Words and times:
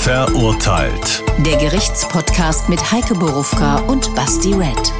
Verurteilt. 0.00 1.24
Der 1.44 1.56
Gerichtspodcast 1.58 2.68
mit 2.68 2.92
Heike 2.92 3.14
Borufka 3.14 3.80
und 3.88 4.14
Basti 4.14 4.54
Red. 4.54 4.92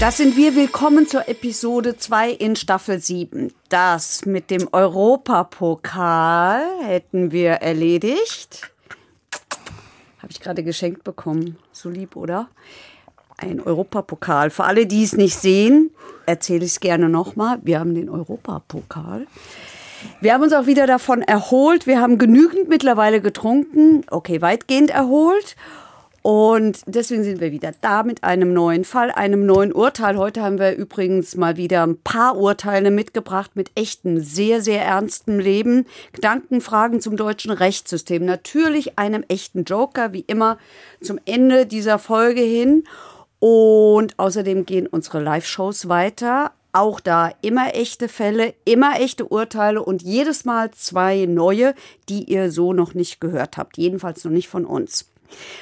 Das 0.00 0.16
sind 0.16 0.36
wir. 0.36 0.56
Willkommen 0.56 1.06
zur 1.06 1.28
Episode 1.28 1.96
2 1.96 2.30
in 2.30 2.56
Staffel 2.56 2.98
7. 2.98 3.52
Das 3.68 4.24
mit 4.24 4.50
dem 4.50 4.66
Europapokal 4.72 6.64
hätten 6.84 7.32
wir 7.32 7.50
erledigt. 7.52 8.72
Habe 10.20 10.32
ich 10.32 10.40
gerade 10.40 10.64
geschenkt 10.64 11.04
bekommen. 11.04 11.58
So 11.70 11.90
lieb, 11.90 12.16
oder? 12.16 12.48
Ein 13.36 13.60
Europapokal. 13.60 14.48
Für 14.50 14.64
alle, 14.64 14.86
die 14.86 15.04
es 15.04 15.12
nicht 15.12 15.36
sehen, 15.36 15.90
erzähle 16.26 16.64
ich 16.64 16.72
es 16.72 16.80
gerne 16.80 17.10
nochmal. 17.10 17.58
Wir 17.62 17.78
haben 17.78 17.94
den 17.94 18.08
Europapokal. 18.08 19.26
Wir 20.20 20.34
haben 20.34 20.42
uns 20.42 20.52
auch 20.52 20.66
wieder 20.66 20.86
davon 20.86 21.22
erholt. 21.22 21.86
Wir 21.86 22.00
haben 22.00 22.18
genügend 22.18 22.68
mittlerweile 22.68 23.20
getrunken. 23.20 24.04
Okay, 24.10 24.40
weitgehend 24.40 24.90
erholt. 24.90 25.56
Und 26.26 26.80
deswegen 26.86 27.22
sind 27.22 27.42
wir 27.42 27.52
wieder 27.52 27.72
da 27.82 28.02
mit 28.02 28.24
einem 28.24 28.54
neuen 28.54 28.86
Fall, 28.86 29.10
einem 29.10 29.44
neuen 29.44 29.74
Urteil. 29.74 30.16
Heute 30.16 30.40
haben 30.42 30.58
wir 30.58 30.74
übrigens 30.74 31.36
mal 31.36 31.58
wieder 31.58 31.86
ein 31.86 31.98
paar 31.98 32.38
Urteile 32.38 32.90
mitgebracht 32.90 33.50
mit 33.56 33.70
echtem, 33.74 34.20
sehr, 34.20 34.62
sehr 34.62 34.82
ernstem 34.82 35.38
Leben. 35.38 35.84
Gedankenfragen 36.14 37.02
zum 37.02 37.18
deutschen 37.18 37.50
Rechtssystem. 37.50 38.24
Natürlich 38.24 38.98
einem 38.98 39.22
echten 39.28 39.64
Joker, 39.64 40.14
wie 40.14 40.24
immer, 40.26 40.56
zum 41.02 41.20
Ende 41.26 41.66
dieser 41.66 41.98
Folge 41.98 42.40
hin. 42.40 42.84
Und 43.38 44.18
außerdem 44.18 44.64
gehen 44.64 44.86
unsere 44.86 45.20
Live-Shows 45.20 45.90
weiter. 45.90 46.52
Auch 46.74 46.98
da 46.98 47.30
immer 47.40 47.76
echte 47.76 48.08
Fälle, 48.08 48.52
immer 48.64 49.00
echte 49.00 49.26
Urteile 49.26 49.80
und 49.80 50.02
jedes 50.02 50.44
Mal 50.44 50.72
zwei 50.72 51.24
neue, 51.24 51.72
die 52.08 52.24
ihr 52.24 52.50
so 52.50 52.72
noch 52.72 52.94
nicht 52.94 53.20
gehört 53.20 53.56
habt. 53.56 53.78
Jedenfalls 53.78 54.24
noch 54.24 54.32
nicht 54.32 54.48
von 54.48 54.64
uns. 54.66 55.08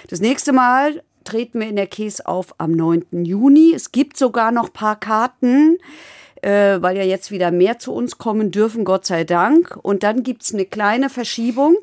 Das 0.08 0.20
nächste 0.20 0.54
Mal 0.54 1.02
treten 1.24 1.60
wir 1.60 1.68
in 1.68 1.76
der 1.76 1.86
Käse 1.86 2.26
auf 2.26 2.54
am 2.56 2.72
9. 2.72 3.24
Juni. 3.26 3.74
Es 3.74 3.92
gibt 3.92 4.16
sogar 4.16 4.52
noch 4.52 4.72
paar 4.72 4.98
Karten, 4.98 5.76
äh, 6.42 6.82
weil 6.82 6.96
ja 6.96 7.04
jetzt 7.04 7.30
wieder 7.30 7.50
mehr 7.50 7.78
zu 7.78 7.92
uns 7.92 8.18
kommen 8.18 8.50
dürfen, 8.50 8.84
Gott 8.84 9.06
sei 9.06 9.24
Dank. 9.24 9.78
Und 9.80 10.02
dann 10.02 10.22
gibt 10.22 10.42
es 10.42 10.52
eine 10.52 10.66
kleine 10.66 11.08
Verschiebung, 11.08 11.76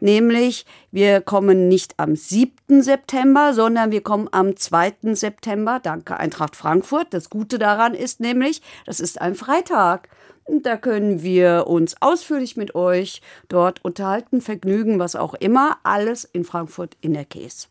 nämlich 0.00 0.66
wir 0.90 1.20
kommen 1.20 1.68
nicht 1.68 1.94
am 1.98 2.16
7. 2.16 2.82
September, 2.82 3.52
sondern 3.54 3.90
wir 3.90 4.02
kommen 4.02 4.28
am 4.32 4.56
2. 4.56 4.94
September. 5.12 5.80
Danke 5.82 6.16
Eintracht 6.16 6.56
Frankfurt. 6.56 7.08
Das 7.10 7.30
Gute 7.30 7.58
daran 7.58 7.94
ist 7.94 8.20
nämlich, 8.20 8.62
das 8.86 9.00
ist 9.00 9.20
ein 9.20 9.34
Freitag. 9.34 10.08
Und 10.44 10.64
da 10.64 10.76
können 10.76 11.22
wir 11.22 11.66
uns 11.66 12.00
ausführlich 12.00 12.56
mit 12.56 12.74
euch 12.74 13.20
dort 13.48 13.84
unterhalten, 13.84 14.40
vergnügen, 14.40 14.98
was 14.98 15.16
auch 15.16 15.34
immer. 15.34 15.78
Alles 15.82 16.24
in 16.24 16.44
Frankfurt 16.44 16.96
in 17.00 17.14
der 17.14 17.24
Käse. 17.24 17.66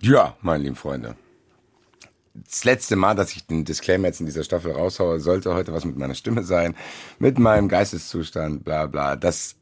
Ja, 0.00 0.34
meine 0.40 0.64
lieben 0.64 0.76
Freunde. 0.76 1.16
Das 2.46 2.64
letzte 2.64 2.96
Mal, 2.96 3.14
dass 3.14 3.32
ich 3.32 3.46
den 3.46 3.64
Disclaimer 3.64 4.08
jetzt 4.08 4.20
in 4.20 4.26
dieser 4.26 4.44
Staffel 4.44 4.72
raushaue, 4.72 5.20
sollte 5.20 5.54
heute 5.54 5.72
was 5.72 5.84
mit 5.84 5.96
meiner 5.96 6.14
Stimme 6.14 6.42
sein, 6.42 6.76
mit 7.18 7.38
meinem 7.38 7.68
Geisteszustand, 7.68 8.64
bla 8.64 8.86
bla. 8.86 9.16
Das 9.16 9.56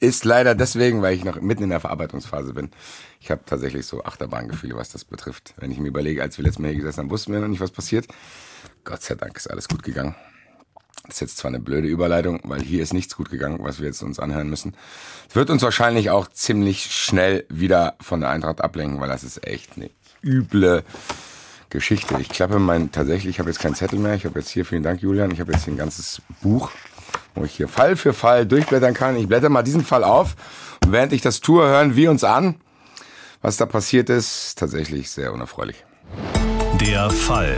ist 0.00 0.24
leider 0.24 0.54
deswegen, 0.54 1.02
weil 1.02 1.14
ich 1.14 1.24
noch 1.24 1.40
mitten 1.40 1.64
in 1.64 1.70
der 1.70 1.80
Verarbeitungsphase 1.80 2.52
bin. 2.52 2.70
Ich 3.20 3.30
habe 3.30 3.42
tatsächlich 3.44 3.86
so 3.86 4.04
Achterbahngefühle, 4.04 4.76
was 4.76 4.90
das 4.90 5.04
betrifft. 5.04 5.54
Wenn 5.58 5.70
ich 5.70 5.78
mir 5.78 5.88
überlege, 5.88 6.22
als 6.22 6.38
wir 6.38 6.44
letztes 6.44 6.60
Mal 6.60 6.68
hier 6.68 6.78
gesessen 6.78 7.00
haben, 7.00 7.10
wussten 7.10 7.32
wir 7.32 7.40
noch 7.40 7.48
nicht, 7.48 7.60
was 7.60 7.70
passiert. 7.70 8.06
Gott 8.84 9.02
sei 9.02 9.14
Dank 9.14 9.36
ist 9.36 9.50
alles 9.50 9.68
gut 9.68 9.82
gegangen. 9.82 10.14
Das 11.04 11.16
ist 11.16 11.20
jetzt 11.20 11.36
zwar 11.38 11.48
eine 11.48 11.60
blöde 11.60 11.88
Überleitung, 11.88 12.40
weil 12.44 12.60
hier 12.60 12.82
ist 12.82 12.92
nichts 12.92 13.16
gut 13.16 13.30
gegangen, 13.30 13.60
was 13.62 13.80
wir 13.80 13.86
jetzt 13.86 14.02
uns 14.02 14.18
anhören 14.18 14.50
müssen. 14.50 14.76
Es 15.28 15.36
wird 15.36 15.48
uns 15.48 15.62
wahrscheinlich 15.62 16.10
auch 16.10 16.28
ziemlich 16.28 16.94
schnell 16.94 17.46
wieder 17.48 17.96
von 18.00 18.20
der 18.20 18.30
Eintracht 18.30 18.60
ablenken, 18.60 19.00
weil 19.00 19.08
das 19.08 19.24
ist 19.24 19.46
echt 19.46 19.76
eine 19.76 19.90
üble 20.22 20.84
Geschichte. 21.70 22.16
Ich 22.20 22.28
klappe 22.28 22.58
mein, 22.58 22.90
tatsächlich, 22.92 23.34
ich 23.34 23.38
habe 23.38 23.50
jetzt 23.50 23.60
keinen 23.60 23.74
Zettel 23.74 23.98
mehr. 23.98 24.14
Ich 24.14 24.24
habe 24.24 24.38
jetzt 24.38 24.50
hier, 24.50 24.64
vielen 24.64 24.82
Dank 24.82 25.00
Julian, 25.00 25.30
ich 25.30 25.40
habe 25.40 25.52
jetzt 25.52 25.64
hier 25.64 25.74
ein 25.74 25.78
ganzes 25.78 26.22
Buch, 26.42 26.70
wo 27.34 27.44
ich 27.44 27.52
hier 27.52 27.68
Fall 27.68 27.96
für 27.96 28.12
Fall 28.12 28.46
durchblättern 28.46 28.94
kann. 28.94 29.16
Ich 29.16 29.28
blätter 29.28 29.48
mal 29.48 29.62
diesen 29.62 29.84
Fall 29.84 30.04
auf 30.04 30.34
und 30.84 30.92
während 30.92 31.12
ich 31.12 31.22
das 31.22 31.40
tue, 31.40 31.64
hören 31.66 31.96
wir 31.96 32.10
uns 32.10 32.24
an. 32.24 32.56
Was 33.40 33.56
da 33.56 33.66
passiert 33.66 34.10
ist, 34.10 34.58
tatsächlich 34.58 35.10
sehr 35.10 35.32
unerfreulich. 35.32 35.84
Der 36.80 37.10
Fall. 37.10 37.56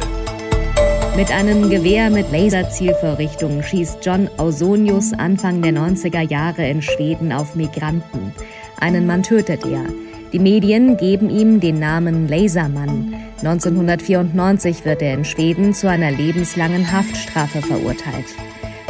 Mit 1.16 1.30
einem 1.30 1.68
Gewehr 1.68 2.08
mit 2.08 2.30
Laserzielvorrichtung 2.30 3.62
schießt 3.62 3.98
John 4.02 4.28
Ausonius 4.36 5.12
Anfang 5.12 5.60
der 5.60 5.72
90er 5.72 6.20
Jahre 6.20 6.68
in 6.68 6.82
Schweden 6.82 7.32
auf 7.32 7.54
Migranten. 7.56 8.32
Einen 8.78 9.06
Mann 9.06 9.22
tötet 9.22 9.66
er. 9.66 9.84
Die 10.32 10.38
Medien 10.38 10.96
geben 10.96 11.28
ihm 11.28 11.58
den 11.58 11.80
Namen 11.80 12.28
Lasermann. 12.28 13.14
1994 13.38 14.84
wird 14.84 15.02
er 15.02 15.14
in 15.14 15.24
Schweden 15.24 15.74
zu 15.74 15.88
einer 15.88 16.12
lebenslangen 16.12 16.92
Haftstrafe 16.92 17.60
verurteilt. 17.60 18.26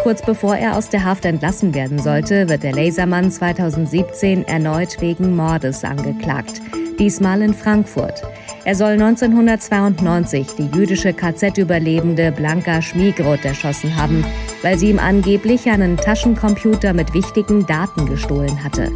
Kurz 0.02 0.20
bevor 0.20 0.56
er 0.56 0.76
aus 0.76 0.90
der 0.90 1.04
Haft 1.04 1.24
entlassen 1.24 1.72
werden 1.74 1.98
sollte, 1.98 2.48
wird 2.50 2.62
der 2.62 2.72
Lasermann 2.72 3.30
2017 3.30 4.46
erneut 4.46 5.00
wegen 5.00 5.34
Mordes 5.34 5.82
angeklagt. 5.82 6.60
Diesmal 6.98 7.40
in 7.40 7.54
Frankfurt. 7.54 8.22
Er 8.64 8.74
soll 8.74 8.92
1992 8.92 10.48
die 10.58 10.76
jüdische 10.76 11.14
KZ-Überlebende 11.14 12.32
Blanka 12.32 12.82
Schmiegroth 12.82 13.46
erschossen 13.46 13.96
haben, 13.96 14.26
weil 14.60 14.78
sie 14.78 14.90
ihm 14.90 14.98
angeblich 14.98 15.70
einen 15.70 15.96
Taschencomputer 15.96 16.92
mit 16.92 17.14
wichtigen 17.14 17.64
Daten 17.64 18.04
gestohlen 18.04 18.62
hatte. 18.62 18.90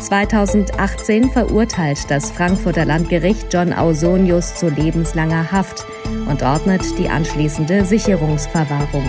2018 0.00 1.30
verurteilt 1.30 2.10
das 2.10 2.30
Frankfurter 2.30 2.86
Landgericht 2.86 3.52
John 3.52 3.72
Ausonius 3.72 4.54
zu 4.54 4.68
lebenslanger 4.70 5.52
Haft 5.52 5.84
und 6.28 6.42
ordnet 6.42 6.82
die 6.98 7.08
anschließende 7.08 7.84
Sicherungsverwahrung 7.84 9.04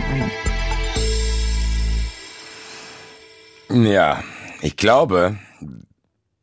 an. 3.69 3.85
Ja, 3.85 4.21
ich 4.61 4.75
glaube, 4.75 5.37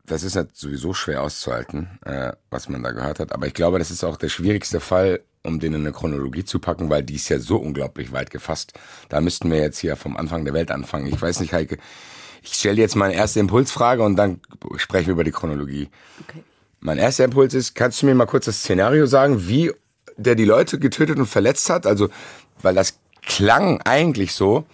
das 0.06 0.22
ist 0.22 0.34
halt 0.37 0.56
sowieso 0.56 0.94
schwer 0.94 1.22
auszuhalten, 1.22 1.98
äh, 2.06 2.32
was 2.50 2.70
man 2.70 2.82
da 2.82 2.92
gehört 2.92 3.20
hat. 3.20 3.32
Aber 3.32 3.47
ich 3.47 3.54
glaube, 3.54 3.78
das 3.78 3.91
ist 3.91 4.03
auch 4.03 4.16
der 4.16 4.31
schwierigste 4.31 4.81
Fall, 4.81 5.20
um 5.44 5.60
den 5.60 5.75
in 5.75 5.82
eine 5.82 5.92
Chronologie 5.92 6.44
zu 6.44 6.58
packen, 6.58 6.88
weil 6.88 7.03
die 7.03 7.16
ist 7.16 7.28
ja 7.28 7.38
so 7.38 7.58
unglaublich 7.58 8.12
weit 8.12 8.31
gefasst. 8.31 8.72
Da 9.10 9.20
müssten 9.20 9.50
wir 9.50 9.58
jetzt 9.58 9.78
hier 9.78 9.97
vom 9.97 10.16
Anfang 10.16 10.47
der 10.47 10.54
Welt 10.54 10.70
anfangen. 10.70 11.06
Ich 11.06 11.20
weiß 11.20 11.41
nicht, 11.41 11.53
Heike, 11.53 11.76
ich 12.43 12.54
stelle 12.54 12.81
jetzt 12.81 12.97
meine 12.97 13.15
erste 13.15 13.41
Impulsfrage 13.41 14.03
und 14.03 14.16
dann 14.16 14.41
sprechen 14.76 15.06
wir 15.06 15.12
über 15.12 15.25
die 15.25 15.32
Chronologie. 15.32 15.88
Okay. 16.26 16.43
Mein 16.81 16.99
erster 16.99 17.25
Impuls 17.25 17.54
ist, 17.54 17.75
kannst 17.75 18.03
du 18.03 18.06
mir 18.06 18.15
mal 18.15 18.26
kurz 18.26 18.44
das 18.44 18.60
Szenario 18.60 19.06
sagen, 19.06 19.49
wie 19.49 19.72
der 20.16 20.34
die 20.34 20.44
Leute 20.44 20.78
getötet 20.78 21.19
und 21.19 21.26
verletzt 21.26 21.71
hat? 21.71 21.87
Also, 21.87 22.09
weil 22.62 22.75
das 22.75 22.99
klang 23.22 23.81
eigentlich 23.82 24.32
so, 24.32 24.65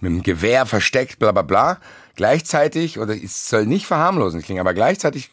mit 0.00 0.12
dem 0.12 0.22
Gewehr 0.22 0.66
versteckt, 0.66 1.18
bla 1.18 1.32
bla 1.32 1.42
bla. 1.42 1.78
Gleichzeitig, 2.16 2.98
oder 2.98 3.14
es 3.14 3.48
soll 3.48 3.66
nicht 3.66 3.86
verharmlosend 3.86 4.44
klingen, 4.44 4.60
aber 4.60 4.74
gleichzeitig 4.74 5.30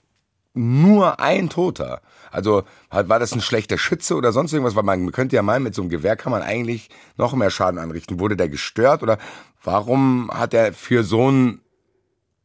nur 0.53 1.19
ein 1.19 1.49
Toter. 1.49 2.01
Also 2.31 2.63
war 2.89 3.19
das 3.19 3.33
ein 3.33 3.41
schlechter 3.41 3.77
Schütze 3.77 4.15
oder 4.15 4.31
sonst 4.31 4.53
irgendwas? 4.53 4.75
Weil 4.75 4.83
man 4.83 5.11
könnte 5.11 5.35
ja 5.35 5.41
meinen, 5.41 5.63
mit 5.63 5.75
so 5.75 5.81
einem 5.81 5.89
Gewehr 5.89 6.15
kann 6.15 6.31
man 6.31 6.41
eigentlich 6.41 6.89
noch 7.17 7.33
mehr 7.33 7.51
Schaden 7.51 7.79
anrichten. 7.79 8.19
Wurde 8.19 8.37
der 8.37 8.49
gestört 8.49 9.03
oder 9.03 9.17
warum 9.63 10.31
hat 10.33 10.53
er 10.53 10.73
für 10.73 11.03
so 11.03 11.29
ein, 11.29 11.61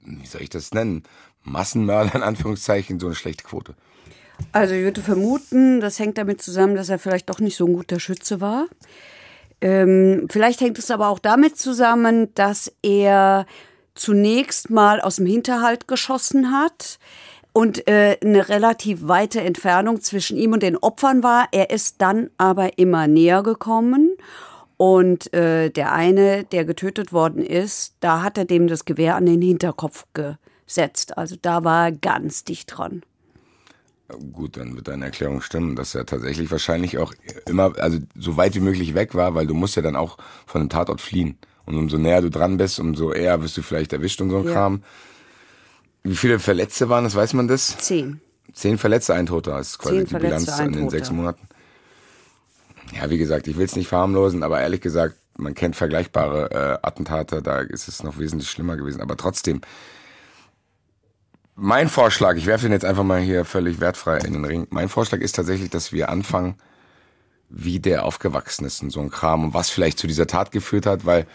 wie 0.01 0.27
soll 0.27 0.43
ich 0.43 0.51
das 0.51 0.75
nennen, 0.75 1.05
Massenmörder 1.43 2.17
in 2.17 2.23
Anführungszeichen 2.23 3.01
so 3.01 3.07
eine 3.07 3.15
schlechte 3.15 3.45
Quote? 3.45 3.75
Also 4.53 4.75
ich 4.75 4.83
würde 4.83 5.01
vermuten, 5.01 5.81
das 5.81 5.99
hängt 5.99 6.19
damit 6.19 6.43
zusammen, 6.43 6.75
dass 6.75 6.89
er 6.89 6.99
vielleicht 6.99 7.31
doch 7.31 7.41
nicht 7.41 7.57
so 7.57 7.67
ein 7.67 7.73
guter 7.73 8.01
Schütze 8.01 8.41
war. 8.41 8.67
Ähm, 9.61 10.27
vielleicht 10.31 10.61
hängt 10.61 10.79
es 10.79 10.91
aber 10.91 11.09
auch 11.09 11.19
damit 11.19 11.57
zusammen, 11.57 12.35
dass 12.35 12.71
er 12.83 13.47
zunächst 13.95 14.69
mal 14.69 15.01
aus 15.01 15.17
dem 15.17 15.27
Hinterhalt 15.27 15.89
geschossen 15.89 16.53
hat 16.53 16.99
und 17.57 17.89
äh, 17.89 18.19
eine 18.23 18.51
relativ 18.51 19.09
weite 19.09 19.41
Entfernung 19.41 20.03
zwischen 20.03 20.37
ihm 20.37 20.53
und 20.53 20.63
den 20.63 20.77
Opfern 20.77 21.23
war. 21.23 21.49
Er 21.53 21.71
ist 21.71 22.03
dann 22.03 22.29
aber 22.37 22.79
immer 22.79 23.07
näher 23.07 23.43
gekommen. 23.43 24.15
Und 24.77 25.33
äh, 25.33 25.71
der 25.71 25.95
eine, 25.95 26.45
der 26.45 26.67
getötet 26.67 27.15
worden 27.15 27.43
ist, 27.43 27.95
da 28.01 28.21
hat 28.21 28.37
er 28.37 28.45
dem 28.45 28.67
das 28.67 28.85
Gewehr 28.85 29.17
an 29.17 29.25
den 29.25 29.41
Hinterkopf 29.41 30.05
gesetzt. 30.13 31.17
Also 31.17 31.37
da 31.41 31.65
war 31.65 31.87
er 31.87 31.93
ganz 31.93 32.45
dicht 32.45 32.77
dran. 32.77 33.01
Gut, 34.35 34.59
dann 34.59 34.77
wird 34.77 34.89
deine 34.89 35.07
Erklärung 35.07 35.41
stimmen, 35.41 35.77
dass 35.77 35.95
er 35.95 36.05
tatsächlich 36.05 36.51
wahrscheinlich 36.51 36.99
auch 36.99 37.15
immer, 37.49 37.73
also 37.79 38.01
so 38.17 38.37
weit 38.37 38.55
wie 38.55 38.61
möglich 38.61 38.95
weg 38.95 39.15
war, 39.15 39.35
weil 39.35 39.47
du 39.47 39.55
musst 39.55 39.77
ja 39.77 39.83
dann 39.83 39.97
auch 39.97 40.19
von 40.45 40.61
dem 40.61 40.69
Tatort 40.69 41.01
fliehen. 41.01 41.39
Und 41.65 41.79
umso 41.79 41.97
näher 41.97 42.21
du 42.21 42.29
dran 42.29 42.59
bist, 42.59 42.79
umso 42.79 43.13
eher 43.13 43.41
wirst 43.41 43.57
du 43.57 43.63
vielleicht 43.63 43.95
erwischt 43.95 44.21
und 44.21 44.29
so 44.29 44.41
ein 44.41 44.45
ja. 44.45 44.53
Kram. 44.53 44.83
Wie 46.07 46.17
viele 46.17 46.39
Verletzte 46.39 46.89
waren 46.89 47.05
das, 47.05 47.15
weiß 47.15 47.35
man 47.35 47.49
das? 47.49 47.77
Zehn. 47.79 48.21
Zehn 48.53 48.79
Verletzte, 48.79 49.15
ein 49.15 49.27
Toter 49.27 49.59
ist 49.59 49.79
quasi 49.79 50.05
Zehn 50.05 50.07
die 50.07 50.15
Bilanz 50.15 50.59
in 50.61 50.73
den 50.73 50.89
sechs 50.89 51.11
Monaten. 51.11 51.49
Ja, 52.95 53.11
wie 53.11 53.19
gesagt, 53.19 53.49
ich 53.49 53.57
will 53.57 53.65
es 53.65 53.75
nicht 53.75 53.89
verharmlosen, 53.89 54.43
aber 54.43 54.61
ehrlich 54.61 54.81
gesagt, 54.81 55.17
man 55.37 55.55
kennt 55.55 55.77
vergleichbare 55.77 56.51
äh, 56.51 56.87
Attentate, 56.87 57.43
da 57.43 57.61
ist 57.61 57.89
es 57.89 58.03
noch 58.03 58.19
wesentlich 58.19 58.49
schlimmer 58.49 58.77
gewesen. 58.77 59.03
Aber 59.03 59.17
trotzdem, 59.17 59.61
mein 61.57 61.89
Vorschlag, 61.89 62.37
ich 62.37 62.47
werfe 62.47 62.67
ihn 62.67 62.73
jetzt 62.73 62.85
einfach 62.85 63.03
mal 63.03 63.21
hier 63.21 63.45
völlig 63.45 63.81
wertfrei 63.81 64.19
in 64.19 64.33
den 64.33 64.45
Ring. 64.45 64.67
Mein 64.71 64.89
Vorschlag 64.89 65.21
ist 65.21 65.35
tatsächlich, 65.35 65.71
dass 65.71 65.93
wir 65.93 66.09
anfangen, 66.09 66.55
wie 67.49 67.81
der 67.81 68.05
aufgewachsen 68.05 68.65
ist 68.65 68.83
und 68.83 68.91
so 68.91 69.01
ein 69.01 69.11
Kram 69.11 69.45
und 69.45 69.55
was 69.55 69.71
vielleicht 69.71 69.99
zu 69.99 70.07
dieser 70.07 70.27
Tat 70.27 70.53
geführt 70.53 70.87
hat, 70.87 71.05
weil 71.05 71.27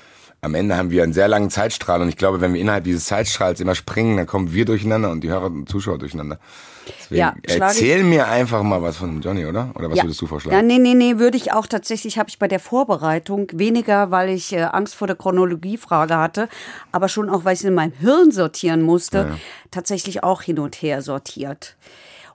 am 0.44 0.56
Ende 0.56 0.76
haben 0.76 0.90
wir 0.90 1.04
einen 1.04 1.14
sehr 1.14 1.28
langen 1.28 1.52
Zeitstrahl 1.52 2.02
und 2.02 2.10
ich 2.10 2.18
glaube, 2.18 2.42
wenn 2.42 2.54
wir 2.54 2.62
innerhalb 2.62 2.84
dieses 2.84 3.06
Zeitstrahls 3.06 3.60
immer 3.60 3.76
springen, 3.76 4.18
dann 4.18 4.26
kommen 4.26 4.52
wir 4.52 4.66
durcheinander 4.66 5.12
und 5.12 5.22
die 5.22 5.30
Hörer 5.30 5.46
und 5.46 5.70
Zuschauer 5.70 6.00
durcheinander. 6.00 6.40
Deswegen 6.88 7.20
Ja, 7.20 7.36
erzähl 7.44 8.04
mir 8.04 8.28
einfach 8.28 8.64
mal 8.64 8.82
was 8.82 8.98
von 8.98 9.22
Johnny, 9.22 9.46
oder? 9.46 9.70
Oder 9.76 9.92
was 9.92 10.00
ja. 10.00 10.04
würdest 10.04 10.20
du 10.20 10.26
vorschlagen? 10.26 10.56
Ja, 10.56 10.64
nee, 10.64 10.80
nee, 10.80 10.96
nee, 10.96 11.20
würde 11.20 11.38
ich 11.38 11.54
auch 11.54 11.68
tatsächlich, 11.68 12.18
habe 12.18 12.30
ich 12.30 12.40
bei 12.40 12.48
der 12.48 12.60
Vorbereitung 12.60 13.50
weniger, 13.54 14.10
weil 14.10 14.30
ich 14.30 14.52
äh, 14.52 14.64
Angst 14.64 14.96
vor 14.96 15.06
der 15.06 15.16
Chronologiefrage 15.16 16.18
hatte, 16.18 16.50
aber 16.92 17.08
schon 17.08 17.30
auch, 17.30 17.46
weil 17.46 17.54
ich 17.54 17.60
es 17.60 17.66
in 17.66 17.76
meinem 17.76 17.94
Hirn 17.94 18.32
sortieren 18.32 18.82
musste, 18.82 19.38
tatsächlich 19.70 20.24
auch 20.24 20.42
hin 20.42 20.58
und 20.58 20.76
her 20.82 21.04
sortiert. 21.04 21.76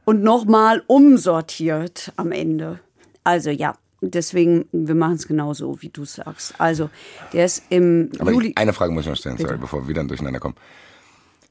Und 0.05 0.23
nochmal 0.23 0.85
umsortiert 0.87 2.13
am 2.15 2.31
Ende. 2.31 2.79
Also 3.25 3.51
ja, 3.51 3.75
deswegen, 4.01 4.67
wir 4.73 4.95
machen 4.95 5.15
es 5.15 5.27
genauso, 5.27 5.81
wie 5.83 5.89
du 5.89 6.05
sagst. 6.05 6.55
Also, 6.59 6.91
der 7.33 7.45
ist 7.47 7.63
im 7.71 8.11
Aber 8.19 8.33
Juli. 8.33 8.53
eine 8.57 8.73
Frage 8.73 8.93
muss 8.93 9.05
ich 9.05 9.09
noch 9.11 9.17
stellen, 9.17 9.39
sorry, 9.39 9.57
bevor 9.59 9.87
wir 9.87 9.95
dann 9.95 10.09
durcheinander 10.09 10.41
kommen. 10.41 10.57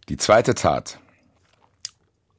Die 0.10 0.18
zweite 0.18 0.54
Tat. 0.54 1.00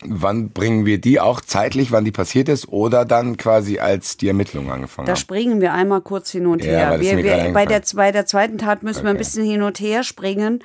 Wann 0.04 0.50
bringen 0.50 0.84
wir 0.84 1.00
die 1.00 1.20
auch 1.20 1.40
zeitlich, 1.40 1.90
wann 1.90 2.04
die 2.04 2.12
passiert 2.12 2.50
ist, 2.50 2.68
oder 2.68 3.06
dann 3.06 3.38
quasi 3.38 3.78
als 3.78 4.18
die 4.18 4.28
Ermittlungen 4.28 4.70
angefangen 4.70 5.06
Da 5.06 5.12
haben? 5.12 5.18
springen 5.18 5.60
wir 5.62 5.72
einmal 5.72 6.02
kurz 6.02 6.30
hin 6.30 6.46
und 6.46 6.62
Ja, 6.62 6.90
her. 6.90 7.00
Wir, 7.00 7.16
wir, 7.24 7.52
bei, 7.54 7.64
der, 7.64 7.82
bei 7.94 8.12
der 8.12 8.26
zweiten 8.26 8.58
Tat 8.58 8.82
müssen 8.82 9.04
wir 9.04 9.10
ein 9.10 9.16
Okay. 9.16 9.24
bisschen 9.24 9.44
hin 9.46 9.62
und 9.62 9.80
her 9.80 10.02
springen. 10.02 10.62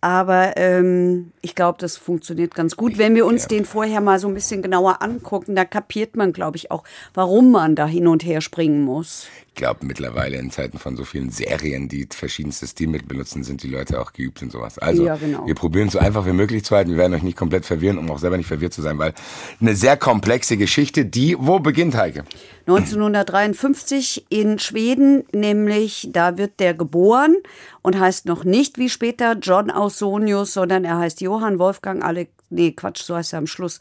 Aber 0.00 0.56
ähm, 0.56 1.30
ich 1.42 1.54
glaube, 1.54 1.78
das 1.78 1.96
funktioniert 1.96 2.56
ganz 2.56 2.74
gut. 2.76 2.98
Wenn 2.98 3.14
wir 3.14 3.24
uns 3.24 3.42
ja. 3.42 3.48
den 3.48 3.64
vorher 3.64 4.00
mal 4.00 4.18
so 4.18 4.26
ein 4.26 4.34
bisschen 4.34 4.60
genauer 4.62 5.00
angucken, 5.00 5.54
da 5.54 5.64
kapiert 5.64 6.16
man, 6.16 6.32
glaube 6.32 6.56
ich, 6.56 6.72
auch, 6.72 6.82
warum 7.14 7.52
man 7.52 7.76
da 7.76 7.86
hin 7.86 8.08
und 8.08 8.24
her 8.24 8.40
springen 8.40 8.82
muss. 8.82 9.28
Ich 9.54 9.56
glaube, 9.56 9.84
mittlerweile 9.84 10.38
in 10.38 10.50
Zeiten 10.50 10.78
von 10.78 10.96
so 10.96 11.04
vielen 11.04 11.30
Serien, 11.30 11.86
die 11.86 12.08
verschiedenste 12.10 12.66
Stilmittel 12.66 13.06
benutzen, 13.06 13.44
sind 13.44 13.62
die 13.62 13.68
Leute 13.68 14.00
auch 14.00 14.14
geübt 14.14 14.40
in 14.40 14.48
sowas. 14.48 14.78
Also, 14.78 15.04
Ja, 15.04 15.16
genau. 15.16 15.46
wir 15.46 15.54
probieren 15.54 15.88
es 15.88 15.92
so 15.92 15.98
einfach 15.98 16.24
wie 16.24 16.32
möglich 16.32 16.64
zu 16.64 16.74
halten. 16.74 16.90
Wir 16.90 16.96
werden 16.96 17.12
euch 17.12 17.22
nicht 17.22 17.36
komplett 17.36 17.66
verwirren, 17.66 17.98
um 17.98 18.10
auch 18.10 18.18
selber 18.18 18.38
nicht 18.38 18.46
verwirrt 18.46 18.72
zu 18.72 18.80
sein, 18.80 18.98
weil 18.98 19.12
eine 19.60 19.76
sehr 19.76 19.98
komplexe 19.98 20.56
Geschichte, 20.56 21.04
die, 21.04 21.36
wo 21.38 21.58
beginnt 21.58 21.94
Heike? 21.94 22.24
1953 22.66 24.24
in 24.30 24.58
Schweden, 24.58 25.24
nämlich 25.34 26.08
da 26.12 26.38
wird 26.38 26.58
der 26.58 26.72
geboren 26.72 27.36
und 27.82 28.00
heißt 28.00 28.24
noch 28.24 28.44
nicht 28.44 28.78
wie 28.78 28.88
später 28.88 29.34
John 29.34 29.70
Ausonius, 29.70 30.54
sondern 30.54 30.86
er 30.86 30.96
heißt 30.96 31.20
Johann 31.20 31.58
Wolfgang 31.58 32.02
Alex, 32.02 32.32
nee, 32.48 32.72
Quatsch, 32.72 33.02
so 33.02 33.16
heißt 33.16 33.34
er 33.34 33.40
am 33.40 33.46
Schluss. 33.46 33.80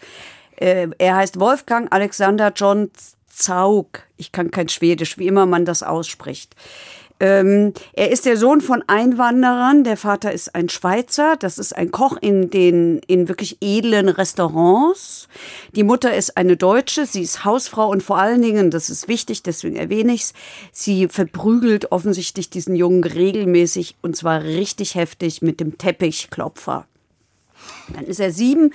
Äh, 0.58 0.90
er 0.98 1.16
heißt 1.16 1.40
Wolfgang 1.40 1.92
Alexander 1.94 2.52
John 2.54 2.92
Zaug. 3.34 4.04
Ich 4.18 4.32
kann 4.32 4.52
kein 4.52 4.70
Schwedisch, 4.70 5.18
wie 5.18 5.28
immer 5.28 5.46
man 5.46 5.66
das 5.66 5.84
ausspricht. 5.84 6.56
Ähm, 7.22 7.74
er 7.94 8.10
ist 8.10 8.26
der 8.26 8.36
Sohn 8.36 8.62
von 8.62 8.84
Einwanderern. 8.88 9.84
Der 9.84 9.96
Vater 9.96 10.32
ist 10.32 10.56
ein 10.56 10.70
Schweizer. 10.70 11.36
Das 11.38 11.60
ist 11.60 11.78
ein 11.78 11.92
Koch 11.92 12.18
in 12.20 12.50
den 12.50 12.98
in 13.06 13.28
wirklich 13.28 13.60
edlen 13.62 14.10
Restaurants. 14.10 15.28
Die 15.76 15.84
Mutter 15.84 16.16
ist 16.16 16.36
eine 16.36 16.58
Deutsche. 16.58 17.06
Sie 17.06 17.22
ist 17.22 17.46
Hausfrau 17.46 17.92
und 17.92 18.02
vor 18.02 18.18
allen 18.18 18.42
Dingen, 18.42 18.72
das 18.72 18.90
ist 18.90 19.08
wichtig, 19.08 19.44
deswegen 19.44 19.76
erwähne 19.76 20.14
ich's, 20.14 20.34
sie 20.72 21.08
verprügelt 21.10 21.92
offensichtlich 21.92 22.50
diesen 22.50 22.76
Jungen 22.76 23.04
regelmäßig 23.04 23.98
und 24.02 24.16
zwar 24.16 24.42
richtig 24.42 24.96
heftig 24.96 25.44
mit 25.44 25.60
dem 25.60 25.78
Teppichklopfer. 25.78 26.88
Dann 27.94 28.06
ist 28.06 28.20
er 28.20 28.32
sieben, 28.32 28.74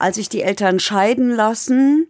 als 0.00 0.16
sich 0.16 0.28
die 0.28 0.42
Eltern 0.42 0.80
scheiden 0.80 1.30
lassen 1.30 2.08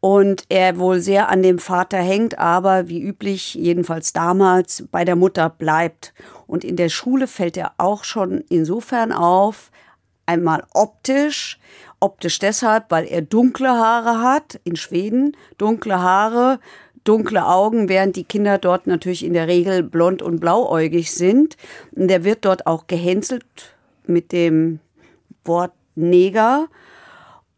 und 0.00 0.44
er 0.48 0.78
wohl 0.78 1.00
sehr 1.00 1.28
an 1.28 1.42
dem 1.42 1.58
Vater 1.58 1.98
hängt, 1.98 2.38
aber 2.38 2.88
wie 2.88 3.02
üblich, 3.02 3.54
jedenfalls 3.54 4.12
damals, 4.12 4.84
bei 4.90 5.04
der 5.04 5.16
Mutter 5.16 5.50
bleibt. 5.50 6.14
Und 6.46 6.64
in 6.64 6.76
der 6.76 6.88
Schule 6.88 7.26
fällt 7.26 7.56
er 7.56 7.72
auch 7.76 8.04
schon 8.04 8.42
insofern 8.48 9.12
auf, 9.12 9.70
einmal 10.24 10.64
optisch, 10.72 11.58
optisch 12.00 12.38
deshalb, 12.38 12.86
weil 12.88 13.04
er 13.04 13.20
dunkle 13.20 13.68
Haare 13.68 14.22
hat, 14.22 14.58
in 14.64 14.76
Schweden, 14.76 15.36
dunkle 15.58 16.00
Haare, 16.00 16.60
dunkle 17.04 17.46
Augen, 17.46 17.88
während 17.88 18.16
die 18.16 18.24
Kinder 18.24 18.56
dort 18.56 18.86
natürlich 18.86 19.24
in 19.24 19.34
der 19.34 19.48
Regel 19.48 19.82
blond 19.82 20.22
und 20.22 20.40
blauäugig 20.40 21.12
sind. 21.12 21.56
Und 21.92 22.08
der 22.08 22.24
wird 22.24 22.44
dort 22.46 22.66
auch 22.66 22.86
gehänselt 22.86 23.44
mit 24.06 24.32
dem 24.32 24.80
Wort 25.44 25.72
Neger 25.94 26.68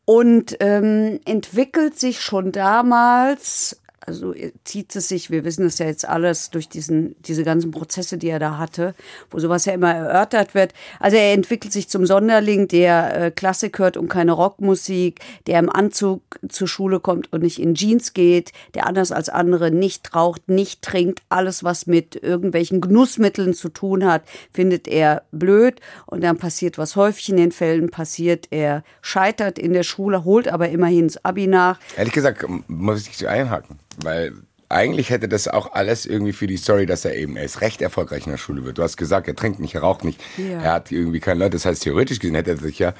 und 0.04 0.56
ähm, 0.60 1.20
entwickelt 1.24 1.98
sich 1.98 2.20
schon 2.20 2.52
damals, 2.52 3.81
also 4.06 4.34
zieht 4.64 4.94
es 4.96 5.08
sich, 5.08 5.30
wir 5.30 5.44
wissen 5.44 5.66
es 5.66 5.78
ja 5.78 5.86
jetzt 5.86 6.08
alles 6.08 6.50
durch 6.50 6.68
diesen, 6.68 7.14
diese 7.22 7.44
ganzen 7.44 7.70
Prozesse, 7.70 8.18
die 8.18 8.28
er 8.28 8.38
da 8.38 8.58
hatte, 8.58 8.94
wo 9.30 9.38
sowas 9.38 9.64
ja 9.64 9.72
immer 9.72 9.94
erörtert 9.94 10.54
wird. 10.54 10.74
Also 10.98 11.16
er 11.16 11.32
entwickelt 11.32 11.72
sich 11.72 11.88
zum 11.88 12.06
Sonderling, 12.06 12.68
der 12.68 13.14
äh, 13.16 13.30
Klassik 13.30 13.78
hört 13.78 13.96
und 13.96 14.08
keine 14.08 14.32
Rockmusik, 14.32 15.20
der 15.46 15.58
im 15.58 15.70
Anzug 15.70 16.22
zur 16.48 16.68
Schule 16.68 17.00
kommt 17.00 17.32
und 17.32 17.42
nicht 17.42 17.60
in 17.60 17.74
Jeans 17.74 18.12
geht, 18.12 18.52
der 18.74 18.86
anders 18.86 19.12
als 19.12 19.28
andere 19.28 19.70
nicht 19.70 20.14
raucht, 20.14 20.48
nicht 20.48 20.82
trinkt, 20.82 21.22
alles 21.28 21.62
was 21.62 21.86
mit 21.86 22.16
irgendwelchen 22.16 22.80
Genussmitteln 22.80 23.54
zu 23.54 23.68
tun 23.68 24.04
hat, 24.04 24.22
findet 24.52 24.88
er 24.88 25.22
blöd 25.30 25.80
und 26.06 26.22
dann 26.22 26.38
passiert 26.38 26.78
was 26.78 26.96
häufig 26.96 27.28
in 27.28 27.36
den 27.36 27.52
Fällen 27.52 27.90
passiert, 27.90 28.48
er 28.50 28.82
scheitert 29.00 29.58
in 29.58 29.72
der 29.72 29.82
Schule, 29.82 30.24
holt 30.24 30.48
aber 30.48 30.68
immerhin 30.70 31.06
das 31.06 31.24
Abi 31.24 31.46
nach. 31.46 31.78
Ehrlich 31.96 32.14
gesagt, 32.14 32.44
muss 32.68 33.06
ich 33.06 33.28
einhaken, 33.28 33.78
weil 34.02 34.32
eigentlich 34.68 35.10
hätte 35.10 35.28
das 35.28 35.48
auch 35.48 35.72
alles 35.74 36.06
irgendwie 36.06 36.32
für 36.32 36.46
die 36.46 36.56
Story, 36.56 36.86
dass 36.86 37.04
er 37.04 37.14
eben, 37.14 37.36
er 37.36 37.44
ist 37.44 37.60
recht 37.60 37.82
erfolgreich 37.82 38.24
in 38.26 38.32
der 38.32 38.38
Schule 38.38 38.64
wird. 38.64 38.78
Du 38.78 38.82
hast 38.82 38.96
gesagt, 38.96 39.28
er 39.28 39.36
trinkt 39.36 39.60
nicht, 39.60 39.74
er 39.74 39.82
raucht 39.82 40.02
nicht, 40.04 40.20
Ja. 40.38 40.62
er 40.62 40.72
hat 40.72 40.90
irgendwie 40.90 41.20
keine 41.20 41.40
Leute. 41.40 41.50
Das 41.56 41.66
heißt, 41.66 41.82
theoretisch 41.82 42.18
gesehen 42.20 42.34
hätte 42.34 42.52
er 42.52 42.56
sich 42.56 42.78
ja, 42.78 42.94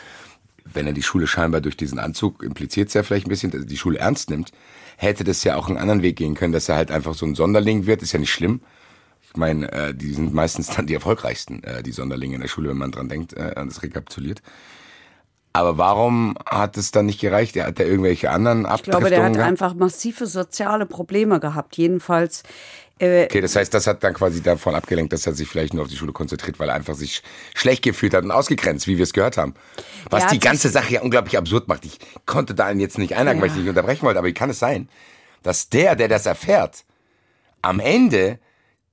wenn 0.65 0.87
er 0.87 0.93
die 0.93 1.03
Schule 1.03 1.27
scheinbar 1.27 1.61
durch 1.61 1.77
diesen 1.77 1.99
Anzug 1.99 2.43
impliziert 2.43 2.89
es 2.89 2.94
ja 2.94 3.03
vielleicht 3.03 3.27
ein 3.27 3.31
bisschen, 3.31 3.50
dass 3.50 3.62
er 3.62 3.67
die 3.67 3.77
Schule 3.79 3.99
ernst 3.99 4.29
nimmt, 4.31 4.53
hätte 4.99 5.25
das 5.25 5.43
ja 5.44 5.56
auch 5.56 5.69
einen 5.69 5.79
anderen 5.79 6.03
Weg 6.03 6.17
gehen 6.17 6.35
können, 6.35 6.53
dass 6.53 6.69
er 6.69 6.77
halt 6.77 6.91
einfach 6.91 7.15
so 7.15 7.25
ein 7.27 7.35
Sonderling 7.35 7.87
wird, 7.87 8.03
ist 8.03 8.12
ja 8.12 8.19
nicht 8.21 8.33
schlimm. 8.33 8.61
Ich 9.23 9.37
meine, 9.37 9.73
äh, 9.73 9.94
die 9.94 10.12
sind 10.12 10.35
meistens 10.35 10.69
dann 10.69 10.87
die 10.87 10.93
erfolgreichsten, 10.94 11.65
äh, 11.65 11.83
die 11.83 11.93
Sonderlinge 11.93 12.35
in 12.35 12.43
der 12.43 12.49
Schule, 12.49 12.69
wenn 12.69 12.77
man 12.77 12.93
dran 12.93 13.09
denkt, 13.09 13.33
äh, 13.33 13.55
an 13.56 13.69
das 13.69 13.83
rekapituliert. 13.83 14.43
Aber 15.54 15.76
warum 15.76 16.37
hat 16.46 16.76
es 16.78 16.93
dann 16.93 17.06
nicht 17.06 17.20
gereicht? 17.20 17.56
Er 17.56 17.67
hat 17.67 17.79
da 17.79 17.84
irgendwelche 17.84 18.31
anderen 18.31 18.60
Ich 18.60 18.82
glaube, 18.82 19.06
Abdriftungen 19.06 19.10
der 19.12 19.24
hat 19.24 19.32
gehabt? 19.34 19.48
einfach 19.48 19.74
massive 19.74 20.27
soziale 20.27 20.86
Probleme 20.86 21.41
gehabt. 21.41 21.77
Jedenfalls 21.77 22.43
äh, 22.98 23.24
Okay, 23.24 23.41
das 23.43 23.55
heißt, 23.56 23.74
das 23.74 23.86
hat 23.86 24.03
dann 24.03 24.15
quasi 24.15 24.43
davon 24.43 24.74
abgelenkt, 24.74 25.12
dass 25.12 25.27
er 25.27 25.34
sich 25.34 25.48
vielleicht 25.48 25.74
nur 25.74 25.82
auf 25.82 25.91
die 25.91 25.96
Schule 25.96 26.12
konzentriert, 26.12 26.58
weil 26.58 26.69
er 26.70 26.74
einfach 26.74 26.94
sich 26.94 27.22
schlecht 27.55 27.82
gefühlt 27.82 28.15
hat 28.15 28.24
und 28.24 28.31
ausgegrenzt, 28.31 28.86
wie 28.86 28.96
wir 28.96 29.03
es 29.03 29.12
gehört 29.12 29.36
haben. 29.36 29.55
Was 30.08 30.27
die 30.29 30.38
ganze 30.38 30.69
Sache 30.70 30.94
ja 30.94 31.03
unglaublich 31.03 31.36
absurd 31.36 31.69
macht. 31.69 31.84
Ich 31.84 31.98
konnte 32.24 32.55
da 32.55 32.70
jetzt 32.70 32.96
nicht 32.98 33.15
einhaken, 33.17 33.41
weil 33.43 33.48
ich 33.48 33.55
Ja. 33.55 33.60
nicht 33.60 33.69
unterbrechen 33.69 34.03
wollte, 34.06 34.19
aber 34.20 34.29
wie 34.29 34.34
kann 34.34 34.48
es 34.50 34.58
sein, 34.58 34.88
dass 35.43 35.69
der, 35.69 35.96
der 35.96 36.08
das 36.08 36.24
erfährt, 36.27 36.84
am 37.60 37.79
Ende 37.81 38.38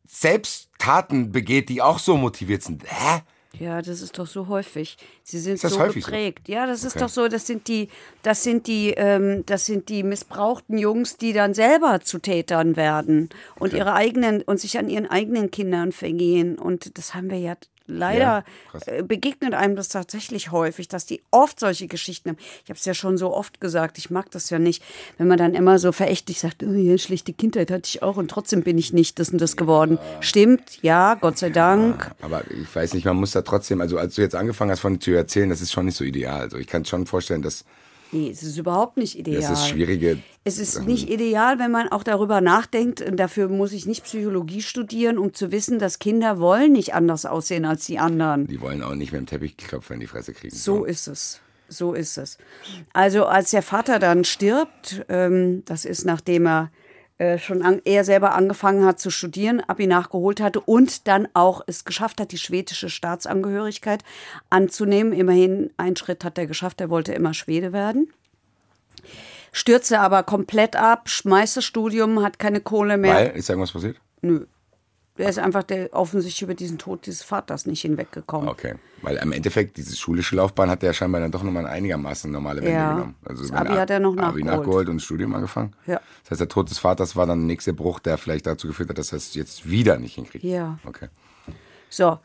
selbst 0.06 0.70
Taten 0.78 1.32
begeht, 1.32 1.70
die 1.70 1.82
auch 1.82 2.00
so 2.00 2.18
motiviert 2.18 2.64
sind? 2.64 2.84
Hä? 2.86 3.22
Ja, 3.58 3.82
das 3.82 4.02
ist 4.02 4.20
doch 4.20 4.28
so 4.28 4.48
häufig. 4.48 4.98
Sie 5.24 5.40
sind 5.40 5.60
so 5.60 5.80
häufig 5.80 6.06
so? 6.06 6.12
geprägt. 6.12 6.48
Ja, 6.48 6.68
das 6.68 6.84
ist 6.84 6.96
Okay. 6.96 7.06
doch 7.06 7.10
so. 7.10 7.28
Das 7.28 7.48
sind 7.48 7.68
die, 7.68 7.90
das 8.22 8.44
sind 8.44 8.68
die, 8.68 8.92
ähm, 8.92 9.44
das 9.48 9.66
sind 9.66 9.90
die 9.90 10.04
missbrauchten 10.04 10.78
Jungs, 10.78 11.18
die 11.18 11.34
dann 11.34 11.54
selber 11.56 12.00
zu 12.02 12.20
Tätern 12.20 12.76
werden 12.76 13.30
und 13.58 13.74
ihre 13.74 13.94
eigenen 13.94 14.44
und 14.44 14.60
sich 14.60 14.78
an 14.78 14.88
ihren 14.88 15.08
eigenen 15.08 15.50
Kindern 15.50 15.92
vergehen. 15.92 16.60
Und 16.60 16.98
das 16.98 17.16
haben 17.16 17.32
wir 17.32 17.40
ja 17.40 17.56
leider 17.90 18.20
Ja, 18.20 18.44
äh, 18.86 19.04
begegnet 19.04 19.54
einem 19.54 19.76
das 19.76 19.90
tatsächlich 19.90 20.52
häufig, 20.52 20.88
dass 20.88 21.06
die 21.06 21.22
oft 21.32 21.60
solche 21.60 21.88
Geschichten 21.88 22.30
haben. 22.30 22.38
Ich 22.64 22.70
habe 22.70 22.78
es 22.78 22.86
ja 22.86 22.94
schon 22.94 23.18
so 23.18 23.34
oft 23.34 23.60
gesagt. 23.60 23.98
Ich 23.98 24.10
mag 24.10 24.32
das 24.32 24.50
ja 24.50 24.60
nicht, 24.60 24.84
wenn 25.18 25.28
man 25.28 25.38
dann 25.38 25.56
immer 25.56 25.80
so 25.80 25.92
verächtlich 25.92 26.40
sagt, 26.40 26.64
oh, 26.64 26.72
ja, 26.72 26.98
schlechte 26.98 27.34
Kindheit 27.34 27.72
hatte 27.72 27.88
ich 27.88 28.04
auch 28.04 28.18
und 28.18 28.30
trotzdem 28.30 28.64
bin 28.64 28.78
ich 28.78 28.94
nicht 28.94 29.20
das 29.20 29.30
und 29.30 29.42
das 29.42 29.58
geworden. 29.58 29.98
Stimmt, 30.20 30.82
ja, 30.82 31.16
Gott 31.16 31.38
sei 31.38 31.50
Dank. 31.50 32.12
Aber 32.22 32.44
ich 32.52 32.74
weiß 32.74 32.94
nicht, 32.94 33.06
man 33.06 33.18
muss 33.18 33.32
da 33.32 33.42
trotzdem, 33.42 33.82
also 33.82 33.98
als 33.98 34.16
du 34.16 34.22
jetzt 34.22 34.36
angefangen 34.36 34.72
hast 34.72 34.80
von 34.80 35.02
zu 35.02 35.12
erzählen, 35.12 35.50
das 35.50 35.62
ist 35.62 35.72
schon 35.72 35.86
nicht 35.86 35.98
so 35.98 36.04
ideal. 36.04 36.42
Also 36.42 36.58
ich 36.58 36.68
kann 36.68 36.86
schon 36.86 37.06
vorstellen, 37.06 37.42
dass 37.42 37.66
Nee, 38.12 38.30
es 38.30 38.42
ist 38.42 38.58
überhaupt 38.58 38.98
nicht 38.98 39.18
ideal. 39.18 39.42
das 39.42 39.52
ist 39.52 39.68
schwierige 39.68 40.18
Es 40.44 40.58
ist 40.58 40.86
nicht 40.86 41.10
ideal, 41.10 41.60
wenn 41.60 41.72
man 41.72 41.90
auch 41.90 42.04
darüber 42.04 42.42
nachdenkt. 42.42 43.02
Und 43.02 43.18
dafür 43.18 43.50
muss 43.50 43.72
ich 43.72 43.86
nicht 43.86 44.04
Psychologie 44.04 44.62
studieren, 44.62 45.18
um 45.18 45.34
zu 45.34 45.52
wissen, 45.52 45.80
dass 45.80 46.00
Kinder 46.00 46.40
wollen 46.40 46.72
nicht 46.72 46.94
anders 46.94 47.26
aussehen 47.26 47.66
als 47.66 47.86
die 47.86 48.00
anderen. 48.00 48.48
Die 48.48 48.62
wollen 48.62 48.82
auch 48.82 48.96
nicht 48.96 49.12
mit 49.12 49.22
dem 49.22 49.28
Teppichklopfer 49.28 49.94
in 49.94 50.00
die 50.00 50.08
Fresse 50.08 50.34
kriegen. 50.34 50.56
So 50.56 50.86
ist 50.86 51.08
es. 51.08 51.42
So 51.68 51.94
ist 51.94 52.18
es. 52.18 52.38
Also 52.94 53.26
als 53.26 53.52
der 53.52 53.62
Vater 53.62 54.00
dann 54.00 54.24
stirbt, 54.24 55.06
ähm, 55.08 55.64
das 55.66 55.86
ist 55.86 56.04
nachdem 56.04 56.48
er 56.48 56.72
schon 57.38 57.62
an, 57.62 57.82
er 57.84 58.06
selber 58.06 58.34
angefangen 58.34 58.86
hat 58.86 59.00
zu 59.00 59.10
studieren, 59.10 59.62
Abi 59.68 59.88
nachgeholt 59.88 60.40
hatte 60.40 60.62
und 60.62 61.08
dann 61.08 61.28
auch 61.34 61.62
es 61.68 61.84
geschafft 61.84 62.22
hat, 62.22 62.32
die 62.32 62.38
schwedische 62.38 62.90
Staatsangehörigkeit 62.90 64.04
anzunehmen. 64.50 65.12
Immerhin 65.12 65.72
einen 65.76 65.98
Schritt 65.98 66.24
hat 66.24 66.38
er 66.38 66.48
geschafft, 66.48 66.80
er 66.80 66.90
wollte 66.90 67.14
immer 67.14 67.34
Schwede 67.34 67.74
werden. 67.74 68.14
Stürzte 69.52 70.00
aber 70.00 70.24
komplett 70.24 70.76
ab, 70.76 71.10
schmeißt 71.10 71.58
das 71.58 71.66
Studium, 71.66 72.22
hat 72.22 72.40
keine 72.40 72.62
Kohle 72.62 72.98
mehr. 72.98 73.16
Weil, 73.16 73.28
ist 73.32 73.50
irgendwas 73.50 73.72
passiert? 73.72 73.98
Nö. 74.22 74.46
Der 75.20 75.30
ist 75.30 75.38
einfach 75.38 75.64
der, 75.64 75.94
offensichtlich 75.94 76.42
über 76.42 76.54
diesen 76.56 76.78
Tod 76.78 77.06
dieses 77.06 77.22
Vaters 77.24 77.66
nicht 77.66 77.82
hinweggekommen. 77.82 78.48
Okay. 78.50 78.76
Weil 79.02 79.18
im 79.18 79.32
Endeffekt, 79.34 79.76
diese 79.78 79.96
schulische 79.96 80.36
Laufbahn 80.38 80.70
hat 80.70 80.82
er 80.82 80.88
ja 80.90 80.94
scheinbar 80.94 81.20
dann 81.22 81.30
doch 81.32 81.44
nochmal 81.44 81.66
einigermaßen 81.68 82.32
normale 82.32 82.62
Wende 82.62 82.72
Ja. 82.74 82.94
genommen. 82.94 83.16
Also 83.26 83.44
Das 83.44 83.52
Abi 83.52 83.74
hat 83.76 83.90
er 83.90 84.00
noch 84.00 84.12
Abi 84.18 84.44
nachgeholt. 84.44 84.46
nachgeholt 84.46 84.90
und 84.90 84.96
das 84.96 85.04
Studium 85.04 85.36
angefangen. 85.36 85.74
Ja. 85.86 86.00
Das 86.24 86.32
heißt, 86.32 86.40
der 86.42 86.48
Tod 86.48 86.70
des 86.70 86.80
Vaters 86.80 87.16
war 87.18 87.28
dann 87.28 87.40
der 87.40 87.48
nächste 87.48 87.74
Bruch, 87.74 88.00
der 88.00 88.18
vielleicht 88.18 88.48
dazu 88.48 88.68
geführt 88.68 88.90
hat, 88.90 88.98
dass 88.98 89.12
er 89.12 89.18
es 89.18 89.36
jetzt 89.36 89.70
wieder 89.70 90.00
nicht 90.00 90.16
hinkriegt. 90.16 90.44
Ja. 90.46 90.80
Okay. 90.86 91.10
So. 91.90 92.20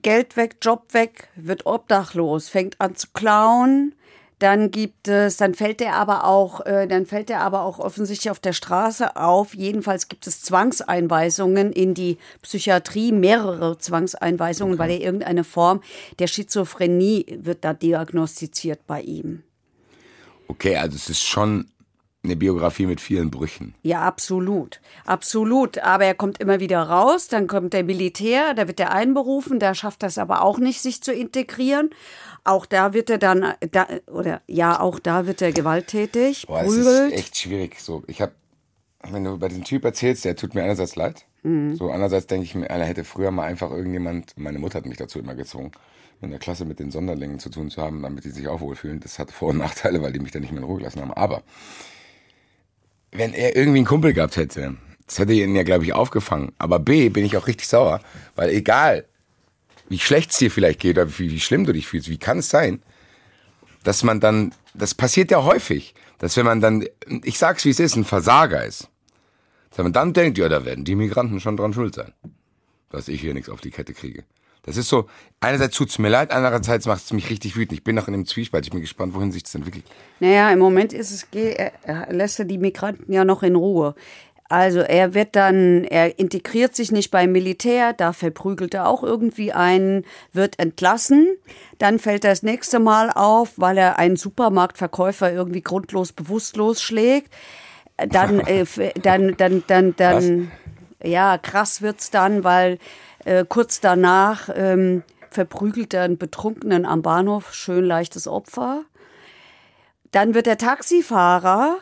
Geld 0.00 0.36
weg, 0.38 0.56
Job 0.62 0.94
weg, 0.94 1.28
wird 1.36 1.66
obdachlos, 1.66 2.48
fängt 2.48 2.80
an 2.80 2.96
zu 2.96 3.08
klauen. 3.12 3.94
Dann 4.42 4.72
gibt 4.72 5.06
es, 5.06 5.36
dann 5.36 5.54
fällt 5.54 5.80
er 5.80 5.94
aber 5.94 6.24
auch, 6.24 6.66
äh, 6.66 6.88
dann 6.88 7.06
fällt 7.06 7.30
er 7.30 7.42
aber 7.42 7.62
auch 7.62 7.78
offensichtlich 7.78 8.28
auf 8.28 8.40
der 8.40 8.52
Straße 8.52 9.14
auf. 9.14 9.54
Jedenfalls 9.54 10.08
gibt 10.08 10.26
es 10.26 10.42
Zwangseinweisungen 10.42 11.70
in 11.70 11.94
die 11.94 12.18
Psychiatrie, 12.42 13.12
mehrere 13.12 13.78
Zwangseinweisungen, 13.78 14.80
weil 14.80 14.90
er 14.90 15.00
irgendeine 15.00 15.44
Form 15.44 15.80
der 16.18 16.26
Schizophrenie 16.26 17.38
wird 17.40 17.64
da 17.64 17.72
diagnostiziert 17.72 18.84
bei 18.88 19.02
ihm. 19.02 19.44
Okay, 20.48 20.76
also 20.76 20.96
es 20.96 21.08
ist 21.08 21.22
schon 21.22 21.68
eine 22.24 22.36
Biografie 22.36 22.86
mit 22.86 23.00
vielen 23.00 23.30
Brüchen. 23.30 23.74
Ja, 23.82 24.02
absolut. 24.02 24.80
Absolut. 25.04 25.78
Aber 25.78 26.04
er 26.04 26.14
kommt 26.14 26.38
immer 26.38 26.60
wieder 26.60 26.80
raus, 26.80 27.26
dann 27.28 27.48
kommt 27.48 27.72
der 27.72 27.82
Militär, 27.82 28.54
da 28.54 28.68
wird 28.68 28.78
er 28.78 28.92
einberufen, 28.92 29.58
da 29.58 29.74
schafft 29.74 30.02
das 30.04 30.18
aber 30.18 30.42
auch 30.42 30.58
nicht, 30.58 30.80
sich 30.80 31.02
zu 31.02 31.12
integrieren. 31.12 31.90
Auch 32.44 32.64
da 32.64 32.92
wird 32.92 33.10
er 33.10 33.18
dann, 33.18 33.54
da, 33.72 33.88
oder 34.06 34.40
ja, 34.46 34.78
auch 34.78 35.00
da 35.00 35.26
wird 35.26 35.42
er 35.42 35.52
gewalttätig, 35.52 36.46
Boah, 36.46 36.62
es 36.62 36.68
prügelt. 36.68 37.12
ist 37.12 37.18
echt 37.18 37.38
schwierig. 37.38 37.80
So, 37.80 38.04
ich 38.06 38.20
habe, 38.22 38.32
wenn 39.10 39.24
du 39.24 39.34
über 39.34 39.48
den 39.48 39.64
Typ 39.64 39.84
erzählst, 39.84 40.24
der 40.24 40.36
tut 40.36 40.54
mir 40.54 40.62
einerseits 40.62 40.94
leid. 40.94 41.24
Mhm. 41.42 41.74
So 41.74 41.90
andererseits 41.90 42.28
denke 42.28 42.44
ich 42.44 42.54
mir, 42.54 42.70
einer 42.70 42.84
hätte 42.84 43.02
früher 43.02 43.32
mal 43.32 43.44
einfach 43.46 43.72
irgendjemand, 43.72 44.38
meine 44.38 44.60
Mutter 44.60 44.78
hat 44.78 44.86
mich 44.86 44.96
dazu 44.98 45.18
immer 45.18 45.34
gezwungen, 45.34 45.72
in 46.20 46.30
der 46.30 46.38
Klasse 46.38 46.64
mit 46.64 46.78
den 46.78 46.92
Sonderlingen 46.92 47.40
zu 47.40 47.50
tun 47.50 47.68
zu 47.68 47.82
haben, 47.82 48.00
damit 48.00 48.24
die 48.24 48.30
sich 48.30 48.46
auch 48.46 48.60
wohlfühlen. 48.60 49.00
Das 49.00 49.18
hat 49.18 49.32
Vor- 49.32 49.48
und 49.48 49.58
Nachteile, 49.58 50.00
weil 50.02 50.12
die 50.12 50.20
mich 50.20 50.30
dann 50.30 50.42
nicht 50.42 50.52
mehr 50.52 50.60
in 50.60 50.66
Ruhe 50.68 50.78
gelassen 50.78 51.00
haben. 51.00 51.12
Aber 51.12 51.42
wenn 53.12 53.34
er 53.34 53.54
irgendwie 53.54 53.78
einen 53.78 53.86
Kumpel 53.86 54.12
gehabt 54.12 54.36
hätte, 54.36 54.76
das 55.06 55.18
hätte 55.18 55.32
ihn 55.34 55.54
ja, 55.54 55.62
glaube 55.62 55.84
ich, 55.84 55.92
aufgefangen. 55.92 56.52
Aber 56.58 56.78
B, 56.78 57.10
bin 57.10 57.24
ich 57.24 57.36
auch 57.36 57.46
richtig 57.46 57.68
sauer, 57.68 58.00
weil 58.34 58.50
egal, 58.50 59.04
wie 59.88 59.98
schlecht 59.98 60.30
es 60.30 60.38
dir 60.38 60.50
vielleicht 60.50 60.80
geht 60.80 60.96
oder 60.96 61.18
wie, 61.18 61.30
wie 61.30 61.40
schlimm 61.40 61.66
du 61.66 61.72
dich 61.72 61.86
fühlst, 61.86 62.08
wie 62.08 62.18
kann 62.18 62.38
es 62.38 62.48
sein, 62.48 62.82
dass 63.84 64.02
man 64.02 64.20
dann, 64.20 64.54
das 64.74 64.94
passiert 64.94 65.30
ja 65.30 65.44
häufig, 65.44 65.94
dass 66.18 66.36
wenn 66.36 66.46
man 66.46 66.60
dann, 66.60 66.86
ich 67.24 67.38
sag's 67.38 67.64
wie 67.64 67.70
es 67.70 67.80
ist, 67.80 67.96
ein 67.96 68.04
Versager 68.04 68.64
ist, 68.64 68.88
dass 69.70 69.82
man 69.82 69.92
dann 69.92 70.12
denkt, 70.12 70.38
ja, 70.38 70.48
da 70.48 70.64
werden 70.64 70.84
die 70.84 70.94
Migranten 70.94 71.40
schon 71.40 71.56
dran 71.56 71.74
schuld 71.74 71.94
sein, 71.94 72.12
dass 72.90 73.08
ich 73.08 73.20
hier 73.20 73.34
nichts 73.34 73.50
auf 73.50 73.60
die 73.60 73.70
Kette 73.70 73.92
kriege. 73.92 74.24
Das 74.64 74.76
ist 74.76 74.88
so, 74.88 75.06
einerseits 75.40 75.76
tut's 75.76 75.98
mir 75.98 76.08
leid, 76.08 76.30
andererseits 76.30 76.86
macht 76.86 77.02
es 77.04 77.12
mich 77.12 77.30
richtig 77.30 77.56
wütend. 77.56 77.72
Ich 77.78 77.84
bin 77.84 77.96
noch 77.96 78.06
in 78.06 78.12
dem 78.12 78.26
Zwiespalt, 78.26 78.64
ich 78.64 78.70
bin 78.70 78.80
gespannt, 78.80 79.14
wohin 79.14 79.32
sich 79.32 79.42
das 79.42 79.54
entwickelt. 79.54 79.84
Naja, 80.20 80.50
im 80.50 80.60
Moment 80.60 80.92
ist 80.92 81.10
es, 81.10 81.26
lässt 82.08 82.38
er 82.38 82.44
die 82.44 82.58
Migranten 82.58 83.12
ja 83.12 83.24
noch 83.24 83.42
in 83.42 83.56
Ruhe. 83.56 83.94
Also 84.48 84.80
er 84.80 85.14
wird 85.14 85.34
dann, 85.34 85.84
er 85.84 86.18
integriert 86.18 86.76
sich 86.76 86.92
nicht 86.92 87.10
beim 87.10 87.32
Militär, 87.32 87.94
da 87.94 88.12
verprügelt 88.12 88.74
er 88.74 88.86
auch 88.86 89.02
irgendwie 89.02 89.52
einen, 89.52 90.04
wird 90.34 90.58
entlassen. 90.58 91.26
Dann 91.78 91.98
fällt 91.98 92.24
er 92.26 92.32
das 92.32 92.42
nächste 92.42 92.78
Mal 92.78 93.10
auf, 93.10 93.54
weil 93.56 93.78
er 93.78 93.98
einen 93.98 94.16
Supermarktverkäufer 94.16 95.32
irgendwie 95.32 95.62
grundlos 95.62 96.12
bewusstlos 96.12 96.82
schlägt. 96.82 97.32
Dann, 97.96 98.40
äh, 98.40 98.60
f- 98.60 98.92
dann, 99.02 99.34
dann, 99.38 99.64
dann, 99.66 99.96
dann, 99.96 100.52
ja, 101.02 101.38
krass 101.38 101.80
wird's 101.80 102.10
dann, 102.10 102.44
weil 102.44 102.78
äh, 103.24 103.44
kurz 103.48 103.80
danach 103.80 104.48
ähm, 104.54 105.02
verprügelt 105.30 105.94
er 105.94 106.02
einen 106.02 106.18
Betrunkenen 106.18 106.84
am 106.86 107.02
Bahnhof, 107.02 107.54
schön 107.54 107.84
leichtes 107.84 108.26
Opfer. 108.26 108.82
Dann 110.10 110.34
wird 110.34 110.46
er 110.46 110.58
Taxifahrer 110.58 111.78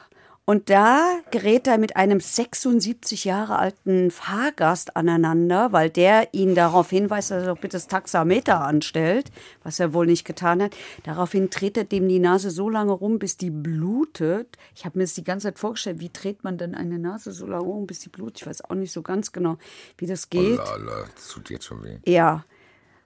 und 0.50 0.68
da 0.68 1.20
gerät 1.30 1.68
er 1.68 1.78
mit 1.78 1.94
einem 1.94 2.18
76 2.18 3.24
Jahre 3.24 3.60
alten 3.60 4.10
Fahrgast 4.10 4.96
aneinander, 4.96 5.70
weil 5.70 5.90
der 5.90 6.34
ihn 6.34 6.56
darauf 6.56 6.90
hinweist, 6.90 7.30
dass 7.30 7.44
er 7.44 7.54
doch 7.54 7.60
bitte 7.60 7.76
das 7.76 7.86
Taxameter 7.86 8.60
anstellt, 8.60 9.30
was 9.62 9.78
er 9.78 9.94
wohl 9.94 10.06
nicht 10.06 10.24
getan 10.24 10.60
hat. 10.60 10.76
Daraufhin 11.04 11.50
dreht 11.50 11.76
er 11.76 11.84
dem 11.84 12.08
die 12.08 12.18
Nase 12.18 12.50
so 12.50 12.68
lange 12.68 12.90
rum, 12.90 13.20
bis 13.20 13.36
die 13.36 13.50
blutet. 13.50 14.58
Ich 14.74 14.84
habe 14.84 14.98
mir 14.98 15.04
das 15.04 15.14
die 15.14 15.22
ganze 15.22 15.46
Zeit 15.46 15.60
vorgestellt, 15.60 16.00
wie 16.00 16.10
dreht 16.12 16.42
man 16.42 16.58
denn 16.58 16.74
eine 16.74 16.98
Nase 16.98 17.30
so 17.30 17.46
lange 17.46 17.66
rum, 17.66 17.86
bis 17.86 18.00
die 18.00 18.08
blutet? 18.08 18.40
Ich 18.40 18.46
weiß 18.48 18.64
auch 18.64 18.74
nicht 18.74 18.92
so 18.92 19.02
ganz 19.02 19.30
genau, 19.30 19.56
wie 19.98 20.08
das 20.08 20.30
geht. 20.30 20.58
Oh, 20.58 20.78
lala, 20.78 21.04
das 21.14 21.28
tut 21.28 21.48
jetzt 21.50 21.66
schon 21.66 21.84
weh. 21.84 21.98
Ja. 22.04 22.44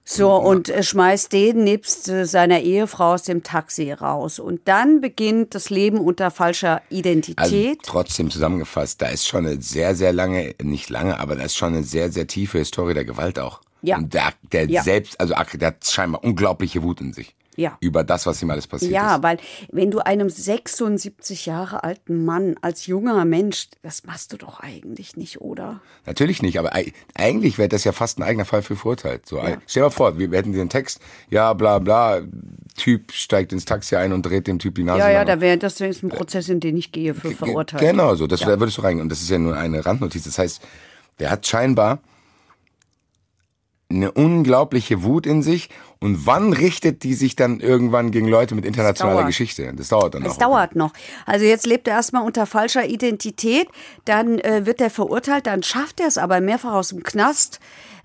So, 0.07 0.35
und 0.35 0.69
äh, 0.69 0.83
schmeißt 0.83 1.33
den 1.33 1.63
nebst 1.63 2.07
äh, 2.09 2.25
seiner 2.25 2.59
Ehefrau 2.61 3.13
aus 3.15 3.23
dem 3.23 3.41
Taxi 3.41 3.91
raus. 3.91 4.37
Und 4.37 4.61
dann 4.65 5.01
beginnt 5.01 5.55
das 5.55 5.71
Leben 5.71 5.97
unter 5.97 6.29
falscher 6.29 6.75
Also 6.75 6.83
Identität. 6.91 7.79
trotzdem 7.83 8.29
zusammengefasst, 8.29 9.01
da 9.01 9.07
ist 9.07 9.27
schon 9.27 9.47
eine 9.47 9.59
sehr, 9.61 9.95
sehr 9.95 10.13
lange, 10.13 10.53
nicht 10.61 10.91
lange, 10.91 11.19
aber 11.19 11.35
da 11.35 11.43
ist 11.43 11.55
schon 11.57 11.73
eine 11.73 11.83
sehr, 11.83 12.11
sehr 12.11 12.27
tiefe 12.27 12.59
Historie 12.59 12.93
der 12.93 13.03
Gewalt 13.05 13.39
auch. 13.39 13.61
Ja. 13.81 13.97
Und 13.97 14.13
der, 14.13 14.33
der 14.51 14.69
Ja. 14.69 14.83
selbst, 14.83 15.19
also 15.19 15.33
der 15.55 15.67
hat 15.69 15.85
scheinbar 15.85 16.23
unglaubliche 16.23 16.83
Wut 16.83 17.01
in 17.01 17.11
sich. 17.11 17.35
Ja. 17.57 17.77
Über 17.79 18.03
das, 18.03 18.25
was 18.25 18.41
ihm 18.41 18.49
alles 18.51 18.67
passiert 18.67 18.91
ja, 18.91 19.15
ist. 19.15 19.23
weil 19.23 19.37
wenn 19.71 19.91
du 19.91 19.99
einem 19.99 20.29
76 20.29 21.45
Jahre 21.45 21.83
alten 21.83 22.25
Mann 22.25 22.55
als 22.61 22.85
junger 22.87 23.23
Mensch, 23.25 23.67
das 23.81 24.03
machst 24.03 24.33
du 24.33 24.37
doch 24.37 24.59
eigentlich 24.59 25.15
nicht, 25.15 25.41
oder? 25.41 25.79
Natürlich 26.05 26.41
nicht, 26.41 26.59
aber 26.59 26.73
ei- 26.75 26.91
eigentlich 27.13 27.57
wäre 27.57 27.69
das 27.69 27.83
ja 27.83 27.91
fast 27.91 28.19
ein 28.19 28.23
eigener 28.23 28.45
Fall 28.45 28.61
für 28.61 28.75
verurteilt. 28.75 29.25
So, 29.25 29.39
ei- 29.39 29.57
Stell 29.67 29.81
dir 29.81 29.85
mal 29.85 29.89
vor, 29.91 30.17
wir 30.17 30.29
hätten 30.31 30.51
den 30.53 30.69
Text, 30.69 30.99
ja, 31.29 31.53
bla, 31.53 31.79
bla, 31.79 32.21
Typ 32.75 33.11
steigt 33.13 33.53
ins 33.53 33.63
Taxi 33.65 33.95
ein 33.95 34.11
und 34.11 34.23
dreht 34.25 34.47
dem 34.47 34.59
Typ 34.59 34.75
die 34.75 34.83
Nase 34.83 34.99
Ja, 34.99 35.09
ja, 35.09 35.23
da 35.25 35.39
wäre 35.39 35.57
das 35.57 35.79
ist 35.79 36.03
ein 36.03 36.09
Prozess, 36.09 36.49
in 36.49 36.59
den 36.59 36.75
ich 36.75 36.91
gehe 36.91 37.13
für 37.13 37.31
verurteilt. 37.31 37.81
Genau 37.81 38.15
so, 38.15 38.27
das 38.27 38.45
wär- 38.45 38.59
würdest 38.59 38.77
du 38.77 38.81
reingehen. 38.81 39.03
Und 39.03 39.09
das 39.09 39.21
ist 39.21 39.29
ja 39.29 39.39
nur 39.39 39.55
eine 39.55 39.85
Randnotiz. 39.85 40.25
Das 40.25 40.37
heißt, 40.37 40.61
der 41.19 41.31
hat 41.31 41.47
scheinbar 41.47 41.99
eine 43.89 44.11
unglaubliche 44.11 45.03
Wut 45.03 45.25
in 45.25 45.43
sich. 45.43 45.69
Und 45.99 46.25
wann 46.25 46.53
richtet 46.53 47.03
die 47.03 47.13
sich 47.13 47.35
dann 47.35 47.59
irgendwann 47.59 48.11
gegen 48.11 48.27
Leute 48.27 48.53
mit 48.53 48.65
internationaler 48.65 49.17
dauert. 49.17 49.27
Geschichte? 49.27 49.71
Das 49.75 49.87
dauert 49.89 50.13
dann 50.13 50.23
Es 50.23 50.33
auch. 50.33 50.37
dauert 50.37 50.75
noch. 50.75 50.91
Also 51.25 51.45
jetzt 51.45 51.65
lebt 51.65 51.87
er 51.87 51.95
erstmal 51.95 52.23
unter 52.25 52.45
falscher 52.45 52.85
Identität, 52.85 53.67
dann 54.03 54.39
äh, 54.39 54.65
wird 54.65 54.81
er 54.81 54.89
verurteilt, 54.89 55.47
dann 55.47 55.63
schafft 55.63 55.99
er 55.99 56.07
es 56.07 56.17
aber 56.17 56.41
mehrfach 56.41 56.73
aus 56.73 56.89
dem 56.89 57.01
Knast 57.03 57.59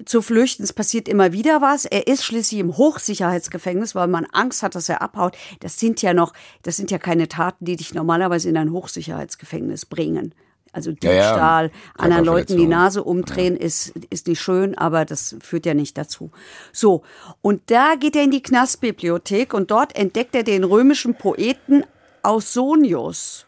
zu 0.05 0.23
flüchten. 0.23 0.63
Es 0.63 0.73
passiert 0.73 1.09
immer 1.09 1.33
wieder 1.33 1.61
was. 1.61 1.85
Er 1.85 2.07
ist 2.07 2.25
schließlich 2.25 2.61
im 2.61 2.77
Hochsicherheitsgefängnis, 2.77 3.95
weil 3.95 4.09
man 4.09 4.25
Angst 4.27 4.63
hat, 4.63 4.75
dass 4.75 4.89
er 4.89 5.03
abhaut. 5.03 5.37
Das 5.61 5.79
sind 5.79 6.01
ja 6.01 6.15
noch, 6.15 6.33
das 6.63 6.77
sind 6.77 6.91
ja 6.91 6.99
keine 6.99 7.29
Taten, 7.29 7.65
die 7.65 7.77
dich 7.77 7.93
normalerweise 7.93 8.49
in 8.49 8.57
ein 8.57 8.73
Hochsicherheitsgefängnis 8.73 9.87
bringen. 9.87 10.35
Also 10.73 10.91
Ja, 11.03 11.13
ja. 11.13 11.23
Diebstahl, 11.31 11.71
anderen 11.99 12.25
Leuten 12.25 12.57
die. 12.57 12.67
Nase 12.67 13.03
umdrehen 13.03 13.57
ist, 13.57 13.93
ist 14.11 14.29
nicht 14.29 14.41
schön, 14.41 14.77
aber 14.79 15.05
das 15.05 15.35
führt 15.41 15.67
ja 15.67 15.75
nicht 15.75 15.99
dazu. 15.99 16.31
So, 16.73 17.03
und 17.43 17.71
da 17.71 17.95
geht 17.99 18.15
er 18.17 18.23
in 18.23 18.31
die 18.31 18.43
Knastbibliothek 18.43 19.53
und 19.53 19.71
dort 19.71 19.97
entdeckt 19.97 20.35
er 20.35 20.43
den 20.45 20.63
römischen 20.65 21.15
Poeten 21.17 21.85
Ausonius. 22.23 23.47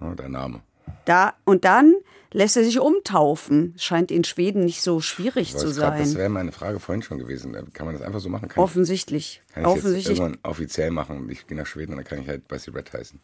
Ja, 0.00 0.14
der 0.14 0.28
Name. 0.28 0.60
Da, 1.04 1.34
und 1.44 1.64
dann 1.64 1.94
lässt 2.32 2.56
er 2.56 2.64
sich 2.64 2.80
umtaufen. 2.80 3.74
Scheint 3.76 4.10
in 4.10 4.24
Schweden 4.24 4.64
nicht 4.64 4.82
so 4.82 5.00
schwierig 5.00 5.56
zu 5.56 5.68
weiß 5.68 5.76
grad, 5.76 5.98
Das 6.00 6.10
sein. 6.10 6.18
wäre 6.18 6.28
meine 6.28 6.52
Frage 6.52 6.80
vorhin 6.80 7.02
schon 7.02 7.18
gewesen. 7.18 7.52
Kann 7.72 7.86
man 7.86 7.94
das 7.94 8.02
einfach 8.02 8.20
so 8.20 8.28
machen? 8.28 8.48
Kann 8.48 8.62
Offensichtlich. 8.62 9.42
ich, 9.48 9.54
kann 9.54 9.64
ich 9.64 9.68
Offensichtlich. 9.68 10.18
irgendwann 10.18 10.38
offiziell 10.50 10.90
machen 10.90 11.28
ich 11.30 11.46
gehe 11.46 11.56
nach 11.56 11.66
Schweden 11.66 11.92
und 11.92 11.98
dann 11.98 12.04
kann 12.06 12.20
ich 12.20 12.28
halt 12.28 12.48
Bassy 12.48 12.70
Red 12.70 12.92
heißen. 12.92 13.20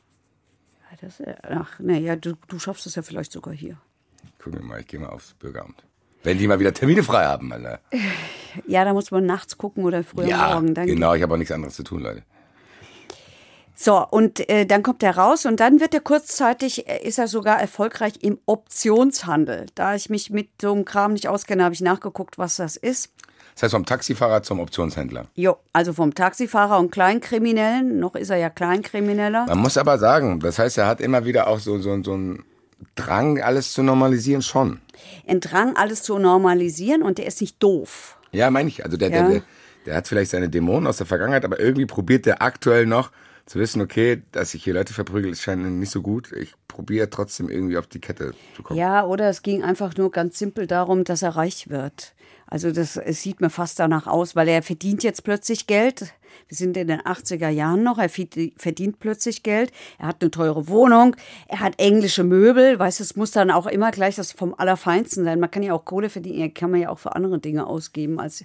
Das, 1.00 1.20
äh, 1.20 1.34
ach, 1.42 1.78
naja, 1.78 2.16
du, 2.16 2.34
du 2.48 2.58
schaffst 2.58 2.86
es 2.86 2.94
ja 2.94 3.02
vielleicht 3.02 3.32
sogar 3.32 3.54
hier. 3.54 3.76
Gucken 4.42 4.60
wir 4.60 4.66
mal, 4.66 4.80
ich 4.80 4.86
gehe 4.86 5.00
mal 5.00 5.08
aufs 5.08 5.34
Bürgeramt. 5.34 5.84
Wenn 6.24 6.38
die 6.38 6.48
mal 6.48 6.58
wieder 6.58 6.74
Termine 6.74 7.02
frei 7.02 7.24
haben, 7.26 7.52
Alter. 7.52 7.80
Ja, 8.66 8.84
da 8.84 8.92
muss 8.92 9.10
man 9.10 9.26
nachts 9.26 9.58
gucken 9.58 9.84
oder 9.84 10.02
früh 10.02 10.22
am 10.22 10.28
Ja, 10.28 10.54
Morgen. 10.54 10.74
Dann 10.74 10.86
genau, 10.86 11.14
ich 11.14 11.22
habe 11.22 11.34
auch 11.34 11.38
nichts 11.38 11.52
anderes 11.52 11.74
zu 11.74 11.84
tun, 11.84 12.00
Leute. 12.00 12.24
So, 13.80 14.04
und 14.04 14.48
äh, 14.48 14.66
dann 14.66 14.82
kommt 14.82 15.04
er 15.04 15.16
raus 15.16 15.46
und 15.46 15.60
dann 15.60 15.78
wird 15.78 15.94
er 15.94 16.00
kurzzeitig, 16.00 16.88
äh, 16.88 17.06
ist 17.06 17.18
er 17.18 17.28
sogar 17.28 17.60
erfolgreich 17.60 18.14
im 18.22 18.40
Optionshandel. 18.46 19.66
Da 19.76 19.94
ich 19.94 20.10
mich 20.10 20.30
mit 20.30 20.48
so 20.60 20.72
einem 20.72 20.84
Kram 20.84 21.12
nicht 21.12 21.28
auskenne, 21.28 21.62
habe 21.62 21.74
ich 21.74 21.82
nachgeguckt, 21.82 22.38
was 22.38 22.56
das 22.56 22.76
ist. 22.76 23.12
Das 23.58 23.64
heißt, 23.64 23.72
vom 23.74 23.84
Taxifahrer 23.86 24.44
zum 24.44 24.60
Optionshändler. 24.60 25.26
Jo, 25.34 25.56
also 25.72 25.92
vom 25.92 26.14
Taxifahrer 26.14 26.78
und 26.78 26.92
Kleinkriminellen, 26.92 27.98
noch 27.98 28.14
ist 28.14 28.30
er 28.30 28.36
ja 28.36 28.50
Kleinkrimineller. 28.50 29.46
Man 29.48 29.58
muss 29.58 29.76
aber 29.76 29.98
sagen, 29.98 30.38
das 30.38 30.60
heißt, 30.60 30.78
er 30.78 30.86
hat 30.86 31.00
immer 31.00 31.24
wieder 31.24 31.48
auch 31.48 31.58
so, 31.58 31.80
so, 31.80 32.00
so 32.04 32.14
ein 32.16 32.44
Drang, 32.94 33.40
alles 33.42 33.72
zu 33.72 33.82
normalisieren, 33.82 34.42
schon. 34.42 34.78
Ein 35.26 35.40
Drang, 35.40 35.74
alles 35.76 36.04
zu 36.04 36.20
normalisieren 36.20 37.02
und 37.02 37.18
der 37.18 37.26
ist 37.26 37.40
nicht 37.40 37.60
doof. 37.60 38.16
Ja, 38.30 38.48
meine 38.52 38.68
ich. 38.68 38.84
Also 38.84 38.96
der, 38.96 39.10
Ja. 39.10 39.22
der, 39.22 39.28
der, 39.30 39.42
der 39.86 39.96
hat 39.96 40.06
vielleicht 40.06 40.30
seine 40.30 40.48
Dämonen 40.48 40.86
aus 40.86 40.98
der 40.98 41.06
Vergangenheit, 41.06 41.44
aber 41.44 41.58
irgendwie 41.58 41.86
probiert 41.86 42.26
der 42.26 42.40
aktuell 42.42 42.86
noch 42.86 43.10
zu 43.46 43.58
wissen, 43.58 43.82
okay, 43.82 44.22
dass 44.30 44.54
ich 44.54 44.62
hier 44.62 44.74
Leute 44.74 44.94
verprügel, 44.94 45.32
ist 45.32 45.42
scheint 45.42 45.64
nicht 45.64 45.90
so 45.90 46.00
gut. 46.00 46.30
Ich 46.30 46.54
probiere 46.68 47.10
trotzdem 47.10 47.48
irgendwie 47.48 47.76
auf 47.76 47.88
die 47.88 47.98
Kette 47.98 48.34
zu 48.54 48.62
kommen. 48.62 48.78
Ja, 48.78 49.04
oder 49.04 49.28
es 49.30 49.42
ging 49.42 49.64
einfach 49.64 49.96
nur 49.96 50.12
ganz 50.12 50.38
simpel 50.38 50.68
darum, 50.68 51.02
dass 51.02 51.22
er 51.22 51.30
reich 51.30 51.70
wird. 51.70 52.12
Also 52.50 52.72
das 52.72 52.96
es 52.96 53.22
sieht 53.22 53.40
mir 53.40 53.50
fast 53.50 53.78
danach 53.78 54.06
aus, 54.06 54.34
weil 54.34 54.48
er 54.48 54.62
verdient 54.62 55.02
jetzt 55.02 55.22
plötzlich 55.22 55.66
Geld. 55.66 56.12
Wir 56.48 56.56
sind 56.56 56.76
in 56.76 56.88
den 56.88 57.00
80er 57.00 57.48
Jahren 57.48 57.82
noch. 57.82 57.98
Er 57.98 58.08
verdient 58.08 59.00
plötzlich 59.00 59.42
Geld. 59.42 59.70
Er 59.98 60.08
hat 60.08 60.22
eine 60.22 60.30
teure 60.30 60.66
Wohnung. 60.68 61.14
Er 61.46 61.60
hat 61.60 61.78
englische 61.78 62.24
Möbel. 62.24 62.78
Weißt 62.78 63.00
du, 63.00 63.04
es 63.04 63.16
muss 63.16 63.32
dann 63.32 63.50
auch 63.50 63.66
immer 63.66 63.90
gleich 63.90 64.16
das 64.16 64.32
vom 64.32 64.54
Allerfeinsten 64.56 65.24
sein. 65.24 65.40
Man 65.40 65.50
kann 65.50 65.62
ja 65.62 65.74
auch 65.74 65.84
Kohle 65.84 66.08
verdienen. 66.08 66.54
Kann 66.54 66.70
man 66.70 66.80
ja 66.80 66.88
auch 66.88 66.98
für 66.98 67.14
andere 67.14 67.38
Dinge 67.38 67.66
ausgeben 67.66 68.18
als 68.18 68.44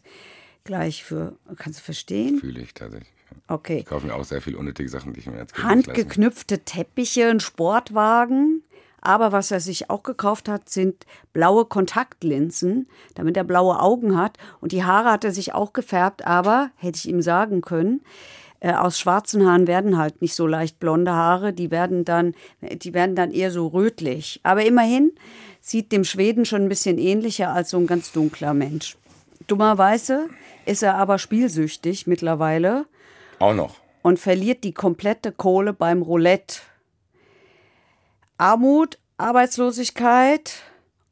gleich 0.65 1.03
für. 1.03 1.37
Kannst 1.57 1.79
du 1.79 1.83
verstehen? 1.83 2.39
Fühle 2.39 2.61
ich 2.61 2.73
tatsächlich. 2.73 3.11
Okay. 3.47 3.79
Ich 3.79 3.85
kaufe 3.85 4.05
mir 4.05 4.15
auch 4.15 4.23
sehr 4.23 4.41
viel 4.41 4.55
unnötige 4.55 4.89
Sachen, 4.89 5.13
die 5.13 5.19
ich 5.19 5.27
mir 5.27 5.37
jetzt 5.37 5.57
handgeknüpfte 5.57 6.59
Teppiche, 6.59 7.29
ein 7.29 7.39
Sportwagen. 7.39 8.63
Aber 9.05 9.33
was 9.33 9.51
er 9.51 9.59
sich 9.59 9.89
auch 9.89 10.01
gekauft 10.01 10.47
hat, 10.47 10.69
sind 10.69 11.05
blaue 11.33 11.65
Kontaktlinsen, 11.65 12.87
damit 13.15 13.35
er 13.35 13.43
blaue 13.43 13.81
Augen 13.81 14.17
hat. 14.17 14.37
Und 14.61 14.71
die 14.71 14.85
Haare 14.85 15.11
hat 15.11 15.25
er 15.25 15.33
sich 15.33 15.53
auch 15.53 15.73
gefärbt, 15.73 16.25
aber, 16.25 16.71
hätte 16.77 16.97
ich 16.97 17.09
ihm 17.09 17.21
sagen 17.21 17.59
können, 17.59 18.01
äh, 18.61 18.71
aus 18.71 18.97
schwarzen 18.97 19.45
Haaren 19.45 19.67
werden 19.67 19.97
halt 19.97 20.21
nicht 20.21 20.35
so 20.35 20.47
leicht 20.47 20.79
blonde 20.79 21.11
Haare, 21.11 21.51
die 21.51 21.69
werden 21.69 22.05
dann, 22.05 22.33
die 22.61 22.93
werden 22.93 23.13
dann 23.13 23.31
eher 23.31 23.51
so 23.51 23.67
rötlich. 23.67 24.39
Aber 24.43 24.63
immerhin 24.65 25.11
sieht 25.59 25.91
dem 25.91 26.05
Schweden 26.05 26.45
schon 26.45 26.61
ein 26.63 26.69
bisschen 26.69 26.97
ähnlicher 26.97 27.51
als 27.51 27.71
so 27.71 27.77
ein 27.77 27.87
ganz 27.87 28.13
dunkler 28.13 28.53
Mensch. 28.53 28.95
Dummerweise 29.47 30.29
ist 30.65 30.81
er 30.81 30.95
aber 30.95 31.19
spielsüchtig 31.19 32.07
mittlerweile 32.07 32.85
Auch 33.39 33.53
noch. 33.53 33.75
und 34.01 34.17
verliert 34.17 34.63
die 34.63 34.73
komplette 34.73 35.33
Kohle 35.33 35.73
beim 35.73 36.01
Roulette. 36.01 36.61
Armut, 38.37 38.97
Arbeitslosigkeit, 39.17 40.55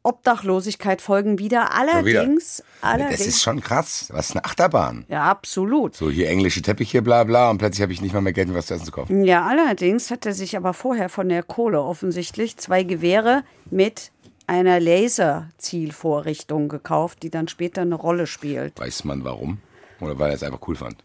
Obdachlosigkeit 0.04 1.02
folgen 1.02 1.38
wieder. 1.38 1.70
Schon 1.72 2.06
wieder. 2.06 2.22
Allerdings, 2.22 2.64
allerdings. 2.82 3.18
Das 3.20 3.28
ist 3.28 3.42
schon 3.42 3.62
krass. 3.62 4.10
Was 4.12 4.30
ist 4.30 4.36
eine 4.36 4.46
Achterbahn? 4.46 5.06
ja, 5.08 5.24
absolut. 5.24 5.96
So 5.96 6.10
hier 6.10 6.30
englische 6.30 6.62
Teppiche, 6.62 7.02
bla 7.02 7.24
bla, 7.24 7.50
und 7.52 7.60
plötzlich 7.60 7.84
habe 7.84 7.94
ich 7.94 8.02
nicht 8.02 8.14
mal 8.14 8.22
mehr 8.22 8.34
Geld, 8.34 8.50
um 8.50 8.56
was 8.56 8.66
zu 8.66 8.74
essen 8.74 8.86
zu 8.86 8.92
kaufen. 8.92 9.24
Ja, 9.24 9.46
allerdings 9.46 10.10
hat 10.10 10.26
er 10.26 10.34
sich 10.34 10.58
aber 10.58 10.74
vorher 10.74 11.10
von 11.10 11.30
der 11.30 11.44
Kohle 11.44 11.82
offensichtlich 11.82 12.58
zwei 12.58 12.84
Gewehre 12.84 13.44
mit 13.70 14.12
einer 14.48 14.80
Laserzielvorrichtung 14.80 16.68
gekauft, 16.68 17.22
die 17.24 17.30
dann 17.30 17.48
später 17.48 17.82
eine 17.82 17.96
Rolle 17.96 18.26
spielt. 18.28 18.80
Weiß 18.80 19.04
man 19.04 19.24
warum? 19.24 19.60
Oder 20.00 20.18
weil 20.18 20.32
er 20.32 20.36
es 20.36 20.44
einfach 20.44 20.68
cool 20.68 20.76
fand? 20.76 20.98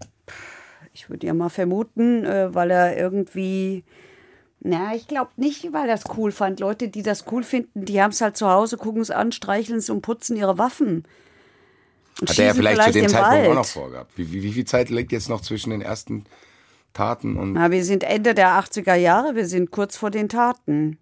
Ich 0.94 1.10
würde 1.10 1.26
ja 1.26 1.34
mal 1.34 1.50
vermuten, 1.50 2.24
äh, 2.24 2.54
weil 2.54 2.70
er 2.70 2.96
irgendwie. 2.96 3.84
Na, 4.68 4.96
ich 4.96 5.06
glaube 5.06 5.30
nicht, 5.36 5.72
weil 5.72 5.88
es 5.90 6.02
cool 6.16 6.32
fand. 6.32 6.58
Leute, 6.58 6.88
die 6.88 7.02
das 7.02 7.24
cool 7.30 7.44
finden, 7.44 7.84
die 7.84 8.02
haben 8.02 8.10
es 8.10 8.20
halt 8.20 8.36
zu 8.36 8.48
Hause, 8.50 8.76
gucken 8.76 9.00
es 9.00 9.12
an, 9.12 9.30
streicheln 9.30 9.78
es 9.78 9.88
und 9.90 10.02
putzen 10.02 10.36
ihre 10.36 10.58
Waffen. 10.58 11.04
Und 12.20 12.30
Hat 12.30 12.38
er 12.38 12.46
ja 12.46 12.50
schießen 12.50 12.66
vielleicht, 12.66 12.82
zu 12.82 12.92
dem 12.92 13.08
Zeitpunkt 13.08 13.36
auch 13.36 13.46
Wald. 13.46 13.54
noch 13.54 13.66
vorgehabt. 13.66 14.12
Wie, 14.16 14.32
wie, 14.32 14.42
wie 14.42 14.52
viel 14.52 14.64
Zeit 14.64 14.90
liegt 14.90 15.12
jetzt 15.12 15.28
noch 15.28 15.40
zwischen 15.40 15.70
den 15.70 15.82
ersten 15.82 16.24
Taten 16.94 17.36
und. 17.36 17.52
Na, 17.52 17.70
wir 17.70 17.84
sind 17.84 18.02
Ende 18.02 18.34
der 18.34 18.58
80er 18.58 18.94
Jahre, 18.94 19.36
wir 19.36 19.46
sind 19.46 19.70
kurz 19.70 19.96
vor 19.96 20.10
den 20.10 20.28
Taten. 20.28 20.98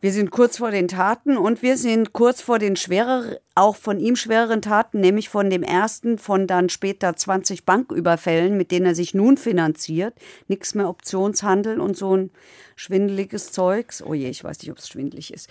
Wir 0.00 0.12
sind 0.12 0.30
kurz 0.30 0.58
vor 0.58 0.70
den 0.70 0.86
Taten 0.86 1.36
und 1.36 1.60
wir 1.62 1.76
sind 1.76 2.12
kurz 2.12 2.40
vor 2.40 2.60
den 2.60 2.76
schwereren, 2.76 3.36
auch 3.56 3.74
von 3.74 3.98
ihm 3.98 4.14
schwereren 4.14 4.62
Taten, 4.62 5.00
nämlich 5.00 5.28
von 5.28 5.50
dem 5.50 5.64
ersten, 5.64 6.18
von 6.18 6.46
dann 6.46 6.68
später 6.68 7.16
20 7.16 7.64
Banküberfällen, 7.64 8.56
mit 8.56 8.70
denen 8.70 8.86
er 8.86 8.94
sich 8.94 9.12
nun 9.12 9.36
finanziert. 9.36 10.14
Nichts 10.46 10.74
mehr 10.76 10.88
Optionshandel 10.88 11.80
und 11.80 11.96
so 11.96 12.16
ein 12.16 12.30
schwindeliges 12.76 13.50
Zeugs. 13.50 14.00
Oh 14.00 14.14
je, 14.14 14.28
ich 14.28 14.44
weiß 14.44 14.60
nicht, 14.60 14.70
ob 14.70 14.78
es 14.78 14.88
schwindelig 14.88 15.32
ist. 15.32 15.50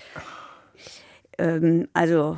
Ähm, 1.38 1.89
also. 1.93 2.38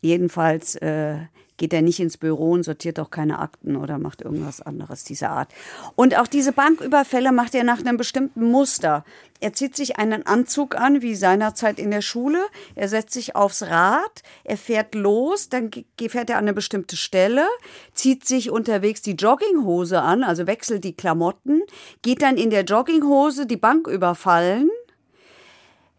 Jedenfalls 0.00 0.76
äh, 0.76 1.18
geht 1.58 1.74
er 1.74 1.82
nicht 1.82 2.00
ins 2.00 2.16
Büro 2.16 2.52
und 2.52 2.62
sortiert 2.62 2.98
auch 2.98 3.10
keine 3.10 3.40
Akten 3.40 3.76
oder 3.76 3.98
macht 3.98 4.22
irgendwas 4.22 4.62
anderes 4.62 5.04
dieser 5.04 5.30
Art. 5.30 5.52
Und 5.96 6.16
auch 6.16 6.26
diese 6.26 6.52
Banküberfälle 6.52 7.32
macht 7.32 7.54
er 7.54 7.64
nach 7.64 7.80
einem 7.80 7.98
bestimmten 7.98 8.50
Muster. 8.50 9.04
Er 9.40 9.52
zieht 9.52 9.76
sich 9.76 9.98
einen 9.98 10.26
Anzug 10.26 10.76
an, 10.76 11.02
wie 11.02 11.14
seinerzeit 11.14 11.78
in 11.78 11.90
der 11.90 12.00
Schule. 12.00 12.38
Er 12.74 12.88
setzt 12.88 13.12
sich 13.12 13.36
aufs 13.36 13.62
Rad, 13.62 14.22
er 14.44 14.56
fährt 14.56 14.94
los, 14.94 15.48
dann 15.48 15.70
fährt 15.98 16.30
er 16.30 16.38
an 16.38 16.44
eine 16.44 16.54
bestimmte 16.54 16.96
Stelle, 16.96 17.46
zieht 17.92 18.26
sich 18.26 18.50
unterwegs 18.50 19.02
die 19.02 19.12
Jogginghose 19.12 20.00
an, 20.00 20.24
also 20.24 20.46
wechselt 20.46 20.84
die 20.84 20.94
Klamotten, 20.94 21.62
geht 22.02 22.22
dann 22.22 22.36
in 22.36 22.50
der 22.50 22.64
Jogginghose 22.64 23.46
die 23.46 23.56
Bank 23.56 23.86
überfallen, 23.86 24.70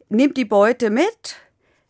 nimmt 0.10 0.38
die 0.38 0.46
Beute 0.46 0.90
mit, 0.90 1.36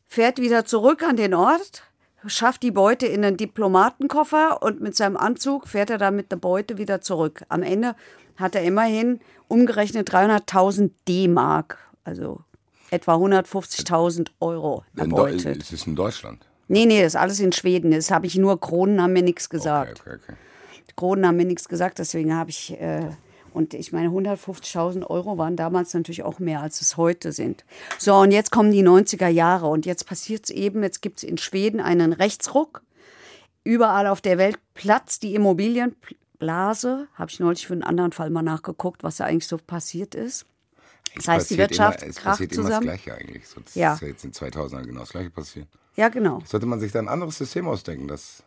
fährt 0.08 0.40
wieder 0.40 0.66
zurück 0.66 1.04
an 1.04 1.16
den 1.16 1.34
Ort, 1.34 1.89
schafft 2.26 2.64
die 2.64 2.72
Beute 2.72 3.06
in 3.06 3.24
einen 3.24 3.38
Diplomatenkoffer 3.38 4.62
und 4.62 4.82
mit 4.82 4.96
seinem 4.96 5.18
Anzug 5.18 5.68
fährt 5.68 5.90
er 5.90 5.98
dann 5.98 6.16
mit 6.16 6.32
der 6.32 6.38
Beute 6.38 6.78
wieder 6.78 7.02
zurück. 7.02 7.44
Am 7.50 7.64
Ende 7.64 7.96
hat 8.38 8.56
er 8.56 8.64
immerhin 8.64 9.20
umgerechnet 9.48 10.10
300.000 10.12 10.92
D-Mark, 11.08 11.78
also 12.04 12.42
etwa 12.92 13.16
150.000 13.16 14.30
Euro 14.40 14.84
In 14.96 15.02
erbeutet. 15.12 15.62
es 15.62 15.72
ist 15.72 15.88
in 15.88 15.96
Deutschland. 15.96 16.46
Nee, 16.68 16.86
nee, 16.86 17.02
das 17.02 17.14
ist 17.14 17.20
alles 17.20 17.40
in 17.40 17.52
Schweden. 17.52 17.92
Das 17.92 18.12
habe 18.12 18.28
ich 18.28 18.36
nur, 18.36 18.60
Kronen 18.60 19.02
haben 19.02 19.14
mir 19.14 19.24
nichts 19.24 19.50
gesagt. 19.50 20.02
Okay, 20.02 20.16
okay, 20.16 20.20
okay. 20.24 20.34
Kronen 20.96 21.26
haben 21.26 21.38
mir 21.38 21.46
nichts 21.46 21.68
gesagt, 21.68 22.00
deswegen 22.00 22.36
habe 22.36 22.50
ich, 22.52 22.80
äh, 22.80 23.08
und 23.54 23.74
ich 23.74 23.92
meine, 23.92 24.10
150.000 24.10 25.06
Euro 25.08 25.38
waren 25.38 25.56
damals 25.56 25.94
natürlich 25.94 26.24
auch 26.24 26.40
mehr, 26.40 26.62
als 26.62 26.82
es 26.82 26.98
heute 26.98 27.32
sind. 27.32 27.66
So, 27.98 28.16
und 28.16 28.32
jetzt 28.32 28.52
kommen 28.52 28.72
die 28.72 28.84
90er 28.84 29.28
Jahre 29.28 29.68
und 29.68 29.86
jetzt 29.86 30.06
passiert 30.06 30.46
es 30.46 30.50
eben, 30.50 30.84
jetzt 30.84 31.02
gibt 31.02 31.18
es 31.20 31.24
in 31.24 31.38
Schweden 31.38 31.80
einen 31.80 32.14
Rechtsruck. 32.14 32.82
Überall 33.64 34.08
auf 34.08 34.22
der 34.22 34.38
Welt 34.38 34.58
platzt 34.74 35.24
die 35.24 35.36
Immobilienblase. 35.36 37.08
Habe 37.16 37.32
ich 37.32 37.40
neulich 37.40 37.68
für 37.68 37.74
einen 37.74 37.84
anderen 37.84 38.12
Fall 38.12 38.30
mal 38.30 38.42
nachgeguckt, 38.42 39.04
was 39.04 39.18
da 39.18 39.26
eigentlich 39.26 39.48
so 39.48 39.58
passiert 39.58 40.16
ist. 40.16 40.46
Das 41.16 41.28
heißt, 41.28 41.50
die 41.50 41.58
Wirtschaft 41.58 42.02
immer, 42.02 42.10
es 42.10 42.16
kracht 42.18 42.26
passiert 42.34 42.54
immer 42.54 42.64
zusammen. 42.66 42.88
das 42.88 43.02
Gleiche 43.04 43.20
eigentlich. 43.20 43.48
So, 43.48 43.60
das 43.62 43.76
Ja. 43.76 43.94
ist 43.94 44.02
ja 44.02 44.08
jetzt 44.10 44.24
in 44.24 44.34
2000 44.34 44.86
genau 44.86 45.02
das 45.02 45.10
Gleiche 45.10 45.30
passiert. 45.32 45.68
Ja, 45.96 46.10
genau. 46.10 46.40
Sollte 46.46 46.66
man 46.66 46.80
sich 46.80 46.92
da 46.92 47.00
ein 47.00 47.08
anderes 47.08 47.38
System 47.38 47.68
ausdenken, 47.68 48.08
dass 48.08 48.44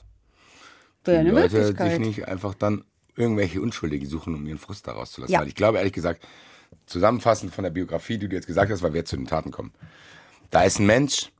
die 1.06 1.10
Leute 1.10 1.66
sich 1.76 1.98
nicht 1.98 2.28
einfach 2.28 2.54
dann 2.54 2.84
irgendwelche 3.16 3.60
Unschuldigen 3.60 4.08
suchen, 4.08 4.34
um 4.34 4.46
ihren 4.46 4.58
Frust 4.58 4.86
daraus 4.86 5.12
zu 5.12 5.20
lassen. 5.20 5.32
Ja. 5.32 5.40
Weil 5.40 5.48
ich 5.48 5.54
glaube, 5.54 5.78
ehrlich 5.78 5.92
gesagt, 5.92 6.26
zusammenfassend 6.86 7.54
von 7.54 7.64
der 7.64 7.70
Biografie, 7.70 8.18
die 8.18 8.28
du 8.28 8.34
jetzt 8.34 8.46
gesagt 8.46 8.70
hast, 8.70 8.82
weil 8.82 8.92
wir 8.92 9.00
jetzt 9.00 9.10
zu 9.10 9.16
den 9.16 9.26
Taten 9.26 9.50
kommen. 9.50 9.72
Da 10.50 10.62
ist 10.62 10.78
ein 10.78 10.86
Mensch, 10.86 11.30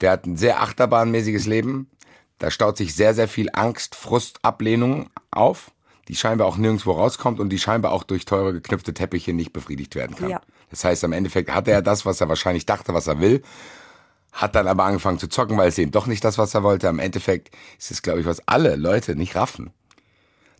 der 0.00 0.12
hat 0.12 0.26
ein 0.26 0.36
sehr 0.36 0.60
achterbahnmäßiges 0.60 1.46
Leben. 1.46 1.90
Da 2.38 2.50
staut 2.50 2.76
sich 2.76 2.94
sehr, 2.94 3.14
sehr 3.14 3.28
viel 3.28 3.48
Angst, 3.52 3.94
Frust, 3.94 4.38
Ablehnung 4.42 5.08
auf, 5.30 5.70
die 6.08 6.16
scheinbar 6.16 6.46
auch 6.46 6.56
nirgendwo 6.56 6.92
rauskommt 6.92 7.40
und 7.40 7.48
die 7.48 7.58
scheinbar 7.58 7.92
auch 7.92 8.04
durch 8.04 8.24
teure 8.24 8.52
geknüpfte 8.52 8.94
Teppiche 8.94 9.32
nicht 9.32 9.52
befriedigt 9.52 9.94
werden 9.94 10.16
kann. 10.16 10.30
Ja. 10.30 10.40
Das 10.70 10.84
heißt, 10.84 11.04
am 11.04 11.12
Endeffekt 11.12 11.50
hat 11.52 11.68
er 11.68 11.82
das, 11.82 12.04
was 12.04 12.20
er 12.20 12.28
wahrscheinlich 12.28 12.66
dachte, 12.66 12.92
was 12.92 13.06
er 13.06 13.20
will, 13.20 13.42
hat 14.32 14.54
dann 14.54 14.66
aber 14.66 14.84
angefangen 14.84 15.18
zu 15.18 15.28
zocken, 15.28 15.56
weil 15.56 15.68
es 15.68 15.78
eben 15.78 15.92
doch 15.92 16.06
nicht 16.06 16.22
das, 16.22 16.36
was 16.36 16.54
er 16.54 16.62
wollte. 16.62 16.88
Am 16.88 16.98
Endeffekt 16.98 17.50
ist 17.78 17.90
es, 17.90 18.02
glaube 18.02 18.20
ich, 18.20 18.26
was 18.26 18.46
alle 18.46 18.76
Leute 18.76 19.16
nicht 19.16 19.34
raffen. 19.34 19.70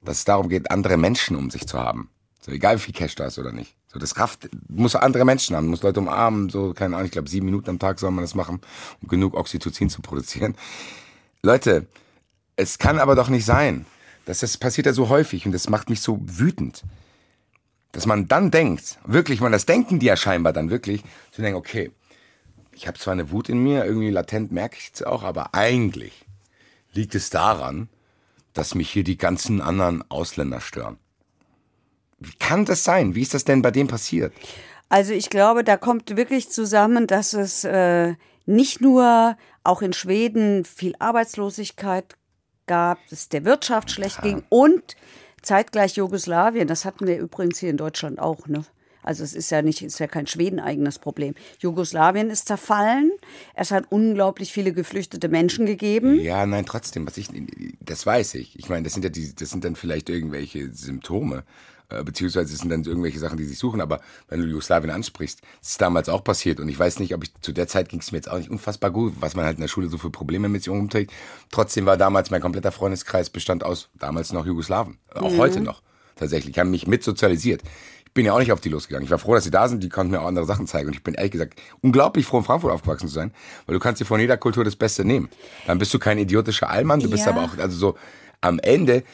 Dass 0.03 0.19
es 0.19 0.25
darum 0.25 0.49
geht, 0.49 0.71
andere 0.71 0.97
Menschen 0.97 1.37
um 1.37 1.51
sich 1.51 1.67
zu 1.67 1.79
haben. 1.79 2.11
So 2.41 2.53
egal 2.53 2.77
wie 2.77 2.83
viel 2.83 2.95
Cash 2.95 3.17
da 3.17 3.27
ist 3.27 3.39
oder 3.39 3.53
nicht. 3.53 3.75
So 3.89 3.99
das 3.99 4.19
rafft, 4.19 4.49
muss 4.69 4.95
andere 4.95 5.25
Menschen 5.25 5.57
haben, 5.57 5.67
muss 5.67 5.83
Leute 5.83 6.01
umarmen, 6.01 6.49
so, 6.49 6.75
keine 6.75 6.95
Ahnung, 6.95 7.07
ich 7.07 7.13
glaube 7.13 7.29
sieben 7.29 7.47
Minuten 7.47 7.71
am 7.71 7.79
Tag 7.79 7.99
soll 7.99 8.11
man 8.13 8.23
das 8.23 8.35
machen, 8.35 8.61
um 9.03 9.09
genug 9.09 9.35
Oxytocin 9.35 9.91
zu 9.91 10.01
produzieren. 10.03 10.55
Leute, 11.43 11.87
es 12.57 12.79
kann 12.79 12.99
aber 12.99 13.15
doch 13.15 13.29
nicht 13.29 13.45
sein. 13.45 13.87
Das, 14.27 14.41
das 14.41 14.59
passiert 14.59 14.87
ja 14.87 14.93
so 14.93 15.09
häufig 15.09 15.47
und 15.47 15.53
das 15.53 15.69
macht 15.69 15.91
mich 15.91 16.01
so 16.01 16.21
wütend. 16.23 16.83
Dass 17.93 18.07
man 18.07 18.29
dann 18.29 18.51
denkt, 18.51 18.99
wirklich, 19.05 19.41
man, 19.41 19.53
das 19.53 19.67
denken 19.67 19.99
die 19.99 20.07
ja 20.07 20.17
scheinbar 20.17 20.53
dann 20.53 20.71
wirklich, 20.71 21.03
zu 21.33 21.43
denken, 21.43 21.59
okay, 21.59 21.91
ich 22.73 22.87
habe 22.87 22.99
zwar 22.99 23.13
eine 23.13 23.31
Wut 23.31 23.49
in 23.49 23.63
mir, 23.63 23.85
irgendwie 23.85 24.11
latent 24.11 24.53
merke 24.53 24.77
ich 24.79 24.91
es 24.93 25.03
auch, 25.03 25.23
aber 25.23 25.55
eigentlich 25.55 26.27
liegt 26.93 27.15
es 27.15 27.31
daran, 27.31 27.89
dass 28.57 28.75
mich 28.75 28.91
hier 28.91 29.05
die 29.05 29.19
ganzen 29.19 29.61
anderen 29.61 30.09
Ausländer 30.11 30.61
stören. 30.61 30.99
Wie 32.19 32.35
kann 32.39 32.65
das 32.65 32.85
sein? 32.85 33.15
Wie 33.15 33.23
ist 33.23 33.35
das 33.35 33.45
denn 33.45 33.63
bei 33.63 33.71
dem 33.71 33.89
passiert? 33.89 34.33
Also 34.89 35.13
ich 35.13 35.31
glaube, 35.31 35.65
da 35.65 35.77
kommt 35.77 36.17
wirklich 36.17 36.51
zusammen, 36.51 37.07
dass 37.07 37.33
es 37.33 37.65
äh, 37.65 38.15
nicht 38.47 38.81
nur 38.81 39.37
auch 39.65 39.83
in 39.83 39.93
Schweden 39.93 40.65
viel 40.65 40.95
Arbeitslosigkeit 40.99 42.17
gab, 42.67 42.99
dass 43.11 43.21
es 43.21 43.29
der 43.29 43.45
Wirtschaft 43.45 43.91
schlecht 43.91 44.23
ging 44.23 44.43
und 44.49 44.97
zeitgleich 45.43 45.97
Jugoslawien. 45.97 46.69
Das 46.69 46.85
hatten 46.85 47.07
wir 47.07 47.19
übrigens 47.19 47.59
hier 47.59 47.71
in 47.71 47.77
Deutschland 47.77 48.19
auch. 48.19 48.47
Ne? 48.47 48.65
Also 49.07 49.25
es 49.25 49.33
ist 49.33 49.51
ja 49.51 49.63
nicht, 49.63 49.83
ist 49.83 49.99
ja 50.01 50.07
kein 50.07 50.27
Schweden-eigenes 50.27 50.99
Problem. 50.99 51.35
Jugoslawien 51.61 52.29
ist 52.29 52.49
zerfallen. 52.49 53.13
Es 53.55 53.71
hat 53.71 53.85
unglaublich 53.91 54.53
viele 54.53 54.73
geflüchtete 54.73 55.29
Menschen 55.29 55.65
gegeben. 55.65 56.21
Ja, 56.21 56.45
nein, 56.45 56.67
trotzdem, 56.67 57.07
was 57.07 57.17
ich, 57.17 57.29
das 57.81 58.05
weiß 58.05 58.35
ich. 58.35 58.59
Ich 58.59 58.69
meine, 58.69 58.83
das 58.83 58.95
sind 58.95 59.05
ja 59.05 59.11
die, 59.11 59.35
das 59.35 59.51
sind 59.51 59.65
dann 59.65 59.77
vielleicht 59.77 60.11
irgendwelche 60.11 60.75
Symptome. 60.75 61.45
Äh, 61.89 62.03
beziehungsweise 62.03 62.53
es 62.53 62.59
sind 62.59 62.71
dann 62.71 62.83
irgendwelche 62.83 63.21
Sachen, 63.21 63.39
die 63.39 63.45
sich 63.45 63.59
suchen, 63.59 63.81
aber 63.81 64.01
wenn 64.29 64.41
du 64.41 64.47
Jugoslawien 64.47 64.91
ansprichst, 64.91 65.41
das 65.61 65.71
ist 65.71 65.81
damals 65.81 66.09
auch 66.09 66.25
passiert 66.25 66.59
und 66.59 66.69
ich 66.69 66.77
weiß 66.77 66.99
nicht, 66.99 67.15
ob 67.15 67.23
ich, 67.23 67.33
zu 67.43 67.53
der 67.53 67.69
Zeit 67.69 67.89
ging 67.89 68.01
es 68.01 68.11
mir 68.11 68.19
jetzt 68.19 68.29
auch 68.29 68.39
nicht 68.39 68.51
unfassbar 68.51 68.91
gut, 68.91 69.15
was 69.21 69.37
man 69.37 69.45
halt 69.45 69.59
in 69.59 69.61
der 69.61 69.69
Schule 69.69 69.89
so 69.89 69.97
für 69.97 70.11
Probleme 70.11 70.49
mit 70.49 70.65
sich 70.65 70.71
umträgt. 70.71 71.13
Trotzdem 71.53 71.87
war 71.87 71.97
damals 71.97 72.33
mein 72.33 72.41
kompletter 72.41 72.73
Freundeskreis 72.73 73.31
bestand 73.31 73.63
aus 73.63 73.89
damals 73.95 74.33
noch 74.33 74.47
Jugoslawen, 74.47 74.99
auch 75.15 75.31
mhm. 75.31 75.39
heute 75.39 75.61
noch 75.61 75.81
tatsächlich, 76.17 76.57
ich 76.57 76.59
habe 76.59 76.71
mich 76.71 76.89
mit 76.89 77.05
sozialisiert. 77.05 77.63
Ich 78.17 78.19
bin 78.19 78.25
ja 78.25 78.33
auch 78.33 78.39
nicht 78.39 78.51
auf 78.51 78.63
die 78.63 78.71
losgegangen. 78.71 79.05
Ich 79.05 79.11
war 79.11 79.19
froh, 79.19 79.35
dass 79.35 79.45
sie 79.45 79.51
da 79.51 79.69
sind, 79.69 79.83
die 79.83 79.91
konnten 79.91 80.11
mir 80.11 80.23
auch 80.23 80.27
andere 80.27 80.47
Sachen 80.47 80.67
zeigen. 80.67 80.87
Und 80.87 80.95
ich 80.95 81.03
bin 81.03 81.13
ehrlich 81.13 81.33
gesagt 81.33 81.61
unglaublich 81.83 82.25
froh, 82.25 82.39
in 82.39 82.45
Frankfurt 82.45 82.73
aufgewachsen 82.73 83.09
zu 83.09 83.13
sein, 83.13 83.31
weil 83.67 83.75
du 83.75 83.79
kannst 83.79 84.01
dir 84.01 84.07
von 84.07 84.19
jeder 84.19 84.39
Kultur 84.39 84.65
das 84.65 84.75
Beste 84.75 85.05
nehmen. 85.05 85.29
Dann 85.67 85.77
bist 85.77 85.93
du 85.93 85.99
kein 85.99 86.17
idiotischer 86.17 86.71
Allmann, 86.71 87.01
du 87.01 87.11
bist 87.11 87.29
aber 87.29 87.43
auch, 87.43 87.59
also 87.59 87.77
so, 87.77 87.95
am 88.41 88.59
Ende 88.59 89.05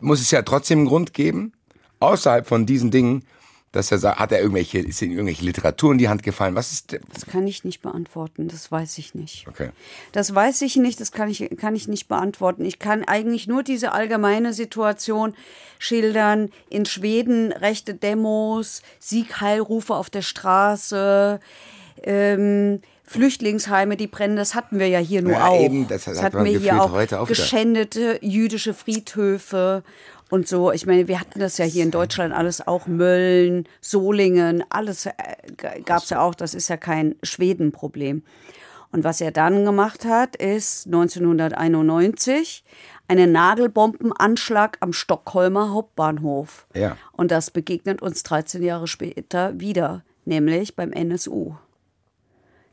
muss 0.00 0.20
es 0.20 0.32
ja 0.32 0.42
trotzdem 0.42 0.80
einen 0.80 0.88
Grund 0.88 1.14
geben, 1.14 1.52
außerhalb 2.00 2.44
von 2.44 2.66
diesen 2.66 2.90
Dingen, 2.90 3.24
dass 3.72 3.92
er 3.92 3.98
sagt, 3.98 4.18
hat 4.18 4.32
er 4.32 4.40
irgendwelche, 4.40 4.78
ist 4.78 5.00
ihm 5.00 5.12
irgendwelche 5.12 5.44
Literatur 5.44 5.92
in 5.92 5.98
die 5.98 6.08
Hand 6.08 6.22
gefallen? 6.22 6.56
Was 6.56 6.72
ist? 6.72 6.98
Das 7.12 7.26
kann 7.26 7.46
ich 7.46 7.64
nicht 7.64 7.82
beantworten. 7.82 8.48
Das 8.48 8.72
weiß 8.72 8.98
ich 8.98 9.14
nicht. 9.14 9.46
Okay. 9.46 9.70
Das 10.12 10.34
weiß 10.34 10.62
ich 10.62 10.76
nicht. 10.76 11.00
Das 11.00 11.12
kann 11.12 11.30
ich, 11.30 11.48
kann 11.56 11.76
ich 11.76 11.86
nicht 11.86 12.08
beantworten. 12.08 12.64
Ich 12.64 12.80
kann 12.80 13.04
eigentlich 13.04 13.46
nur 13.46 13.62
diese 13.62 13.92
allgemeine 13.92 14.52
Situation 14.52 15.34
schildern. 15.78 16.50
In 16.68 16.84
Schweden 16.84 17.52
rechte 17.52 17.94
Demos, 17.94 18.82
Siegheilrufe 18.98 19.94
auf 19.94 20.10
der 20.10 20.22
Straße, 20.22 21.38
ähm, 22.02 22.80
Flüchtlingsheime, 23.04 23.96
die 23.96 24.06
brennen, 24.06 24.36
das 24.36 24.54
hatten 24.54 24.78
wir 24.78 24.86
ja 24.86 25.00
hier 25.00 25.22
nur 25.22 25.32
ja, 25.32 25.46
auch. 25.48 25.60
Eben, 25.60 25.88
das, 25.88 26.04
das 26.04 26.22
hatten 26.22 26.44
wir 26.44 26.58
hier 26.58 26.80
auch. 26.80 27.26
Geschändete 27.26 28.18
jüdische 28.20 28.72
Friedhöfe 28.72 29.82
und 30.30 30.48
so. 30.48 30.72
Ich 30.72 30.86
meine, 30.86 31.08
wir 31.08 31.20
hatten 31.20 31.40
das 31.40 31.58
ja 31.58 31.64
hier 31.64 31.82
in 31.82 31.90
Deutschland 31.90 32.32
alles 32.32 32.66
auch. 32.66 32.86
Mölln, 32.86 33.68
Solingen, 33.80 34.64
alles 34.70 35.06
äh, 35.06 35.12
gab 35.84 36.02
es 36.02 36.10
ja 36.10 36.20
auch. 36.20 36.34
Das 36.34 36.54
ist 36.54 36.68
ja 36.68 36.76
kein 36.76 37.16
Schwedenproblem. 37.22 38.22
Und 38.92 39.04
was 39.04 39.20
er 39.20 39.30
dann 39.30 39.64
gemacht 39.64 40.04
hat, 40.04 40.34
ist 40.36 40.86
1991 40.86 42.64
einen 43.06 43.32
Nagelbombenanschlag 43.32 44.78
am 44.80 44.92
Stockholmer 44.92 45.72
Hauptbahnhof. 45.72 46.66
Ja. 46.74 46.96
Und 47.12 47.30
das 47.30 47.50
begegnet 47.50 48.02
uns 48.02 48.22
13 48.24 48.62
Jahre 48.62 48.88
später 48.88 49.58
wieder, 49.60 50.04
nämlich 50.24 50.74
beim 50.74 50.92
NSU, 50.92 51.54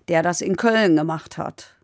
der 0.08 0.24
das 0.24 0.42
in 0.42 0.58
Köln 0.58 0.96
gemacht 0.96 1.38
hat. 1.38 1.76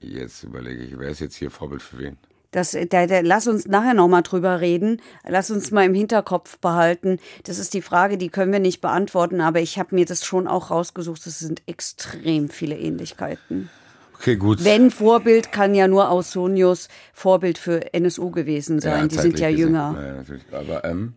Jetzt 0.00 0.42
überlege 0.42 0.82
ich, 0.82 0.98
wer 0.98 1.10
ist 1.10 1.20
jetzt 1.20 1.36
hier 1.36 1.50
Vorbild 1.50 1.82
für 1.82 1.98
wen? 1.98 2.18
Das, 2.52 2.76
da, 2.90 3.06
da, 3.06 3.20
lass 3.20 3.46
uns 3.48 3.66
nachher 3.66 3.94
noch 3.94 4.08
mal 4.08 4.22
drüber 4.22 4.60
reden. 4.60 5.00
Lass 5.26 5.50
uns 5.50 5.70
mal 5.70 5.86
im 5.86 5.94
Hinterkopf 5.94 6.58
behalten. 6.58 7.18
Das 7.44 7.58
ist 7.58 7.74
die 7.74 7.82
Frage, 7.82 8.18
die 8.18 8.28
können 8.28 8.52
wir 8.52 8.60
nicht 8.60 8.80
beantworten, 8.82 9.40
aber 9.40 9.60
ich 9.60 9.78
habe 9.78 9.94
mir 9.94 10.04
das 10.04 10.24
schon 10.24 10.46
auch 10.46 10.70
rausgesucht. 10.70 11.26
Es 11.26 11.38
sind 11.38 11.62
extrem 11.66 12.50
viele 12.50 12.78
Ähnlichkeiten. 12.78 13.70
Okay, 14.14 14.36
gut. 14.36 14.62
Wenn 14.64 14.90
Vorbild 14.90 15.50
kann 15.50 15.74
ja 15.74 15.88
nur 15.88 16.10
Ausonius 16.10 16.88
Vorbild 17.12 17.58
für 17.58 17.92
NSU 17.94 18.30
gewesen 18.30 18.80
sein. 18.80 19.00
Ja, 19.00 19.06
die 19.08 19.18
sind 19.18 19.40
ja 19.40 19.50
gesehen. 19.50 19.68
jünger. 19.68 19.94
Ja, 19.96 20.12
natürlich. 20.14 20.44
Aber, 20.52 20.84
ähm, 20.84 21.14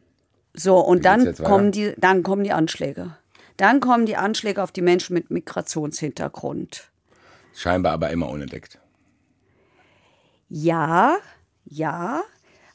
so, 0.53 0.79
und 0.79 1.03
dann 1.03 1.35
kommen, 1.35 1.71
die, 1.73 1.93
dann 1.97 2.23
kommen 2.23 2.45
die 2.45 2.53
Anschläge. 2.53 3.17
Dann 3.57 3.81
kommen 3.81 4.05
die 4.05 4.15
Anschläge 4.15 4.63
auf 4.63 4.71
die 4.71 4.81
Menschen 4.81 5.13
mit 5.13 5.31
Migrationshintergrund. 5.31 6.89
Scheinbar 7.53 7.93
aber 7.93 8.09
immer 8.09 8.29
unentdeckt. 8.29 8.79
Ja, 10.49 11.17
ja. 11.65 12.23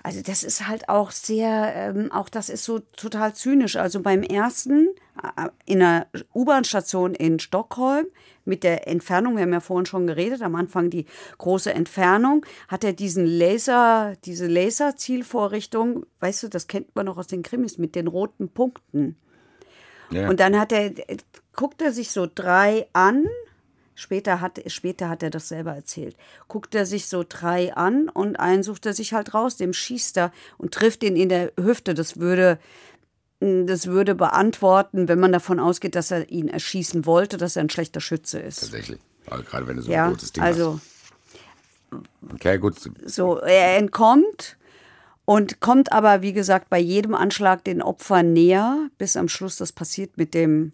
Also 0.02 0.22
das 0.22 0.42
ist 0.42 0.66
halt 0.66 0.88
auch 0.88 1.10
sehr, 1.10 1.74
ähm, 1.74 2.10
auch 2.10 2.30
das 2.30 2.48
ist 2.48 2.64
so 2.64 2.78
total 2.78 3.34
zynisch. 3.34 3.76
Also 3.76 4.00
beim 4.00 4.22
ersten 4.22 4.88
äh, 5.22 5.48
in 5.66 5.82
einer 5.82 6.06
U-Bahn-Station 6.34 7.14
in 7.14 7.38
Stockholm 7.38 8.06
mit 8.46 8.64
der 8.64 8.88
Entfernung, 8.88 9.36
wir 9.36 9.42
haben 9.42 9.52
ja 9.52 9.60
vorhin 9.60 9.84
schon 9.84 10.06
geredet, 10.06 10.40
am 10.40 10.54
Anfang 10.54 10.88
die 10.88 11.04
große 11.36 11.72
Entfernung, 11.74 12.46
hat 12.68 12.82
er 12.82 12.94
diesen 12.94 13.26
Laser, 13.26 14.16
diese 14.24 14.46
Laserzielvorrichtung, 14.46 16.06
weißt 16.20 16.44
du, 16.44 16.48
das 16.48 16.66
kennt 16.66 16.94
man 16.96 17.04
noch 17.04 17.18
aus 17.18 17.26
den 17.26 17.42
Krimis 17.42 17.76
mit 17.76 17.94
den 17.94 18.06
roten 18.06 18.48
Punkten. 18.48 19.16
Ja. 20.10 20.28
Und 20.30 20.40
dann 20.40 20.58
hat 20.58 20.72
er, 20.72 20.92
guckt 21.54 21.82
er 21.82 21.92
sich 21.92 22.10
so 22.10 22.26
drei 22.32 22.88
an 22.94 23.26
Später 23.94 24.40
hat, 24.40 24.60
später 24.68 25.08
hat 25.08 25.22
er 25.22 25.30
das 25.30 25.48
selber 25.48 25.74
erzählt. 25.74 26.16
Guckt 26.48 26.74
er 26.74 26.86
sich 26.86 27.06
so 27.06 27.24
drei 27.28 27.74
an 27.74 28.08
und 28.08 28.38
einen 28.40 28.62
sucht 28.62 28.86
er 28.86 28.94
sich 28.94 29.12
halt 29.12 29.34
raus, 29.34 29.56
dem 29.56 29.72
schießt 29.72 30.16
er 30.16 30.32
und 30.58 30.72
trifft 30.72 31.02
ihn 31.04 31.16
in 31.16 31.28
der 31.28 31.52
Hüfte. 31.60 31.92
Das 31.94 32.18
würde, 32.18 32.58
das 33.40 33.86
würde 33.86 34.14
beantworten, 34.14 35.08
wenn 35.08 35.20
man 35.20 35.32
davon 35.32 35.60
ausgeht, 35.60 35.94
dass 35.94 36.10
er 36.10 36.30
ihn 36.30 36.48
erschießen 36.48 37.04
wollte, 37.04 37.36
dass 37.36 37.56
er 37.56 37.64
ein 37.64 37.70
schlechter 37.70 38.00
Schütze 38.00 38.38
ist. 38.38 38.60
Tatsächlich. 38.60 39.00
Also 39.26 39.44
gerade 39.44 39.66
wenn 39.66 39.76
du 39.76 39.82
so 39.82 39.90
ja, 39.90 40.06
ein 40.06 40.10
gutes 40.12 40.32
Ding 40.32 40.42
also, 40.42 40.74
hast. 40.74 40.90
Okay, 42.32 42.58
gut. 42.58 42.76
So, 43.04 43.38
er 43.38 43.76
entkommt 43.76 44.56
und 45.24 45.60
kommt 45.60 45.92
aber, 45.92 46.22
wie 46.22 46.32
gesagt, 46.32 46.70
bei 46.70 46.78
jedem 46.78 47.14
Anschlag 47.14 47.64
den 47.64 47.82
Opfern 47.82 48.32
näher, 48.32 48.88
bis 48.98 49.16
am 49.16 49.28
Schluss 49.28 49.56
das 49.56 49.72
passiert 49.72 50.16
mit 50.16 50.34
dem 50.34 50.72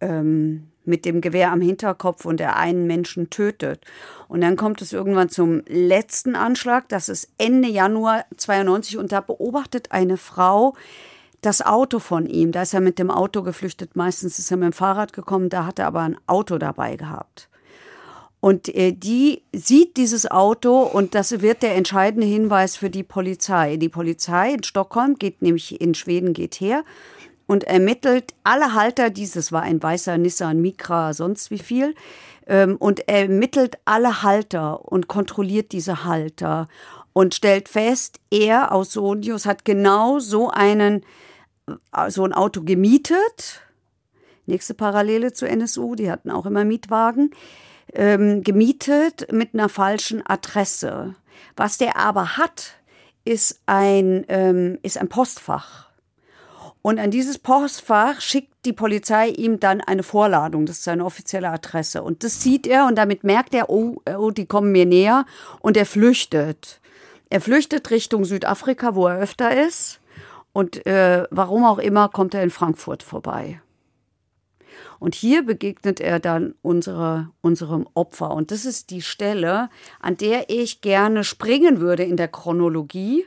ähm, 0.00 0.69
mit 0.90 1.06
dem 1.06 1.22
Gewehr 1.22 1.50
am 1.50 1.62
Hinterkopf 1.62 2.26
und 2.26 2.38
der 2.38 2.56
einen 2.56 2.86
Menschen 2.86 3.30
tötet. 3.30 3.84
Und 4.28 4.42
dann 4.42 4.56
kommt 4.56 4.82
es 4.82 4.92
irgendwann 4.92 5.30
zum 5.30 5.62
letzten 5.66 6.36
Anschlag, 6.36 6.88
das 6.90 7.08
ist 7.08 7.30
Ende 7.38 7.68
Januar 7.68 8.26
92 8.36 8.98
und 8.98 9.12
da 9.12 9.22
beobachtet 9.22 9.92
eine 9.92 10.18
Frau 10.18 10.74
das 11.40 11.64
Auto 11.64 11.98
von 11.98 12.26
ihm. 12.26 12.52
Da 12.52 12.62
ist 12.62 12.74
er 12.74 12.80
mit 12.80 12.98
dem 12.98 13.10
Auto 13.10 13.42
geflüchtet, 13.42 13.96
meistens 13.96 14.38
ist 14.38 14.50
er 14.50 14.58
mit 14.58 14.66
dem 14.66 14.72
Fahrrad 14.72 15.14
gekommen, 15.14 15.48
da 15.48 15.64
hat 15.64 15.78
er 15.78 15.86
aber 15.86 16.00
ein 16.00 16.18
Auto 16.26 16.58
dabei 16.58 16.96
gehabt. 16.96 17.48
Und 18.40 18.74
äh, 18.74 18.92
die 18.92 19.42
sieht 19.52 19.98
dieses 19.98 20.30
Auto 20.30 20.80
und 20.80 21.14
das 21.14 21.42
wird 21.42 21.62
der 21.62 21.76
entscheidende 21.76 22.26
Hinweis 22.26 22.76
für 22.76 22.88
die 22.88 23.02
Polizei. 23.02 23.76
Die 23.76 23.90
Polizei 23.90 24.54
in 24.54 24.62
Stockholm 24.62 25.16
geht 25.16 25.42
nämlich 25.42 25.78
in 25.80 25.94
Schweden 25.94 26.32
geht 26.32 26.54
her 26.54 26.84
und 27.50 27.64
ermittelt 27.64 28.32
alle 28.44 28.74
Halter 28.74 29.10
dieses, 29.10 29.50
war 29.50 29.62
ein 29.62 29.82
weißer 29.82 30.18
Nissan 30.18 30.60
Micra, 30.60 31.12
sonst 31.14 31.50
wie 31.50 31.58
viel, 31.58 31.96
ähm, 32.46 32.76
und 32.76 33.08
ermittelt 33.08 33.76
alle 33.84 34.22
Halter 34.22 34.84
und 34.84 35.08
kontrolliert 35.08 35.72
diese 35.72 36.04
Halter 36.04 36.68
und 37.12 37.34
stellt 37.34 37.68
fest, 37.68 38.20
er 38.30 38.70
aus 38.70 38.92
Sonius 38.92 39.46
hat 39.46 39.64
genau 39.64 40.20
so 40.20 40.48
einen, 40.48 41.04
äh, 41.92 42.08
so 42.08 42.24
ein 42.24 42.32
Auto 42.32 42.62
gemietet. 42.62 43.62
Nächste 44.46 44.74
Parallele 44.74 45.32
zu 45.32 45.48
NSU, 45.48 45.96
die 45.96 46.08
hatten 46.08 46.30
auch 46.30 46.46
immer 46.46 46.64
Mietwagen. 46.64 47.32
Ähm, 47.92 48.44
gemietet 48.44 49.32
mit 49.32 49.54
einer 49.54 49.68
falschen 49.68 50.24
Adresse. 50.24 51.16
Was 51.56 51.78
der 51.78 51.96
aber 51.96 52.36
hat, 52.36 52.74
ist 53.24 53.60
ein, 53.66 54.24
ähm, 54.28 54.78
ist 54.84 54.98
ein 54.98 55.08
Postfach. 55.08 55.89
Und 56.82 56.98
an 56.98 57.10
dieses 57.10 57.38
Postfach 57.38 58.20
schickt 58.20 58.64
die 58.64 58.72
Polizei 58.72 59.28
ihm 59.28 59.60
dann 59.60 59.80
eine 59.80 60.02
Vorladung. 60.02 60.64
Das 60.64 60.78
ist 60.78 60.84
seine 60.84 61.04
offizielle 61.04 61.50
Adresse. 61.50 62.02
Und 62.02 62.24
das 62.24 62.42
sieht 62.42 62.66
er 62.66 62.86
und 62.86 62.96
damit 62.96 63.22
merkt 63.22 63.54
er, 63.54 63.68
oh, 63.68 64.00
oh 64.16 64.30
die 64.30 64.46
kommen 64.46 64.72
mir 64.72 64.86
näher. 64.86 65.26
Und 65.60 65.76
er 65.76 65.86
flüchtet. 65.86 66.80
Er 67.28 67.40
flüchtet 67.40 67.90
Richtung 67.90 68.24
Südafrika, 68.24 68.94
wo 68.94 69.06
er 69.06 69.18
öfter 69.18 69.66
ist. 69.66 70.00
Und 70.52 70.84
äh, 70.86 71.24
warum 71.30 71.64
auch 71.64 71.78
immer 71.78 72.08
kommt 72.08 72.34
er 72.34 72.42
in 72.42 72.50
Frankfurt 72.50 73.02
vorbei. 73.02 73.60
Und 74.98 75.14
hier 75.14 75.44
begegnet 75.44 76.00
er 76.00 76.18
dann 76.18 76.54
unsere, 76.60 77.30
unserem 77.40 77.86
Opfer. 77.94 78.30
Und 78.32 78.50
das 78.50 78.64
ist 78.64 78.90
die 78.90 79.02
Stelle, 79.02 79.70
an 80.00 80.16
der 80.16 80.50
ich 80.50 80.80
gerne 80.80 81.24
springen 81.24 81.80
würde 81.80 82.04
in 82.04 82.16
der 82.16 82.28
Chronologie 82.28 83.26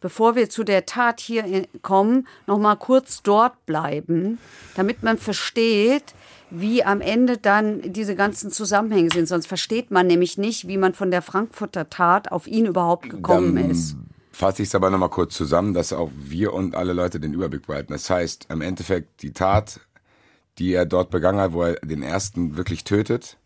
bevor 0.00 0.36
wir 0.36 0.48
zu 0.48 0.64
der 0.64 0.86
Tat 0.86 1.20
hier 1.20 1.66
kommen, 1.82 2.26
noch 2.46 2.58
mal 2.58 2.76
kurz 2.76 3.22
dort 3.22 3.66
bleiben, 3.66 4.38
damit 4.74 5.02
man 5.02 5.18
versteht, 5.18 6.14
wie 6.50 6.82
am 6.82 7.00
Ende 7.00 7.36
dann 7.36 7.92
diese 7.92 8.14
ganzen 8.14 8.50
Zusammenhänge 8.50 9.10
sind. 9.12 9.28
Sonst 9.28 9.46
versteht 9.46 9.90
man 9.90 10.06
nämlich 10.06 10.38
nicht, 10.38 10.66
wie 10.66 10.78
man 10.78 10.94
von 10.94 11.10
der 11.10 11.22
Frankfurter 11.22 11.90
Tat 11.90 12.32
auf 12.32 12.46
ihn 12.46 12.66
überhaupt 12.66 13.10
gekommen 13.10 13.56
dann 13.56 13.70
ist. 13.70 13.96
Fasse 14.32 14.62
ich 14.62 14.68
es 14.68 14.74
aber 14.74 14.88
noch 14.90 14.98
mal 14.98 15.08
kurz 15.08 15.34
zusammen, 15.34 15.74
dass 15.74 15.92
auch 15.92 16.10
wir 16.14 16.52
und 16.52 16.74
alle 16.76 16.92
Leute 16.92 17.18
den 17.18 17.34
Überblick 17.34 17.66
behalten. 17.66 17.92
Das 17.92 18.08
heißt, 18.08 18.46
im 18.50 18.60
Endeffekt 18.60 19.22
die 19.22 19.32
Tat, 19.32 19.80
die 20.58 20.72
er 20.72 20.86
dort 20.86 21.10
begangen 21.10 21.40
hat, 21.40 21.52
wo 21.52 21.64
er 21.64 21.74
den 21.80 22.02
ersten 22.02 22.56
wirklich 22.56 22.84
tötet 22.84 23.36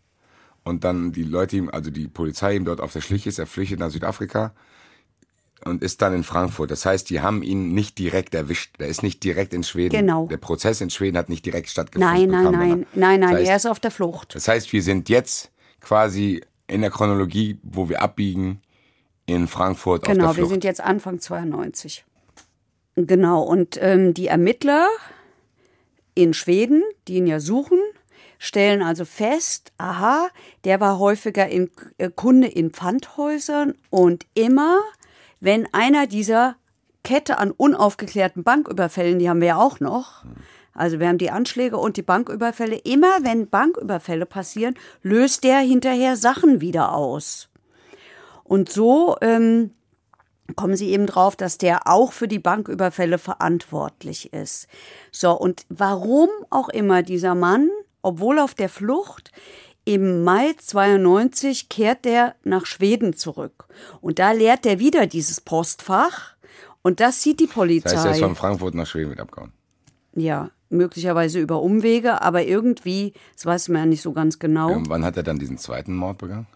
und 0.63 0.83
dann 0.83 1.11
die 1.11 1.23
Leute 1.23 1.57
ihm, 1.57 1.69
also 1.69 1.89
die 1.89 2.07
Polizei 2.07 2.55
ihm 2.55 2.65
dort 2.65 2.79
auf 2.79 2.93
der 2.93 3.01
Schliche 3.01 3.29
ist, 3.29 3.39
er 3.39 3.47
flüchtet 3.47 3.79
nach 3.79 3.89
Südafrika 3.89 4.53
und 5.65 5.83
ist 5.83 6.01
dann 6.01 6.13
in 6.13 6.23
Frankfurt. 6.23 6.71
Das 6.71 6.85
heißt, 6.85 7.09
die 7.09 7.21
haben 7.21 7.43
ihn 7.43 7.73
nicht 7.73 7.97
direkt 7.97 8.35
erwischt. 8.35 8.79
Der 8.79 8.87
ist 8.87 9.03
nicht 9.03 9.23
direkt 9.23 9.53
in 9.53 9.63
Schweden. 9.63 9.95
Genau. 9.95 10.27
Der 10.27 10.37
Prozess 10.37 10.81
in 10.81 10.89
Schweden 10.89 11.17
hat 11.17 11.29
nicht 11.29 11.45
direkt 11.45 11.69
stattgefunden. 11.69 12.29
Nein, 12.29 12.29
nein, 12.29 12.51
nein, 12.51 12.85
nein, 12.93 13.19
nein, 13.19 13.21
Das 13.21 13.39
heißt, 13.39 13.49
er 13.49 13.55
ist 13.55 13.65
auf 13.65 13.79
der 13.79 13.91
Flucht. 13.91 14.35
Das 14.35 14.47
heißt, 14.47 14.71
wir 14.73 14.81
sind 14.81 15.09
jetzt 15.09 15.51
quasi 15.79 16.41
in 16.67 16.81
der 16.81 16.89
Chronologie, 16.91 17.59
wo 17.63 17.89
wir 17.89 18.01
abbiegen, 18.01 18.61
in 19.25 19.47
Frankfurt 19.47 20.03
auf 20.03 20.11
Genau, 20.11 20.25
der 20.27 20.29
wir 20.29 20.35
Flucht. 20.35 20.51
sind 20.51 20.63
jetzt 20.63 20.81
Anfang 20.81 21.19
92. 21.19 22.03
Genau, 22.95 23.41
und 23.41 23.77
ähm, 23.81 24.13
die 24.13 24.27
Ermittler 24.27 24.87
in 26.15 26.33
Schweden, 26.33 26.83
die 27.07 27.15
ihn 27.15 27.27
ja 27.27 27.39
suchen, 27.39 27.79
stellen 28.37 28.81
also 28.81 29.05
fest, 29.05 29.71
aha, 29.77 30.27
der 30.65 30.79
war 30.79 30.99
häufiger 30.99 31.47
in, 31.47 31.71
äh, 31.97 32.09
Kunde 32.13 32.47
in 32.47 32.71
Pfandhäusern 32.71 33.73
und 33.89 34.25
immer, 34.35 34.79
wenn 35.43 35.67
einer 35.73 36.07
dieser 36.07 36.55
Kette 37.03 37.37
an 37.37 37.51
unaufgeklärten 37.51 38.45
Banküberfällen, 38.45 39.19
die 39.19 39.29
haben 39.29 39.41
wir 39.41 39.49
ja 39.49 39.57
auch 39.57 39.81
noch, 39.81 40.23
also 40.73 41.01
wir 41.01 41.09
haben 41.09 41.17
die 41.17 41.31
Anschläge 41.31 41.77
und 41.77 41.97
die 41.97 42.01
Banküberfälle, 42.01 42.77
immer 42.77 43.11
wenn 43.23 43.49
Banküberfälle 43.49 44.25
passieren, 44.25 44.75
löst 45.01 45.43
der 45.43 45.59
hinterher 45.59 46.15
Sachen 46.15 46.61
wieder 46.61 46.93
aus. 46.93 47.49
Und 48.45 48.71
so 48.71 49.17
ähm, 49.19 49.71
kommen 50.55 50.77
sie 50.77 50.91
eben 50.91 51.07
drauf, 51.07 51.35
dass 51.35 51.57
der 51.57 51.87
auch 51.87 52.13
für 52.13 52.29
die 52.29 52.39
Banküberfälle 52.39 53.17
verantwortlich 53.17 54.31
ist. 54.31 54.69
So, 55.11 55.37
und 55.37 55.65
warum 55.67 56.29
auch 56.51 56.69
immer 56.69 57.03
dieser 57.03 57.35
Mann, 57.35 57.69
obwohl 58.01 58.39
auf 58.39 58.53
der 58.53 58.69
Flucht, 58.69 59.33
im 59.85 60.23
Mai 60.23 60.53
92 60.57 61.69
kehrt 61.69 62.05
der 62.05 62.35
nach 62.43 62.65
Schweden 62.65 63.13
zurück. 63.13 63.65
Und 64.01 64.19
da 64.19 64.31
leert 64.31 64.65
er 64.65 64.79
wieder 64.79 65.07
dieses 65.07 65.41
Postfach. 65.41 66.35
Und 66.81 66.99
das 66.99 67.21
sieht 67.21 67.39
die 67.39 67.47
Polizei. 67.47 67.91
das 67.91 67.97
heißt, 67.97 68.05
er 68.05 68.11
ist 68.13 68.19
von 68.19 68.35
Frankfurt 68.35 68.75
nach 68.75 68.87
Schweden 68.87 69.09
mit 69.09 69.19
abgehauen. 69.19 69.51
ja, 70.15 70.49
möglicherweise 70.69 71.39
über 71.39 71.61
Umwege, 71.61 72.21
aber 72.21 72.43
irgendwie, 72.43 73.13
das 73.35 73.45
weiß 73.45 73.69
man 73.69 73.81
ja 73.81 73.85
nicht 73.85 74.01
so 74.01 74.11
ganz 74.11 74.39
genau. 74.39 74.69
Irgendwann 74.69 75.05
hat 75.05 75.15
er 75.15 75.23
dann 75.23 75.39
diesen 75.39 75.57
zweiten 75.57 75.95
Mord 75.95 76.17
begangen. 76.17 76.47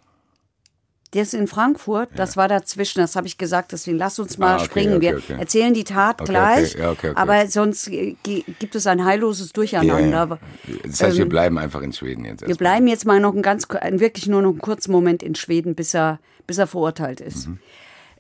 Der 1.14 1.22
ist 1.22 1.34
in 1.34 1.48
Frankfurt, 1.48 2.10
das 2.18 2.36
war 2.36 2.50
dazwischen, 2.50 3.00
das 3.00 3.16
habe 3.16 3.28
ich 3.28 3.38
gesagt, 3.38 3.72
deswegen 3.72 3.98
lass 3.98 4.20
uns 4.20 4.38
mal 4.38 4.54
Ah, 4.54 4.56
okay, 4.58 4.66
springen. 4.66 4.96
okay, 4.98 5.02
Wir 5.02 5.18
okay. 5.18 5.36
erzählen 5.40 5.74
die 5.74 5.86
Tat 5.86 6.18
gleich, 6.26 6.76
ja, 6.76 6.94
aber 7.16 7.48
sonst 7.48 7.86
gi- 7.90 8.18
gibt 8.60 8.76
es 8.76 8.88
ein 8.88 9.06
heilloses 9.06 9.54
Durcheinander. 9.54 10.38
Das 10.86 11.02
heißt, 11.02 11.16
wir 11.18 11.24
Ähm, 11.24 11.30
bleiben 11.30 11.58
einfach 11.58 11.82
in 11.82 11.94
Schweden 11.94 12.26
jetzt. 12.26 12.46
Wir 12.46 12.56
bleiben 12.56 12.88
jetzt 12.88 13.06
mal 13.06 13.22
noch 13.22 13.32
einen 13.34 13.42
ganz, 13.42 13.68
wirklich 13.70 14.28
nur 14.28 14.42
noch 14.42 14.50
einen 14.50 14.60
kurzen 14.60 14.92
Moment 14.92 15.24
in 15.24 15.36
Schweden, 15.36 15.76
bis 15.76 15.94
er, 15.94 16.20
bis 16.46 16.58
er 16.58 16.68
verurteilt 16.68 17.22
ist. 17.22 17.48
Mhm. 17.48 17.60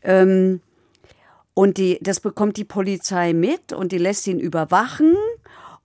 Ähm, 0.04 0.62
und 1.54 1.78
die, 1.78 1.98
das 2.02 2.20
bekommt 2.22 2.56
die 2.56 2.64
Polizei 2.64 3.34
mit 3.34 3.74
und 3.74 3.92
die 3.92 3.98
lässt 3.98 4.28
ihn 4.28 4.40
überwachen. 4.40 5.16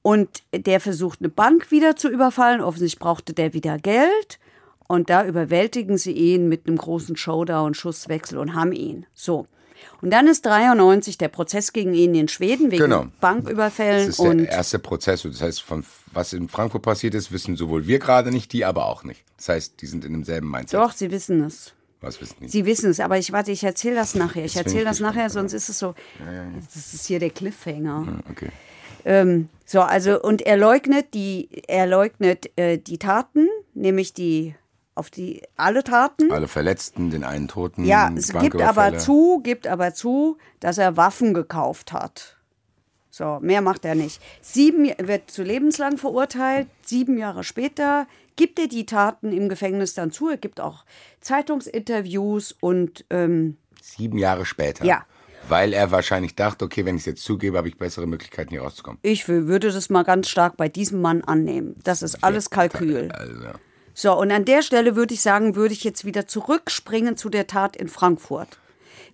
Und 0.02 0.42
der 0.54 0.80
versucht, 0.80 1.20
eine 1.20 1.28
Bank 1.30 1.70
wieder 1.70 1.96
zu 1.96 2.08
überfallen. 2.08 2.60
Offensichtlich 2.60 2.98
brauchte 3.00 3.32
der 3.32 3.54
wieder 3.54 3.78
Geld. 3.78 4.38
Und 4.92 5.08
da 5.08 5.24
überwältigen 5.24 5.96
sie 5.96 6.12
ihn 6.12 6.50
mit 6.50 6.66
einem 6.66 6.76
großen 6.76 7.16
Showdown, 7.16 7.72
Schusswechsel 7.72 8.36
und 8.36 8.54
haben 8.54 8.72
ihn. 8.72 9.06
So. 9.14 9.46
Und 10.02 10.10
dann 10.10 10.26
ist 10.26 10.44
93 10.44 11.16
der 11.16 11.28
Prozess 11.28 11.72
gegen 11.72 11.94
ihn 11.94 12.14
in 12.14 12.28
Schweden 12.28 12.70
wegen 12.70 12.82
Genau. 12.82 13.06
Banküberfällen 13.18 14.08
Das 14.08 14.18
ist 14.18 14.22
der 14.22 14.50
erste 14.50 14.78
Prozess. 14.78 15.22
Das 15.22 15.40
heißt, 15.40 15.62
von 15.62 15.82
was 16.12 16.34
in 16.34 16.50
Frankfurt 16.50 16.82
passiert 16.82 17.14
ist, 17.14 17.32
wissen 17.32 17.56
sowohl 17.56 17.86
wir 17.86 18.00
gerade 18.00 18.30
nicht, 18.30 18.52
die 18.52 18.66
aber 18.66 18.84
auch 18.84 19.02
nicht. 19.02 19.24
Das 19.38 19.48
heißt, 19.48 19.80
die 19.80 19.86
sind 19.86 20.04
in 20.04 20.12
demselben 20.12 20.50
Mindset. 20.50 20.78
doch, 20.78 20.92
sie 20.92 21.10
wissen 21.10 21.42
es. 21.42 21.72
Was 22.02 22.20
wissen 22.20 22.36
die? 22.42 22.48
Sie 22.48 22.66
wissen 22.66 22.90
es, 22.90 23.00
aber 23.00 23.16
ich 23.16 23.32
warte, 23.32 23.50
ich 23.50 23.64
erzähle 23.64 23.94
das 23.94 24.14
nachher. 24.14 24.44
Ich 24.44 24.56
erzähle 24.56 24.84
das 24.84 25.00
nachher, 25.00 25.22
ja. 25.22 25.30
sonst 25.30 25.54
ist 25.54 25.70
es 25.70 25.78
so. 25.78 25.94
Das 26.74 26.92
ist 26.92 27.06
hier 27.06 27.18
der 27.18 27.30
Cliffhanger. 27.30 28.18
Okay. 28.30 28.50
Ähm, 29.06 29.48
so, 29.64 29.80
also 29.80 30.20
und 30.20 30.42
er 30.42 30.58
leugnet 30.58 31.14
die, 31.14 31.48
er 31.66 31.86
leugnet 31.86 32.50
äh, 32.56 32.76
die 32.76 32.98
Taten, 32.98 33.48
nämlich 33.72 34.12
die 34.12 34.54
auf 34.94 35.10
die 35.10 35.42
alle 35.56 35.82
Taten. 35.84 36.30
Alle 36.32 36.48
Verletzten, 36.48 37.10
den 37.10 37.24
einen 37.24 37.48
Toten. 37.48 37.84
Ja, 37.84 38.10
es 38.16 38.32
gibt 38.32 38.60
aber 38.60 38.98
zu, 38.98 39.40
gibt 39.42 39.66
aber 39.66 39.94
zu, 39.94 40.38
dass 40.60 40.78
er 40.78 40.96
Waffen 40.96 41.32
gekauft 41.34 41.92
hat. 41.92 42.36
So, 43.10 43.38
mehr 43.42 43.60
macht 43.60 43.84
er 43.84 43.94
nicht. 43.94 44.22
Sieben 44.40 44.86
er 44.86 45.06
wird 45.06 45.30
zu 45.30 45.42
lebenslang 45.42 45.98
verurteilt. 45.98 46.66
Sieben 46.82 47.18
Jahre 47.18 47.44
später 47.44 48.06
gibt 48.36 48.58
er 48.58 48.68
die 48.68 48.86
Taten 48.86 49.32
im 49.32 49.48
Gefängnis 49.50 49.92
dann 49.92 50.12
zu. 50.12 50.30
Er 50.30 50.38
gibt 50.38 50.60
auch 50.60 50.84
Zeitungsinterviews 51.20 52.56
und 52.60 53.04
ähm, 53.10 53.56
Sieben 53.82 54.16
Jahre 54.18 54.46
später. 54.46 54.84
Ja. 54.84 55.04
Weil 55.48 55.72
er 55.72 55.90
wahrscheinlich 55.90 56.36
dachte, 56.36 56.64
okay, 56.64 56.84
wenn 56.84 56.94
ich 56.94 57.02
es 57.02 57.06
jetzt 57.06 57.24
zugebe, 57.24 57.58
habe 57.58 57.68
ich 57.68 57.76
bessere 57.76 58.06
Möglichkeiten, 58.06 58.50
hier 58.50 58.62
rauszukommen. 58.62 58.98
ich 59.02 59.24
wü- 59.24 59.46
würde 59.46 59.72
das 59.72 59.90
mal 59.90 60.04
ganz 60.04 60.28
stark 60.28 60.56
bei 60.56 60.68
diesem 60.68 61.00
Mann 61.00 61.22
annehmen. 61.24 61.74
Das 61.82 62.00
ist 62.02 62.22
alles 62.22 62.48
Kalkül. 62.48 63.10
Also, 63.10 63.58
So, 63.94 64.14
und 64.18 64.30
an 64.32 64.44
der 64.44 64.62
Stelle 64.62 64.96
würde 64.96 65.14
ich 65.14 65.22
sagen, 65.22 65.54
würde 65.54 65.74
ich 65.74 65.84
jetzt 65.84 66.04
wieder 66.04 66.26
zurückspringen 66.26 67.16
zu 67.16 67.28
der 67.28 67.46
Tat 67.46 67.76
in 67.76 67.88
Frankfurt. 67.88 68.58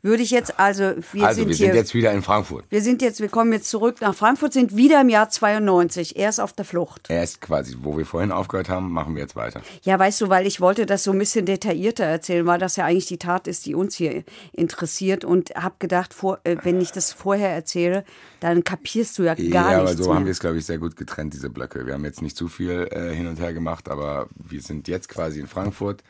Würde 0.03 0.23
ich 0.23 0.31
jetzt 0.31 0.61
also, 0.61 0.95
wir 1.13 1.25
also 1.25 1.41
sind 1.41 1.49
wir 1.49 1.57
hier. 1.57 1.67
sind 1.67 1.75
jetzt 1.75 1.95
wieder 1.95 2.13
in 2.13 2.23
Frankfurt. 2.23 2.65
Wir 2.71 2.83
sind 2.83 3.03
jetzt, 3.03 3.21
wir 3.21 3.29
kommen 3.29 3.53
jetzt 3.53 3.69
zurück 3.69 4.01
nach 4.01 4.15
Frankfurt, 4.15 4.53
sind 4.53 4.77
wieder 4.77 5.01
im 5.01 5.09
Jahr 5.09 5.29
92. 5.29 6.17
Er 6.17 6.29
ist 6.29 6.39
auf 6.39 6.53
der 6.53 6.65
Flucht. 6.65 7.07
Er 7.09 7.23
ist 7.23 7.41
quasi, 7.41 7.77
wo 7.81 7.99
wir 7.99 8.07
vorhin 8.07 8.31
aufgehört 8.31 8.69
haben, 8.69 8.93
machen 8.93 9.15
wir 9.17 9.23
jetzt 9.23 9.35
weiter. 9.35 9.61
Ja, 9.83 9.99
weißt 9.99 10.21
du, 10.21 10.29
weil 10.29 10.47
ich 10.47 10.61
wollte 10.61 10.87
das 10.87 11.03
so 11.05 11.11
ein 11.11 11.19
bisschen 11.19 11.47
detaillierter 11.47 12.05
erzählen, 12.05 12.47
weil 12.47 12.59
das 12.59 12.77
ja 12.77 12.85
eigentlich 12.85 13.07
die 13.07 13.19
Tat 13.19 13.49
ist, 13.49 13.67
die 13.67 13.75
uns 13.75 13.97
hier 13.97 14.23
interessiert 14.53 15.25
und 15.25 15.51
habe 15.57 15.75
gedacht, 15.81 16.15
vor, 16.15 16.39
äh, 16.45 16.57
wenn 16.63 16.81
ich 16.81 16.93
das 16.93 17.13
vorher 17.13 17.51
erzähle, 17.51 18.05
dann 18.41 18.63
kapierst 18.63 19.19
du 19.19 19.25
ja 19.25 19.35
gar 19.35 19.73
ja, 19.73 19.79
aber 19.79 19.91
nichts 19.91 20.05
so 20.05 20.11
haben 20.11 20.21
wir 20.21 20.25
mehr. 20.25 20.31
es, 20.31 20.41
glaube 20.41 20.59
ich, 20.59 20.65
sehr 20.65 20.79
gut 20.79 20.97
getrennt, 20.97 21.35
diese 21.35 21.51
Blöcke. 21.51 21.87
Wir 21.87 21.95
haben 21.95 22.05
jetzt 22.05 22.23
nicht 22.23 22.37
zu 22.37 22.47
viel 22.49 22.89
äh, 22.93 23.15
hin 23.15 23.27
und 23.27 23.41
her 23.41 23.53
gemacht, 23.53 23.89
aber 23.89 24.29
wir 24.37 24.63
sind 24.63 24.87
jetzt 24.87 25.09
quasi 25.09 25.41
in 25.41 25.49
Frankfurt. 25.49 26.05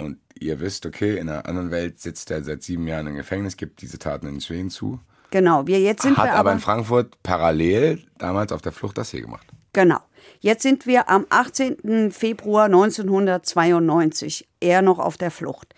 Und 0.00 0.18
ihr 0.38 0.60
wisst, 0.60 0.86
okay, 0.86 1.16
in 1.16 1.28
einer 1.28 1.46
anderen 1.46 1.70
Welt 1.70 2.00
sitzt 2.00 2.30
er 2.30 2.42
seit 2.42 2.62
sieben 2.62 2.86
Jahren 2.86 3.06
im 3.06 3.16
Gefängnis, 3.16 3.56
gibt 3.56 3.82
diese 3.82 3.98
Taten 3.98 4.26
in 4.26 4.40
Schweden 4.40 4.70
zu. 4.70 5.00
Genau, 5.30 5.66
wir 5.66 5.80
jetzt 5.80 6.02
sind 6.02 6.16
hat 6.16 6.26
wir 6.26 6.32
aber 6.32 6.40
aber 6.40 6.52
in 6.52 6.60
Frankfurt 6.60 7.22
parallel 7.22 8.02
damals 8.18 8.50
auf 8.52 8.62
der 8.62 8.72
Flucht 8.72 8.98
das 8.98 9.10
hier 9.10 9.20
gemacht. 9.20 9.46
Genau. 9.72 9.98
Jetzt 10.40 10.62
sind 10.62 10.86
wir 10.86 11.08
am 11.08 11.26
18. 11.28 12.10
Februar 12.10 12.64
1992. 12.64 14.48
Er 14.60 14.82
noch 14.82 14.98
auf 14.98 15.16
der 15.16 15.30
Flucht. 15.30 15.74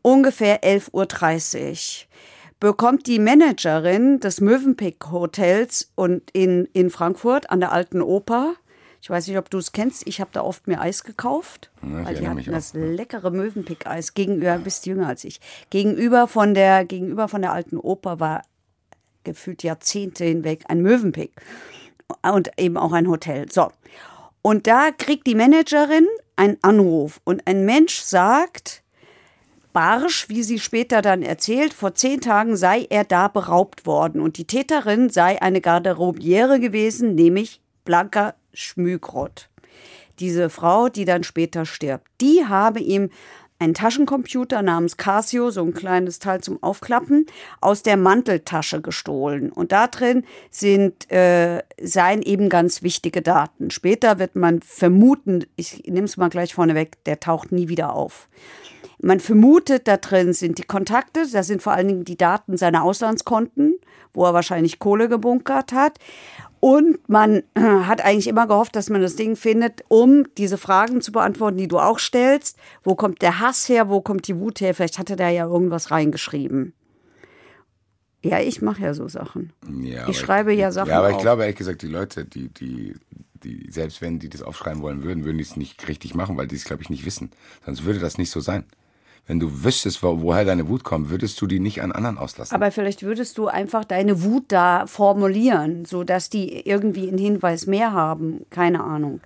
Ungefähr 0.00 0.62
11.30 0.62 0.90
Uhr 0.92 2.08
bekommt 2.60 3.06
die 3.06 3.18
Managerin 3.18 4.20
des 4.20 4.40
Mövenpick 4.40 5.10
Hotels 5.10 5.90
und 5.94 6.30
in, 6.32 6.66
in 6.72 6.88
Frankfurt 6.90 7.50
an 7.50 7.60
der 7.60 7.72
Alten 7.72 8.00
Oper. 8.00 8.54
Ich 9.04 9.10
weiß 9.10 9.28
nicht, 9.28 9.36
ob 9.36 9.50
du 9.50 9.58
es 9.58 9.72
kennst. 9.72 10.06
Ich 10.06 10.22
habe 10.22 10.30
da 10.32 10.40
oft 10.40 10.66
mir 10.66 10.80
Eis 10.80 11.04
gekauft, 11.04 11.70
Ja, 11.82 12.00
ich 12.00 12.06
weil 12.06 12.14
die 12.14 12.26
hatten 12.26 12.50
das 12.50 12.70
auch, 12.70 12.78
leckere 12.78 13.30
Mövenpick-Eis 13.30 14.14
gegenüber, 14.14 14.56
bist 14.56 14.86
jünger 14.86 15.08
als 15.08 15.24
ich. 15.24 15.40
Gegenüber 15.68 16.26
von 16.26 16.54
der, 16.54 16.86
gegenüber 16.86 17.28
von 17.28 17.42
der 17.42 17.52
Alten 17.52 17.76
Oper 17.76 18.18
war 18.18 18.40
gefühlt 19.22 19.62
Jahrzehnte 19.62 20.24
hinweg 20.24 20.64
ein 20.68 20.80
Mövenpick 20.80 21.32
und 22.22 22.50
eben 22.56 22.78
auch 22.78 22.92
ein 22.92 23.06
Hotel. 23.06 23.52
So. 23.52 23.70
Und 24.40 24.66
da 24.66 24.90
kriegt 24.90 25.26
die 25.26 25.34
Managerin 25.34 26.06
einen 26.36 26.56
Anruf 26.62 27.20
und 27.24 27.46
ein 27.46 27.66
Mensch 27.66 28.00
sagt, 28.00 28.82
Barsch, 29.74 30.30
wie 30.30 30.42
sie 30.42 30.58
später 30.58 31.02
dann 31.02 31.20
erzählt, 31.20 31.74
vor 31.74 31.94
zehn 31.94 32.22
Tagen 32.22 32.56
sei 32.56 32.86
er 32.88 33.04
da 33.04 33.28
beraubt 33.28 33.84
worden 33.84 34.22
und 34.22 34.38
die 34.38 34.46
Täterin 34.46 35.10
sei 35.10 35.42
eine 35.42 35.60
Garderobiere 35.60 36.58
gewesen, 36.58 37.14
nämlich 37.14 37.60
Blanka 37.84 38.32
Schmügrott. 38.54 39.50
Diese 40.20 40.48
Frau, 40.48 40.88
die 40.88 41.04
dann 41.04 41.24
später 41.24 41.66
stirbt, 41.66 42.06
die 42.20 42.46
habe 42.46 42.80
ihm 42.80 43.10
einen 43.58 43.74
Taschencomputer 43.74 44.62
namens 44.62 44.96
Casio, 44.96 45.50
so 45.50 45.62
ein 45.62 45.74
kleines 45.74 46.18
Teil 46.18 46.40
zum 46.40 46.62
Aufklappen, 46.62 47.26
aus 47.60 47.82
der 47.82 47.96
Manteltasche 47.96 48.80
gestohlen. 48.80 49.50
Und 49.50 49.72
da 49.72 49.86
drin 49.86 50.24
sind, 50.50 51.10
äh, 51.10 51.62
seien 51.80 52.22
eben 52.22 52.48
ganz 52.48 52.82
wichtige 52.82 53.22
Daten. 53.22 53.70
Später 53.70 54.18
wird 54.18 54.36
man 54.36 54.60
vermuten, 54.60 55.46
ich 55.56 55.84
nehme 55.86 56.04
es 56.04 56.16
mal 56.16 56.30
gleich 56.30 56.54
vorneweg, 56.54 57.02
der 57.04 57.20
taucht 57.20 57.52
nie 57.52 57.68
wieder 57.68 57.94
auf. 57.94 58.28
Man 59.00 59.20
vermutet, 59.20 59.86
da 59.86 59.98
drin 59.98 60.32
sind 60.32 60.58
die 60.58 60.62
Kontakte, 60.62 61.26
da 61.30 61.42
sind 61.42 61.62
vor 61.62 61.74
allen 61.74 61.88
Dingen 61.88 62.04
die 62.04 62.16
Daten 62.16 62.56
seiner 62.56 62.84
Auslandskonten, 62.84 63.78
wo 64.14 64.24
er 64.24 64.34
wahrscheinlich 64.34 64.78
Kohle 64.78 65.08
gebunkert 65.08 65.72
hat. 65.72 65.98
Und 66.66 67.10
man 67.10 67.42
äh, 67.52 67.60
hat 67.60 68.00
eigentlich 68.02 68.26
immer 68.26 68.46
gehofft, 68.46 68.74
dass 68.74 68.88
man 68.88 69.02
das 69.02 69.16
Ding 69.16 69.36
findet, 69.36 69.84
um 69.88 70.24
diese 70.38 70.56
Fragen 70.56 71.02
zu 71.02 71.12
beantworten, 71.12 71.58
die 71.58 71.68
du 71.68 71.78
auch 71.78 71.98
stellst. 71.98 72.56
Wo 72.82 72.94
kommt 72.94 73.20
der 73.20 73.38
Hass 73.38 73.68
her? 73.68 73.90
Wo 73.90 74.00
kommt 74.00 74.28
die 74.28 74.38
Wut 74.38 74.62
her? 74.62 74.74
Vielleicht 74.74 74.98
hatte 74.98 75.14
der 75.14 75.28
ja 75.28 75.44
irgendwas 75.44 75.90
reingeschrieben. 75.90 76.72
Ja, 78.22 78.40
ich 78.40 78.62
mache 78.62 78.80
ja 78.80 78.94
so 78.94 79.06
Sachen. 79.08 79.52
Ja, 79.82 80.08
Ich 80.08 80.18
schreibe 80.18 80.54
ja 80.54 80.72
Sachen 80.72 80.88
Ja, 80.88 81.00
aber 81.00 81.10
ich 81.10 81.16
auf. 81.16 81.20
glaube 81.20 81.42
ehrlich 81.42 81.58
gesagt, 81.58 81.82
die 81.82 81.86
Leute, 81.88 82.24
die, 82.24 82.48
die, 82.48 82.94
die, 83.42 83.70
selbst 83.70 84.00
wenn 84.00 84.18
die 84.18 84.30
das 84.30 84.40
aufschreiben 84.40 84.80
wollen 84.80 85.02
würden, 85.02 85.26
würden 85.26 85.36
die 85.36 85.44
es 85.44 85.58
nicht 85.58 85.86
richtig 85.86 86.14
machen, 86.14 86.38
weil 86.38 86.46
die 86.46 86.56
es, 86.56 86.64
glaube 86.64 86.82
ich, 86.82 86.88
nicht 86.88 87.04
wissen. 87.04 87.30
Sonst 87.66 87.84
würde 87.84 87.98
das 87.98 88.16
nicht 88.16 88.30
so 88.30 88.40
sein. 88.40 88.64
Wenn 89.26 89.40
du 89.40 89.64
wüsstest, 89.64 90.02
wo, 90.02 90.20
woher 90.20 90.44
deine 90.44 90.68
Wut 90.68 90.84
kommt, 90.84 91.10
würdest 91.10 91.40
du 91.40 91.46
die 91.46 91.60
nicht 91.60 91.82
an 91.82 91.92
anderen 91.92 92.18
auslassen. 92.18 92.54
Aber 92.54 92.70
vielleicht 92.70 93.02
würdest 93.02 93.38
du 93.38 93.48
einfach 93.48 93.84
deine 93.84 94.22
Wut 94.22 94.44
da 94.48 94.86
formulieren, 94.86 95.84
sodass 95.84 96.28
die 96.28 96.66
irgendwie 96.66 97.08
einen 97.08 97.18
Hinweis 97.18 97.66
mehr 97.66 97.92
haben. 97.92 98.44
Keine 98.50 98.82
Ahnung. 98.84 99.20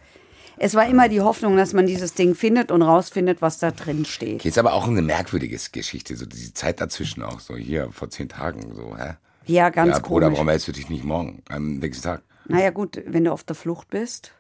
Es 0.61 0.74
war 0.74 0.88
immer 0.88 1.08
die 1.08 1.20
Hoffnung, 1.20 1.56
dass 1.56 1.72
man 1.72 1.87
dieses 1.87 2.14
Ding 2.14 2.34
findet 2.34 2.72
und 2.72 2.82
rausfindet, 2.82 3.40
was 3.40 3.58
da 3.58 3.70
drin 3.70 4.04
steht. 4.04 4.37
Okay, 4.37 4.48
ist 4.48 4.58
aber 4.58 4.74
auch 4.74 4.88
eine 4.88 5.02
merkwürdige 5.02 5.58
Geschichte, 5.72 6.16
so 6.16 6.26
diese 6.26 6.52
Zeit 6.52 6.80
dazwischen 6.80 7.22
auch, 7.22 7.40
so 7.40 7.56
hier 7.56 7.90
vor 7.92 8.11
zehn 8.11 8.28
Tagen, 8.28 8.74
so, 8.74 8.96
hä? 8.96 9.14
Ja, 9.46 9.70
ganz 9.70 9.96
ja, 9.96 9.98
Bruder, 10.00 10.26
komisch. 10.26 10.37
warum 10.37 10.48
hältst 10.48 10.68
du 10.68 10.72
dich 10.72 10.90
nicht 10.90 11.04
morgen, 11.04 11.42
am 11.48 11.78
nächsten 11.78 12.02
Tag? 12.02 12.22
Naja, 12.48 12.70
gut, 12.70 13.00
wenn 13.06 13.24
du 13.24 13.32
auf 13.32 13.44
der 13.44 13.56
Flucht 13.56 13.88
bist. 13.88 14.32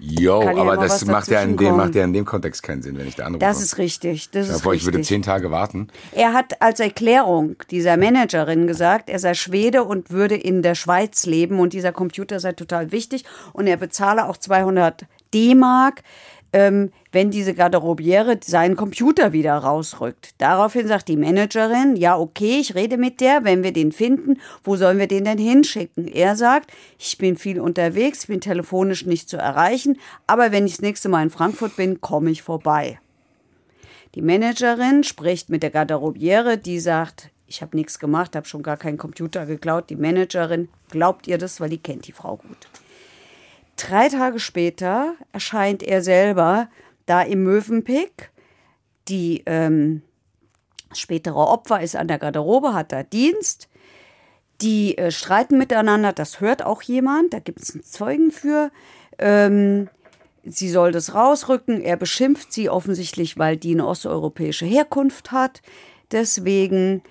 Jo, 0.00 0.42
ja 0.42 0.56
aber 0.56 0.76
das 0.76 1.04
macht 1.06 1.28
ja, 1.28 1.42
in 1.42 1.56
dem, 1.56 1.76
macht 1.76 1.94
ja 1.96 2.04
in 2.04 2.12
dem 2.12 2.24
Kontext 2.24 2.62
keinen 2.62 2.82
Sinn, 2.82 2.96
wenn 2.96 3.08
ich 3.08 3.16
da 3.16 3.26
anrufe. 3.26 3.40
Das 3.40 3.60
ist 3.60 3.78
richtig. 3.78 4.30
Das 4.30 4.46
dir 4.46 4.54
ist 4.54 4.62
vor, 4.62 4.72
ich 4.72 4.84
würde 4.84 4.98
richtig. 4.98 5.08
zehn 5.08 5.22
Tage 5.22 5.50
warten. 5.50 5.88
Er 6.12 6.32
hat 6.32 6.62
als 6.62 6.78
Erklärung 6.78 7.56
dieser 7.70 7.96
Managerin 7.96 8.68
gesagt, 8.68 9.10
er 9.10 9.18
sei 9.18 9.34
Schwede 9.34 9.82
und 9.82 10.10
würde 10.10 10.36
in 10.36 10.62
der 10.62 10.76
Schweiz 10.76 11.26
leben 11.26 11.58
und 11.58 11.72
dieser 11.72 11.92
Computer 11.92 12.38
sei 12.38 12.52
total 12.52 12.92
wichtig 12.92 13.24
und 13.52 13.66
er 13.66 13.76
bezahle 13.76 14.28
auch 14.28 14.36
200 14.36 15.06
D-Mark, 15.34 16.02
ähm, 16.58 16.90
wenn 17.12 17.30
diese 17.30 17.54
Garderobiere 17.54 18.40
seinen 18.44 18.74
Computer 18.74 19.32
wieder 19.32 19.56
rausrückt. 19.56 20.34
Daraufhin 20.38 20.88
sagt 20.88 21.06
die 21.06 21.16
Managerin, 21.16 21.94
ja 21.94 22.18
okay, 22.18 22.58
ich 22.60 22.74
rede 22.74 22.96
mit 22.96 23.20
der, 23.20 23.44
wenn 23.44 23.62
wir 23.62 23.72
den 23.72 23.92
finden, 23.92 24.40
wo 24.64 24.74
sollen 24.74 24.98
wir 24.98 25.06
den 25.06 25.24
denn 25.24 25.38
hinschicken? 25.38 26.08
Er 26.08 26.34
sagt, 26.34 26.72
ich 26.98 27.16
bin 27.16 27.36
viel 27.36 27.60
unterwegs, 27.60 28.26
bin 28.26 28.40
telefonisch 28.40 29.06
nicht 29.06 29.28
zu 29.28 29.36
erreichen, 29.36 29.98
aber 30.26 30.50
wenn 30.50 30.66
ich 30.66 30.72
das 30.72 30.82
nächste 30.82 31.08
Mal 31.08 31.22
in 31.22 31.30
Frankfurt 31.30 31.76
bin, 31.76 32.00
komme 32.00 32.30
ich 32.30 32.42
vorbei. 32.42 32.98
Die 34.16 34.22
Managerin 34.22 35.04
spricht 35.04 35.50
mit 35.50 35.62
der 35.62 35.70
Garderobiere, 35.70 36.58
die 36.58 36.80
sagt, 36.80 37.30
ich 37.46 37.62
habe 37.62 37.76
nichts 37.76 38.00
gemacht, 38.00 38.34
habe 38.34 38.46
schon 38.46 38.64
gar 38.64 38.76
keinen 38.76 38.98
Computer 38.98 39.46
geklaut. 39.46 39.90
Die 39.90 39.96
Managerin 39.96 40.68
glaubt 40.90 41.28
ihr 41.28 41.38
das, 41.38 41.60
weil 41.60 41.70
die 41.70 41.78
kennt 41.78 42.08
die 42.08 42.12
Frau 42.12 42.36
gut. 42.36 42.66
Drei 43.78 44.08
Tage 44.08 44.40
später 44.40 45.14
erscheint 45.32 45.84
er 45.84 46.02
selber 46.02 46.68
da 47.06 47.22
im 47.22 47.44
Möwenpick. 47.44 48.30
Die 49.06 49.44
ähm, 49.46 50.02
spätere 50.92 51.36
Opfer 51.36 51.80
ist 51.80 51.94
an 51.94 52.08
der 52.08 52.18
Garderobe, 52.18 52.74
hat 52.74 52.90
da 52.92 53.04
Dienst. 53.04 53.68
Die 54.60 54.98
äh, 54.98 55.12
streiten 55.12 55.58
miteinander, 55.58 56.12
das 56.12 56.40
hört 56.40 56.64
auch 56.64 56.82
jemand, 56.82 57.32
da 57.32 57.38
gibt 57.38 57.62
es 57.62 57.72
einen 57.72 57.84
Zeugen 57.84 58.32
für. 58.32 58.72
Ähm, 59.18 59.88
sie 60.44 60.68
soll 60.68 60.90
das 60.90 61.14
rausrücken. 61.14 61.80
Er 61.80 61.96
beschimpft 61.96 62.52
sie 62.52 62.68
offensichtlich, 62.68 63.38
weil 63.38 63.56
die 63.56 63.74
eine 63.74 63.86
osteuropäische 63.86 64.66
Herkunft 64.66 65.30
hat. 65.30 65.62
Deswegen 66.10 67.02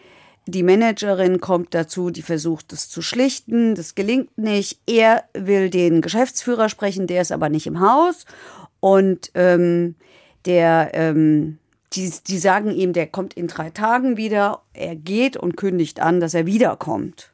die 0.47 0.63
Managerin 0.63 1.41
kommt 1.41 1.73
dazu, 1.73 2.10
die 2.10 2.21
versucht 2.21 2.71
es 2.71 2.89
zu 2.89 3.01
schlichten. 3.01 3.75
Das 3.75 3.95
gelingt 3.95 4.38
nicht. 4.38 4.79
Er 4.88 5.25
will 5.33 5.69
den 5.69 6.01
Geschäftsführer 6.01 6.69
sprechen, 6.69 7.05
der 7.05 7.21
ist 7.21 7.31
aber 7.33 7.49
nicht 7.49 7.67
im 7.67 7.81
Haus. 7.81 8.25
Und 8.79 9.29
ähm, 9.36 9.95
der, 10.45 10.91
ähm, 10.93 11.60
die, 11.93 12.12
die 12.25 12.38
sagen 12.38 12.71
ihm, 12.71 12.93
der 12.93 13.07
kommt 13.07 13.33
in 13.33 13.47
drei 13.47 13.69
Tagen 13.69 14.15
wieder. 14.15 14.62
Er 14.73 14.95
geht 14.95 15.36
und 15.36 15.57
kündigt 15.57 15.99
an, 15.99 16.21
dass 16.21 16.33
er 16.33 16.45
wiederkommt. 16.45 17.31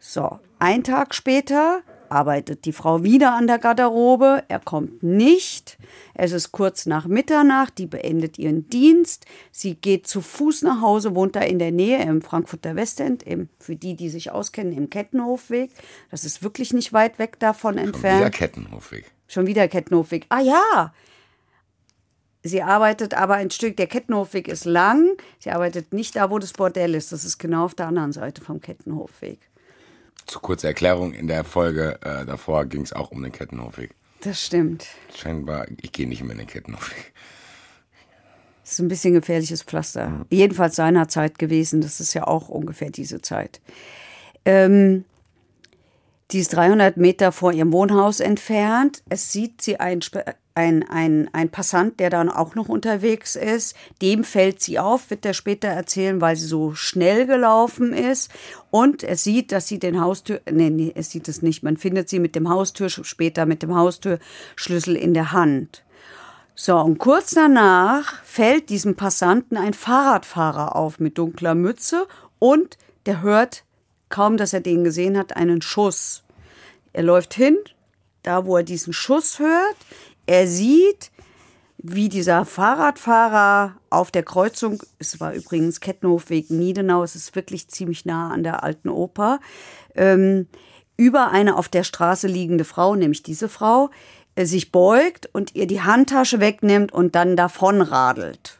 So, 0.00 0.40
ein 0.58 0.82
Tag 0.82 1.14
später 1.14 1.82
arbeitet 2.10 2.64
die 2.64 2.72
Frau 2.72 3.02
wieder 3.02 3.34
an 3.34 3.46
der 3.46 3.58
Garderobe. 3.58 4.44
Er 4.48 4.58
kommt 4.58 5.02
nicht. 5.02 5.78
Es 6.14 6.32
ist 6.32 6.52
kurz 6.52 6.86
nach 6.86 7.06
Mitternacht. 7.06 7.78
Die 7.78 7.86
beendet 7.86 8.38
ihren 8.38 8.68
Dienst. 8.68 9.26
Sie 9.50 9.74
geht 9.74 10.06
zu 10.06 10.20
Fuß 10.20 10.62
nach 10.62 10.80
Hause, 10.80 11.14
wohnt 11.14 11.36
da 11.36 11.40
in 11.40 11.58
der 11.58 11.72
Nähe 11.72 12.02
im 12.02 12.22
Frankfurter 12.22 12.76
Westend, 12.76 13.22
im, 13.22 13.48
für 13.58 13.76
die, 13.76 13.96
die 13.96 14.08
sich 14.08 14.30
auskennen, 14.30 14.72
im 14.72 14.90
Kettenhofweg. 14.90 15.70
Das 16.10 16.24
ist 16.24 16.42
wirklich 16.42 16.72
nicht 16.72 16.92
weit 16.92 17.18
weg 17.18 17.38
davon 17.38 17.78
entfernt. 17.78 18.20
Wieder 18.20 18.30
Kettenhofweg. 18.30 19.04
Schon 19.28 19.46
wieder 19.46 19.68
Kettenhofweg. 19.68 20.26
Ah 20.28 20.40
ja. 20.40 20.92
Sie 22.42 22.62
arbeitet 22.62 23.14
aber 23.14 23.34
ein 23.34 23.50
Stück, 23.50 23.76
der 23.76 23.88
Kettenhofweg 23.88 24.46
ist 24.46 24.64
lang. 24.64 25.16
Sie 25.40 25.50
arbeitet 25.50 25.92
nicht 25.92 26.14
da, 26.14 26.30
wo 26.30 26.38
das 26.38 26.52
Bordell 26.52 26.94
ist. 26.94 27.10
Das 27.12 27.24
ist 27.24 27.38
genau 27.38 27.64
auf 27.64 27.74
der 27.74 27.88
anderen 27.88 28.12
Seite 28.12 28.40
vom 28.40 28.60
Kettenhofweg. 28.60 29.40
Zur 30.26 30.42
kurzen 30.42 30.66
Erklärung, 30.66 31.12
in 31.12 31.28
der 31.28 31.44
Folge 31.44 31.98
äh, 32.02 32.26
davor 32.26 32.66
ging 32.66 32.82
es 32.82 32.92
auch 32.92 33.10
um 33.10 33.22
den 33.22 33.32
Kettenhofweg. 33.32 33.94
Das 34.20 34.44
stimmt. 34.44 34.86
Scheinbar, 35.14 35.66
ich 35.80 35.92
gehe 35.92 36.08
nicht 36.08 36.22
mehr 36.22 36.32
in 36.32 36.38
den 36.38 36.46
Kettenhofweg. 36.46 37.12
Das 38.62 38.72
ist 38.72 38.78
ein 38.80 38.88
bisschen 38.88 39.14
gefährliches 39.14 39.62
Pflaster. 39.62 40.26
Jedenfalls 40.28 40.74
seinerzeit 40.74 41.38
gewesen. 41.38 41.80
Das 41.80 42.00
ist 42.00 42.14
ja 42.14 42.26
auch 42.26 42.48
ungefähr 42.48 42.90
diese 42.90 43.20
Zeit. 43.20 43.60
Ähm, 44.44 45.04
die 46.32 46.40
ist 46.40 46.52
300 46.54 46.96
Meter 46.96 47.30
vor 47.30 47.52
ihrem 47.52 47.72
Wohnhaus 47.72 48.18
entfernt. 48.18 49.04
Es 49.08 49.30
sieht 49.30 49.62
sie 49.62 49.78
ein, 49.78 50.00
ein, 50.56 50.88
ein, 50.88 51.28
ein 51.34 51.50
Passant, 51.50 52.00
der 52.00 52.08
dann 52.08 52.30
auch 52.30 52.54
noch 52.54 52.68
unterwegs 52.68 53.36
ist. 53.36 53.76
Dem 54.00 54.24
fällt 54.24 54.60
sie 54.62 54.78
auf, 54.78 55.10
wird 55.10 55.26
er 55.26 55.34
später 55.34 55.68
erzählen, 55.68 56.20
weil 56.20 56.34
sie 56.34 56.46
so 56.46 56.74
schnell 56.74 57.26
gelaufen 57.26 57.92
ist. 57.92 58.30
Und 58.70 59.02
es 59.02 59.22
sieht, 59.22 59.52
dass 59.52 59.68
sie 59.68 59.78
den 59.78 60.00
Haustür, 60.00 60.40
nee, 60.50 60.70
nee, 60.70 60.92
es 60.94 61.10
sieht 61.10 61.28
es 61.28 61.42
nicht. 61.42 61.62
Man 61.62 61.76
findet 61.76 62.08
sie 62.08 62.18
mit 62.18 62.34
dem 62.34 62.48
Haustür, 62.48 62.88
später 62.88 63.44
mit 63.44 63.62
dem 63.62 63.74
Haustürschlüssel 63.74 64.96
in 64.96 65.12
der 65.12 65.32
Hand. 65.32 65.84
So, 66.54 66.78
und 66.78 66.96
kurz 66.96 67.32
danach 67.32 68.24
fällt 68.24 68.70
diesem 68.70 68.96
Passanten 68.96 69.58
ein 69.58 69.74
Fahrradfahrer 69.74 70.74
auf 70.74 70.98
mit 70.98 71.18
dunkler 71.18 71.54
Mütze 71.54 72.06
und 72.38 72.78
der 73.04 73.20
hört, 73.20 73.64
kaum 74.08 74.38
dass 74.38 74.54
er 74.54 74.60
den 74.60 74.84
gesehen 74.84 75.18
hat, 75.18 75.36
einen 75.36 75.60
Schuss. 75.60 76.24
Er 76.94 77.02
läuft 77.02 77.34
hin, 77.34 77.58
da 78.22 78.44
wo 78.44 78.56
er 78.56 78.62
diesen 78.62 78.92
Schuss 78.92 79.38
hört. 79.38 79.76
Er 80.26 80.46
sieht, 80.46 81.10
wie 81.78 82.08
dieser 82.08 82.44
Fahrradfahrer 82.44 83.76
auf 83.90 84.10
der 84.10 84.22
Kreuzung, 84.22 84.82
es 84.98 85.20
war 85.20 85.32
übrigens 85.32 85.80
Kettenhofweg 85.80 86.50
Niedenau, 86.50 87.02
es 87.02 87.14
ist 87.14 87.34
wirklich 87.36 87.68
ziemlich 87.68 88.04
nah 88.04 88.30
an 88.30 88.42
der 88.42 88.64
alten 88.64 88.88
Oper, 88.88 89.40
ähm, 89.94 90.48
über 90.96 91.30
eine 91.30 91.56
auf 91.56 91.68
der 91.68 91.84
Straße 91.84 92.26
liegende 92.26 92.64
Frau, 92.64 92.96
nämlich 92.96 93.22
diese 93.22 93.48
Frau, 93.48 93.90
äh, 94.34 94.46
sich 94.46 94.72
beugt 94.72 95.28
und 95.32 95.54
ihr 95.54 95.66
die 95.66 95.82
Handtasche 95.82 96.40
wegnimmt 96.40 96.92
und 96.92 97.14
dann 97.14 97.36
davonradelt. 97.36 98.58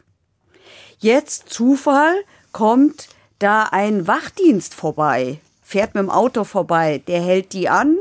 Jetzt 0.99 1.49
Zufall 1.49 2.15
kommt 2.51 3.09
da 3.39 3.63
ein 3.63 4.07
Wachdienst 4.07 4.73
vorbei, 4.73 5.39
fährt 5.61 5.95
mit 5.95 6.03
dem 6.03 6.09
Auto 6.09 6.43
vorbei, 6.43 7.03
der 7.07 7.21
hält 7.21 7.53
die 7.53 7.69
an 7.69 7.97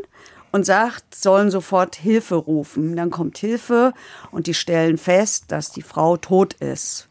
und 0.56 0.64
sagt, 0.64 1.14
sollen 1.14 1.50
sofort 1.50 1.96
Hilfe 1.96 2.34
rufen. 2.34 2.96
Dann 2.96 3.10
kommt 3.10 3.36
Hilfe 3.36 3.92
und 4.30 4.46
die 4.46 4.54
stellen 4.54 4.96
fest, 4.96 5.44
dass 5.48 5.70
die 5.70 5.82
Frau 5.82 6.16
tot 6.16 6.54
ist. 6.54 7.08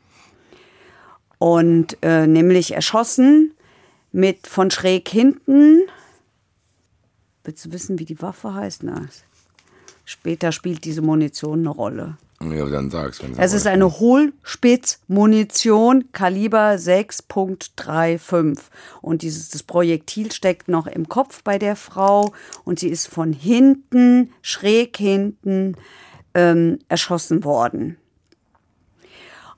Und 1.38 1.96
äh, 2.02 2.26
nämlich 2.26 2.74
erschossen 2.74 3.54
mit 4.12 4.48
von 4.48 4.72
schräg 4.72 5.08
hinten. 5.08 5.84
Willst 7.44 7.66
du 7.66 7.72
wissen, 7.72 8.00
wie 8.00 8.06
die 8.06 8.20
Waffe 8.20 8.56
heißt? 8.56 8.82
Na, 8.82 9.06
später 10.06 10.52
spielt 10.52 10.84
diese 10.84 11.04
Munition 11.04 11.60
eine 11.60 11.70
Rolle. 11.70 12.18
Ja, 12.42 12.66
dann 12.66 12.92
sag's. 12.92 13.24
Wenn 13.24 13.38
Es 13.38 13.54
ist 13.54 13.66
eine 13.66 14.00
Hohlspitzmunition 14.00 16.12
Kaliber 16.12 16.72
6.35 16.72 18.58
und 19.02 19.22
dieses 19.22 19.50
das 19.50 19.64
Projektil 19.64 20.32
steckt 20.32 20.68
noch 20.68 20.88
im 20.88 21.08
Kopf 21.08 21.44
bei 21.44 21.58
der 21.58 21.78
Frau 21.78 22.34
und 22.66 22.80
sie 22.80 22.90
ist 22.90 23.08
von 23.08 23.32
hinten, 23.32 24.34
schräg 24.42 24.98
hinten 24.98 25.78
ähm, 26.34 26.80
erschossen 26.90 27.44
worden. 27.44 27.98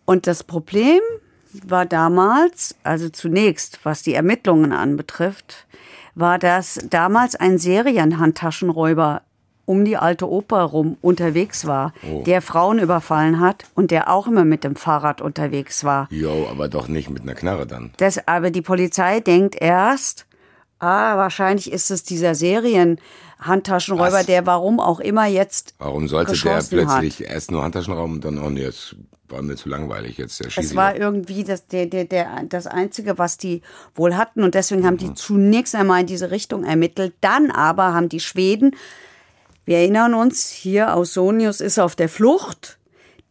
Und 0.06 0.28
das 0.28 0.44
Problem 0.44 1.02
war 1.52 1.86
damals, 1.86 2.76
also 2.84 3.10
zunächst, 3.10 3.80
was 3.84 4.04
die 4.04 4.14
Ermittlungen 4.14 4.72
anbetrifft, 4.72 5.66
war, 6.16 6.40
dass 6.40 6.80
damals 6.90 7.36
ein 7.36 7.58
Serienhandtaschenräuber 7.58 9.24
um 9.68 9.86
die 9.86 9.98
alte 9.98 10.28
Oper 10.28 10.62
rum 10.64 10.98
unterwegs 11.02 11.68
war, 11.68 11.94
der 12.26 12.42
Frauen 12.42 12.80
überfallen 12.80 13.40
hat 13.40 13.66
und 13.76 13.92
der 13.92 14.10
auch 14.10 14.26
immer 14.26 14.46
mit 14.46 14.64
dem 14.64 14.76
Fahrrad 14.76 15.22
unterwegs 15.22 15.84
war. 15.84 16.08
Jo, 16.10 16.48
aber 16.50 16.70
doch 16.70 16.88
nicht 16.88 17.10
mit 17.12 17.22
einer 17.24 17.36
Knarre 17.36 17.68
dann. 17.68 17.92
Das, 17.98 18.28
aber 18.28 18.50
die 18.50 18.62
Polizei 18.62 19.20
denkt 19.20 19.56
erst, 19.62 20.26
ah, 20.80 21.18
wahrscheinlich 21.18 21.72
ist 21.72 21.92
es 21.92 22.04
dieser 22.04 22.34
Serienhandtaschenräuber, 22.34 24.20
Was? 24.20 24.26
der 24.26 24.46
warum 24.46 24.80
auch 24.80 25.00
immer 25.00 25.26
jetzt 25.26 25.74
Warum 25.80 26.08
sollte 26.08 26.32
der 26.32 26.34
geschossen 26.34 26.88
hat. 26.90 27.00
plötzlich 27.02 27.30
erst 27.30 27.52
nur 27.52 27.64
Handtaschenraum 27.64 28.14
und 28.14 28.26
dann, 28.26 28.40
oh 28.42 28.50
nee, 28.50 28.62
jetzt 28.62 28.96
war 29.30 29.42
mir 29.42 29.56
zu 29.58 29.68
langweilig, 29.68 30.18
jetzt 30.18 30.40
erschieße 30.40 30.68
Es 30.70 30.76
war 30.76 30.96
irgendwie 30.96 31.44
das, 31.44 31.68
der, 31.68 31.88
der, 31.88 32.06
der, 32.06 32.44
das 32.48 32.66
Einzige, 32.68 33.18
was 33.18 33.38
die 33.38 33.62
wohl 33.94 34.16
hatten. 34.16 34.42
Und 34.44 34.56
deswegen 34.56 34.86
haben 34.86 34.94
Mhm. 34.94 35.00
die 35.00 35.14
zunächst 35.16 35.76
einmal 35.76 36.00
in 36.00 36.08
diese 36.08 36.32
Richtung 36.32 36.64
ermittelt. 36.64 37.14
Dann 37.20 37.52
aber 37.52 37.94
haben 37.94 38.08
die 38.08 38.22
Schweden, 38.22 38.72
wir 39.68 39.80
erinnern 39.80 40.14
uns, 40.14 40.48
hier 40.48 40.96
Ausonius 40.96 41.60
ist 41.60 41.78
auf 41.78 41.98
der 41.98 42.08
Flucht. 42.08 42.80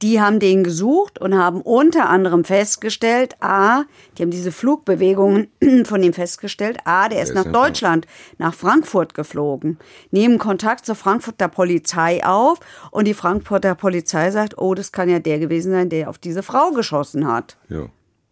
Die 0.03 0.21
haben 0.21 0.39
den 0.39 0.65
gesucht 0.65 1.19
und 1.19 1.35
haben 1.35 1.63
unter 1.63 2.11
anderem 2.11 2.45
festgestellt, 2.45 3.37
A, 3.41 3.85
die 4.17 4.23
haben 4.23 4.31
diese 4.31 4.53
Flugbewegungen 4.53 5.49
von 5.87 6.03
ihm 6.03 6.13
festgestellt, 6.13 6.77
A, 6.85 7.09
der 7.09 7.23
ist 7.23 7.33
nach 7.33 7.51
Deutschland, 7.51 8.07
nach 8.37 8.53
Frankfurt 8.53 9.15
geflogen, 9.15 9.79
nehmen 10.11 10.39
Kontakt 10.39 10.85
zur 10.85 10.97
Frankfurter 10.97 11.49
Polizei 11.49 12.23
auf 12.23 12.61
und 12.91 13.07
die 13.07 13.15
Frankfurter 13.15 13.75
Polizei 13.75 14.31
sagt, 14.31 14.59
oh, 14.59 14.75
das 14.75 14.93
kann 14.93 15.09
ja 15.09 15.19
der 15.19 15.39
gewesen 15.39 15.73
sein, 15.73 15.89
der 15.89 16.11
auf 16.11 16.19
diese 16.19 16.43
Frau 16.43 16.73
geschossen 16.73 17.27
hat. 17.27 17.57
Ja. 17.71 17.87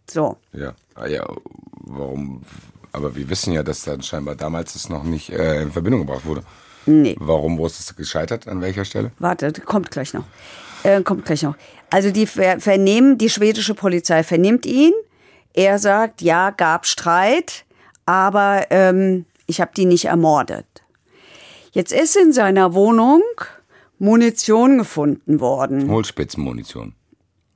So. 0.07 0.37
Ja. 0.53 0.75
Ah, 0.93 1.07
ja, 1.07 1.25
warum? 1.81 2.43
Aber 2.91 3.15
wir 3.15 3.27
wissen 3.27 3.51
ja, 3.53 3.63
dass 3.63 3.81
dann 3.81 4.03
scheinbar 4.03 4.35
damals 4.35 4.75
es 4.75 4.89
noch 4.89 5.03
nicht 5.03 5.31
äh, 5.31 5.63
in 5.63 5.71
Verbindung 5.71 6.01
gebracht 6.01 6.27
wurde. 6.27 6.43
Nee. 6.85 7.15
Warum 7.19 7.57
wo 7.57 7.65
ist 7.65 7.79
es 7.79 7.95
gescheitert? 7.95 8.47
An 8.47 8.61
welcher 8.61 8.85
Stelle? 8.85 9.11
Warte, 9.19 9.51
kommt 9.51 9.91
gleich 9.91 10.13
noch. 10.13 10.23
Äh, 10.83 11.01
kommt 11.01 11.25
gleich 11.25 11.43
noch. 11.43 11.55
Also 11.89 12.11
die 12.11 12.27
ver 12.27 12.59
vernehmen, 12.59 13.17
die 13.17 13.29
schwedische 13.29 13.73
Polizei 13.73 14.23
vernimmt 14.23 14.65
ihn. 14.65 14.93
Er 15.53 15.79
sagt, 15.79 16.21
ja, 16.21 16.49
gab 16.49 16.85
Streit, 16.85 17.65
aber 18.05 18.67
ähm, 18.69 19.25
ich 19.47 19.61
habe 19.61 19.71
die 19.75 19.85
nicht 19.85 20.05
ermordet. 20.05 20.65
Jetzt 21.71 21.91
ist 21.91 22.15
in 22.15 22.33
seiner 22.33 22.73
Wohnung 22.73 23.21
Munition 23.99 24.77
gefunden 24.77 25.39
worden. 25.39 25.89
Hohlspitzenmunition. 25.89 26.93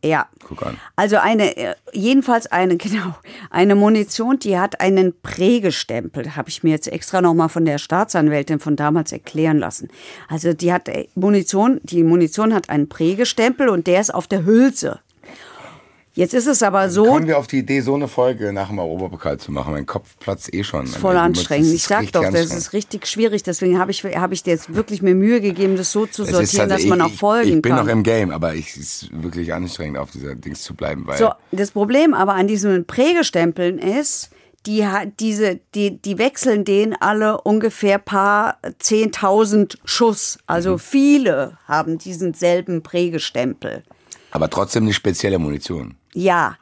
Ja. 0.04 0.28
Guck 0.48 0.66
an. 0.66 0.78
Also 0.96 1.18
eine, 1.18 1.58
äh, 1.58 1.76
jedenfalls 1.92 2.48
eine, 2.48 2.78
genau, 2.78 3.16
eine 3.50 3.76
Munition, 3.76 4.40
die 4.40 4.58
hat 4.58 4.80
einen 4.80 5.14
Prägestempel, 5.22 6.36
habe 6.36 6.50
ich 6.50 6.64
mir 6.64 6.72
jetzt 6.72 6.88
extra 6.88 7.22
nochmal 7.22 7.50
von 7.50 7.66
der 7.66 7.78
Staatsanwältin 7.78 8.60
von 8.60 8.76
damals 8.76 9.12
erklären 9.12 9.58
lassen. 9.58 9.90
Also 10.28 10.54
die 10.54 10.72
hat 10.72 10.88
äh, 10.88 11.08
Munition, 11.16 11.82
die 11.84 12.04
Munition 12.04 12.54
hat 12.54 12.70
einen 12.70 12.88
Prägestempel 12.88 13.70
und 13.70 13.88
der 13.88 14.02
ist 14.02 14.14
auf 14.14 14.28
der 14.28 14.46
Hülse. 14.46 15.00
Jetzt 16.16 16.34
ist 16.34 16.48
es 16.48 16.64
aber 16.64 16.90
so, 16.90 17.06
Kommen 17.06 17.28
wir 17.28 17.38
auf 17.38 17.48
die 17.48 17.60
Idee, 17.60 17.82
so 17.82 17.94
eine 17.96 18.08
Folge 18.08 18.52
nach 18.52 18.70
dem 18.70 18.80
Europapokal 18.80 19.38
zu 19.40 19.52
machen? 19.52 19.72
Mein 19.74 19.86
Kopf 19.86 20.18
platzt 20.20 20.54
eh 20.54 20.64
schon. 20.64 20.88
voll 20.88 21.14
Das 21.14 21.24
anstrengend. 21.24 21.68
ist 21.68 21.74
Ich 21.74 21.84
sag 21.84 22.12
doch, 22.12 22.24
das 22.30 22.52
ist 22.54 22.74
richtig 22.74 23.08
schwierig. 23.08 23.44
Deswegen 23.44 23.78
habe 23.80 23.92
ich, 23.92 24.04
hab 24.04 24.32
ich 24.32 24.44
dir 24.44 24.52
jetzt 24.52 24.74
wirklich 24.74 25.02
mir 25.02 25.14
Mühe 25.16 25.40
gegeben, 25.40 25.78
das 25.78 25.92
so 25.92 26.06
zu 26.08 26.24
Es 26.24 26.30
ist 26.30 26.34
sortieren, 26.36 26.68
dass 26.70 26.82
tatsächlich- 26.82 26.90
man 26.90 27.02
auch 27.02 27.12
folgen 27.12 27.48
ich, 27.50 27.56
ich 27.58 27.62
bin 27.62 27.76
kann. 27.76 27.86
noch 27.86 27.92
im 27.92 28.04
Game, 28.04 28.32
aber 28.32 28.56
ich, 28.56 28.70
es 28.72 28.78
ist 29.04 29.24
wirklich 29.24 29.54
anstrengend, 29.54 29.98
auf 29.98 30.12
dieser 30.12 30.36
Dings 30.36 30.62
zu 30.64 30.74
bleiben, 30.74 31.06
weil 31.08 31.18
So, 31.20 31.30
das 31.52 31.72
Problem 31.72 32.14
aber 32.14 32.34
an 32.34 32.48
diesen 32.48 32.86
Prägestempeln 32.86 33.78
ist, 33.78 34.32
die, 34.66 34.86
diese, 35.22 35.60
die, 35.74 36.02
die 36.02 36.18
wechseln 36.18 36.66
den 36.66 36.94
alle 37.00 37.40
ungefähr 37.42 37.98
paar 37.98 38.58
10.000 38.82 39.78
Schuss. 39.86 40.38
Also 40.48 40.74
Mhm. 40.74 40.80
viele 40.80 41.58
haben 41.66 41.98
diesen 41.98 42.34
selben 42.34 42.82
Prägestempel. 42.84 43.84
aber 44.32 44.50
trotzdem 44.50 44.84
eine 44.84 44.94
spezielle 44.94 45.40
Munition. 45.40 45.96
Ja, 46.14 46.58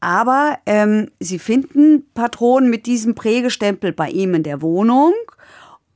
aber 0.00 0.58
ähm, 0.66 1.10
sie 1.20 1.38
finden 1.38 2.06
Patronen 2.14 2.70
mit 2.70 2.86
diesem 2.86 3.14
Prägestempel 3.14 3.92
bei 3.92 4.08
ihm 4.10 4.34
in 4.34 4.42
der 4.42 4.62
Wohnung. 4.62 5.14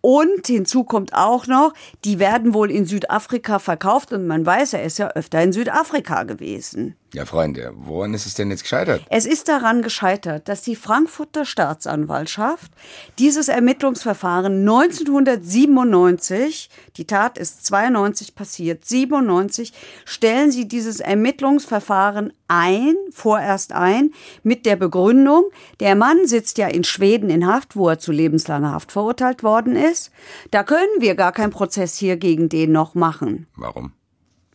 Und 0.00 0.46
hinzu 0.46 0.84
kommt 0.84 1.12
auch 1.12 1.46
noch, 1.46 1.74
die 2.04 2.18
werden 2.18 2.54
wohl 2.54 2.70
in 2.70 2.86
Südafrika 2.86 3.58
verkauft 3.58 4.12
und 4.12 4.26
man 4.26 4.46
weiß, 4.46 4.72
er 4.72 4.82
ist 4.82 4.98
ja 4.98 5.08
öfter 5.08 5.42
in 5.42 5.52
Südafrika 5.52 6.22
gewesen. 6.22 6.96
Ja, 7.12 7.24
Freunde, 7.24 7.72
woran 7.74 8.14
ist 8.14 8.26
es 8.26 8.34
denn 8.34 8.52
jetzt 8.52 8.62
gescheitert? 8.62 9.04
Es 9.10 9.26
ist 9.26 9.48
daran 9.48 9.82
gescheitert, 9.82 10.48
dass 10.48 10.62
die 10.62 10.76
Frankfurter 10.76 11.44
Staatsanwaltschaft 11.44 12.70
dieses 13.18 13.48
Ermittlungsverfahren 13.48 14.60
1997, 14.60 16.70
die 16.96 17.08
Tat 17.08 17.36
ist 17.36 17.66
92 17.66 18.36
passiert, 18.36 18.84
97, 18.84 19.72
stellen 20.04 20.52
sie 20.52 20.68
dieses 20.68 21.00
Ermittlungsverfahren 21.00 22.32
ein, 22.46 22.94
vorerst 23.10 23.72
ein, 23.72 24.12
mit 24.44 24.64
der 24.64 24.76
Begründung, 24.76 25.46
der 25.80 25.96
Mann 25.96 26.28
sitzt 26.28 26.58
ja 26.58 26.68
in 26.68 26.84
Schweden 26.84 27.28
in 27.28 27.44
Haft, 27.44 27.74
wo 27.74 27.88
er 27.88 27.98
zu 27.98 28.12
lebenslanger 28.12 28.70
Haft 28.70 28.92
verurteilt 28.92 29.42
worden 29.42 29.74
ist. 29.74 30.12
Da 30.52 30.62
können 30.62 31.00
wir 31.00 31.16
gar 31.16 31.32
keinen 31.32 31.50
Prozess 31.50 31.96
hier 31.96 32.16
gegen 32.16 32.48
den 32.48 32.70
noch 32.70 32.94
machen 32.94 33.48
Warum? 33.56 33.94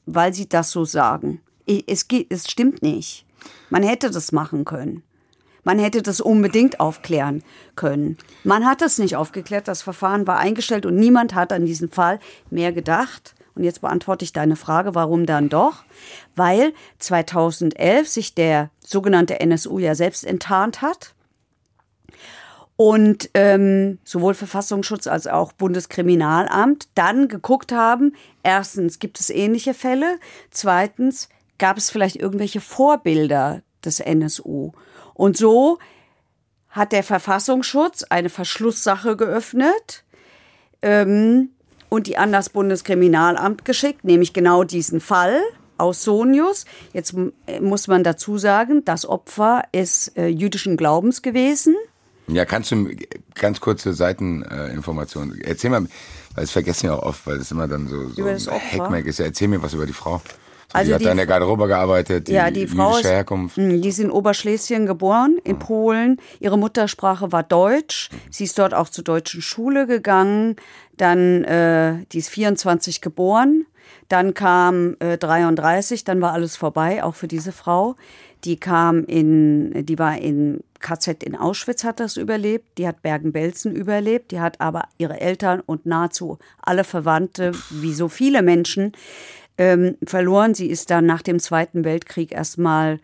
weil 0.06 0.34
sie 0.34 0.48
das 0.48 0.72
so 0.72 0.86
sagen. 0.86 1.42
Es, 1.68 2.06
es 2.30 2.50
stimmt 2.50 2.82
nicht. 2.82 3.26
Man 3.70 3.84
hätte 3.84 4.12
das 4.12 4.32
machen 4.32 4.66
können. 4.66 5.04
Man 5.64 5.80
hätte 5.80 6.04
das 6.04 6.22
unbedingt 6.22 6.80
aufklären 6.80 7.44
können. 7.76 8.18
Man 8.44 8.66
hat 8.66 8.84
es 8.84 9.00
nicht 9.00 9.16
aufgeklärt. 9.16 9.68
Das 9.68 9.82
Verfahren 9.82 10.28
war 10.28 10.38
eingestellt 10.38 10.86
und 10.86 10.96
niemand 10.96 11.34
hat 11.34 11.52
an 11.52 11.66
diesen 11.66 11.90
Fall 11.90 12.20
mehr 12.52 12.72
gedacht. 12.72 13.34
Und 13.56 13.64
jetzt 13.64 13.82
beantworte 13.82 14.26
ich 14.26 14.34
deine 14.34 14.58
Frage, 14.58 14.94
warum 14.94 15.26
dann 15.26 15.50
doch? 15.50 15.84
Weil 16.36 16.74
2011 17.00 18.08
sich 18.08 18.36
der 18.36 18.70
sogenannte 18.86 19.40
NSU 19.40 19.80
ja 19.80 19.96
selbst 19.96 20.24
enttarnt 20.26 20.82
hat 20.82 21.16
und 22.78 23.30
ähm, 23.34 24.00
sowohl 24.04 24.34
Verfassungsschutz 24.34 25.08
als 25.08 25.28
auch 25.28 25.54
Bundeskriminalamt 25.54 26.90
dann 26.96 27.28
geguckt 27.28 27.72
haben, 27.72 28.14
erstens 28.44 29.00
gibt 29.00 29.20
es 29.20 29.30
ähnliche 29.30 29.74
Fälle, 29.74 30.20
zweitens 30.52 31.30
gab 31.58 31.78
es 31.78 31.90
vielleicht 31.90 32.16
irgendwelche 32.18 32.62
Vorbilder 32.62 33.62
des 33.84 34.00
NSU. 34.00 34.72
Und 35.14 35.38
so 35.38 35.80
hat 36.70 36.92
der 36.92 37.04
Verfassungsschutz 37.04 38.04
eine 38.04 38.30
Verschlusssache 38.30 39.16
geöffnet 39.16 40.04
ähm, 40.82 41.50
und 41.90 42.08
die 42.08 42.18
an 42.18 42.32
das 42.32 42.50
Bundeskriminalamt 42.50 43.64
geschickt, 43.64 44.04
nämlich 44.04 44.34
genau 44.34 44.64
diesen 44.64 45.00
Fall 45.00 45.42
aus 45.78 46.04
Sonius. 46.04 46.66
Jetzt 46.94 47.16
äh, 47.48 47.60
muss 47.62 47.88
man 47.88 48.04
dazu 48.04 48.38
sagen, 48.38 48.84
das 48.86 49.06
Opfer 49.06 49.64
ist 49.72 50.18
äh, 50.18 50.28
jüdischen 50.28 50.76
Glaubens 50.78 51.22
gewesen. 51.22 51.76
Ja, 52.28 52.44
kannst 52.44 52.72
du 52.72 52.90
ganz 53.36 53.60
kurze 53.60 53.94
Seiteninformationen. 53.94 55.40
Erzähl 55.42 55.70
mal, 55.70 55.86
weil 56.34 56.44
es 56.44 56.52
vergessen 56.52 56.88
ja 56.88 56.96
auch 56.96 57.04
oft, 57.04 57.28
weil 57.28 57.38
es 57.38 57.52
immer 57.52 57.68
dann 57.68 57.88
so, 57.88 58.10
so 58.10 58.26
ein? 58.26 58.60
Hackmack 58.60 59.06
ist. 59.06 59.20
Ja, 59.20 59.26
erzähl 59.26 59.48
mir 59.48 59.62
was 59.62 59.74
über 59.74 59.86
die 59.86 59.94
Frau. 59.94 60.22
So, 60.76 60.80
Also 60.80 60.90
die 60.90 60.94
hat 60.96 61.02
die 61.02 61.06
in 61.08 61.18
der 61.18 61.26
Garderobe 61.26 61.68
gearbeitet, 61.68 62.28
die, 62.28 62.34
Ja, 62.34 62.52
die 62.52 62.68
Frau 62.68 62.98
ist, 62.98 63.06
Herkunft. 63.06 63.58
mh, 63.58 63.78
die 63.78 63.90
ist 63.90 64.00
in 64.00 64.12
Oberschlesien 64.12 64.86
geboren, 64.86 65.38
in 65.44 65.58
Polen. 65.60 66.18
Ihre 66.40 66.58
Muttersprache 66.58 67.32
war 67.32 67.44
Deutsch. 67.44 68.10
Sie 68.30 68.44
ist 68.44 68.58
dort 68.60 68.74
auch 68.74 68.90
zur 68.90 69.04
deutschen 69.04 69.42
Schule 69.42 69.88
gegangen. 69.88 70.56
Dann, 70.98 71.44
äh, 71.44 72.06
die 72.12 72.20
ist 72.20 72.30
24 72.30 73.02
geboren. 73.02 73.66
Dann 74.10 74.34
kam 74.34 74.96
äh, 75.00 75.18
33, 75.18 76.04
dann 76.04 76.22
war 76.22 76.34
alles 76.34 76.56
vorbei, 76.58 77.04
auch 77.04 77.16
für 77.16 77.28
diese 77.28 77.52
Frau. 77.52 77.96
Die 78.44 78.58
kam 78.58 79.04
in, 79.06 79.86
die 79.86 79.98
war 79.98 80.18
in 80.18 80.62
KZ 80.80 81.24
in 81.24 81.36
Auschwitz, 81.36 81.84
hat 81.84 82.00
das 82.00 82.16
überlebt. 82.16 82.78
Die 82.78 82.88
hat 82.88 83.02
Bergen-Belsen 83.02 83.76
überlebt. 83.76 84.30
Die 84.32 84.40
hat 84.40 84.62
aber 84.62 84.84
ihre 85.00 85.20
Eltern 85.20 85.62
und 85.66 85.86
nahezu 85.88 86.38
alle 86.62 86.84
Verwandte, 86.84 87.54
wie 87.72 87.94
so 87.94 88.08
viele 88.08 88.44
Menschen, 88.44 88.92
ähm, 89.58 89.98
verloren. 90.06 90.54
Sie 90.54 90.68
ist 90.68 90.90
dann 90.90 91.06
nach 91.06 91.22
dem 91.22 91.40
Zweiten 91.40 91.84
Weltkrieg 91.84 92.32
erstmal 92.32 93.00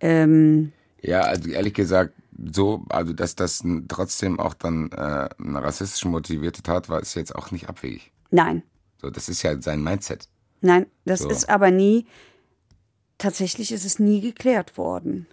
ähm, 0.00 0.72
Ja, 1.02 1.20
also 1.22 1.48
ehrlich 1.50 1.74
gesagt, 1.74 2.12
so, 2.52 2.84
also 2.90 3.12
dass 3.14 3.34
das 3.34 3.62
trotzdem 3.88 4.38
auch 4.38 4.54
dann 4.54 4.90
äh, 4.92 5.28
eine 5.38 5.62
rassistisch 5.62 6.04
motivierte 6.04 6.62
Tat 6.62 6.88
war, 6.88 7.00
ist 7.00 7.14
jetzt 7.14 7.34
auch 7.34 7.50
nicht 7.50 7.68
abwegig. 7.68 8.12
Nein, 8.30 8.62
So, 9.00 9.08
das 9.10 9.28
ist 9.28 9.42
ja 9.42 9.60
sein 9.62 9.82
Mindset. 9.82 10.28
nein, 10.60 10.86
das 11.06 11.20
So. 11.20 11.30
ist 11.30 11.48
aber 11.48 11.70
nie, 11.70 12.06
tatsächlich 13.18 13.72
ist 13.72 13.84
es 13.86 13.98
nie 13.98 14.20
geklärt 14.20 14.76
worden. 14.76 15.26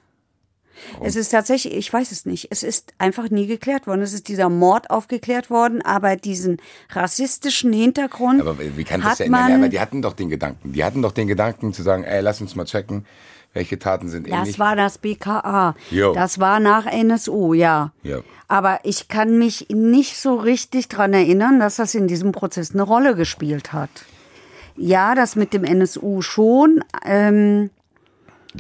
Es 1.02 1.16
ist 1.16 1.30
tatsächlich, 1.30 1.74
ich 1.76 1.92
weiß 1.92 2.12
es 2.12 2.26
nicht, 2.26 2.48
es 2.52 2.64
ist 2.64 2.94
einfach 2.98 3.30
nie 3.30 3.48
geklärt 3.48 3.88
worden. 3.88 4.02
Es 4.02 4.14
ist 4.14 4.28
dieser 4.28 4.50
Mord 4.50 4.90
aufgeklärt 4.90 5.50
worden, 5.50 5.82
aber 5.82 6.16
diesen 6.16 6.58
rassistischen 6.90 7.74
Hintergrund 7.74 8.42
Aber 8.42 8.58
wie 8.60 8.84
kann 8.84 9.02
das 9.02 9.20
Ja, 9.20 9.28
aber 9.28 9.70
die 9.70 9.80
hatten 9.80 10.02
doch 10.02 10.14
den 10.14 10.30
Gedanken. 10.30 10.74
Die 10.74 10.84
hatten 10.84 11.02
doch 11.02 11.12
den 11.12 11.28
Gedanken 11.28 11.74
zu 11.74 11.84
sagen, 11.84 12.04
ey, 12.04 12.22
lass 12.22 12.42
uns 12.42 12.56
mal 12.56 12.66
checken, 12.66 13.06
welche 13.54 13.78
Taten 13.78 14.10
sind 14.10 14.28
das 14.28 14.40
ähnlich. 14.40 14.60
war 14.60 14.76
das 14.76 14.98
BKA. 14.98 15.76
Jo. 15.92 16.14
Das 16.14 16.40
war 16.40 16.60
nach 16.60 16.86
NSU, 16.86 17.54
ja. 17.54 17.92
Ja. 18.02 18.20
Aber 18.48 18.80
ich 18.84 19.08
kann 19.08 19.38
mich 19.38 19.68
nicht 19.70 20.18
so 20.18 20.36
richtig 20.36 20.88
dran 20.88 21.14
erinnern, 21.14 21.60
dass 21.60 21.76
das 21.76 21.94
in 21.96 22.08
diesem 22.08 22.32
Prozess 22.32 22.72
eine 22.74 22.84
Rolle 22.84 23.16
gespielt 23.16 23.72
hat. 23.74 23.90
Ja, 24.76 25.14
das 25.14 25.36
mit 25.36 25.54
dem 25.54 25.64
NSU 25.64 26.22
schon. 26.22 26.84
Ähm, 27.06 27.70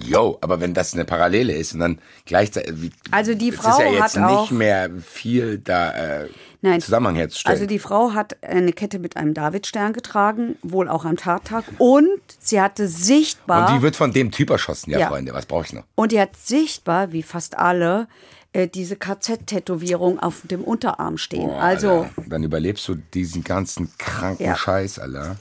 Jo, 0.03 0.37
aber 0.41 0.59
wenn 0.59 0.73
das 0.73 0.93
eine 0.93 1.05
Parallele 1.05 1.53
ist 1.53 1.73
und 1.73 1.79
dann 1.79 1.99
gleichzeitig, 2.25 2.91
Also 3.11 3.35
die 3.35 3.51
Frau 3.51 3.69
ist 3.71 3.79
ja 3.79 3.91
jetzt 3.91 4.17
hat 4.17 4.23
auch- 4.29 4.41
nicht 4.41 4.51
mehr 4.51 4.89
viel 5.05 5.59
da 5.59 5.91
äh, 6.23 6.29
Nein. 6.61 6.79
Zusammenhang 6.81 7.15
herzustellen. 7.15 7.53
Also 7.55 7.65
die 7.67 7.77
Frau 7.79 8.13
hat 8.13 8.37
eine 8.41 8.71
Kette 8.71 8.97
mit 8.97 9.17
einem 9.17 9.33
Davidstern 9.33 9.91
getragen, 9.93 10.55
wohl 10.63 10.87
auch 10.87 11.03
am 11.05 11.17
Tattag. 11.17 11.65
Und 11.77 12.07
sie 12.39 12.61
hatte 12.61 12.87
sichtbar. 12.87 13.69
und 13.69 13.77
die 13.77 13.81
wird 13.81 13.95
von 13.97 14.13
dem 14.13 14.31
Typ 14.31 14.49
erschossen, 14.49 14.91
ja, 14.91 14.99
Ja. 14.99 15.07
Freunde. 15.09 15.33
Was 15.33 15.45
brauche 15.45 15.65
ich 15.65 15.73
noch? 15.73 15.83
Und 15.95 16.11
die 16.13 16.19
hat 16.21 16.35
sichtbar, 16.37 17.11
wie 17.11 17.21
fast 17.21 17.57
alle, 17.57 18.07
äh, 18.53 18.67
diese 18.69 18.95
KZ-Tätowierung 18.95 20.19
auf 20.19 20.41
dem 20.43 20.63
Unterarm 20.63 21.17
stehen. 21.17 21.47
Boah, 21.47 21.59
also, 21.61 21.89
Alter, 22.03 22.09
dann 22.27 22.43
überlebst 22.43 22.87
du 22.87 22.95
diesen 22.95 23.43
ganzen 23.43 23.89
kranken 23.97 24.43
Ja. 24.45 24.55
Scheiß, 24.55 24.99
Alter. 24.99 25.35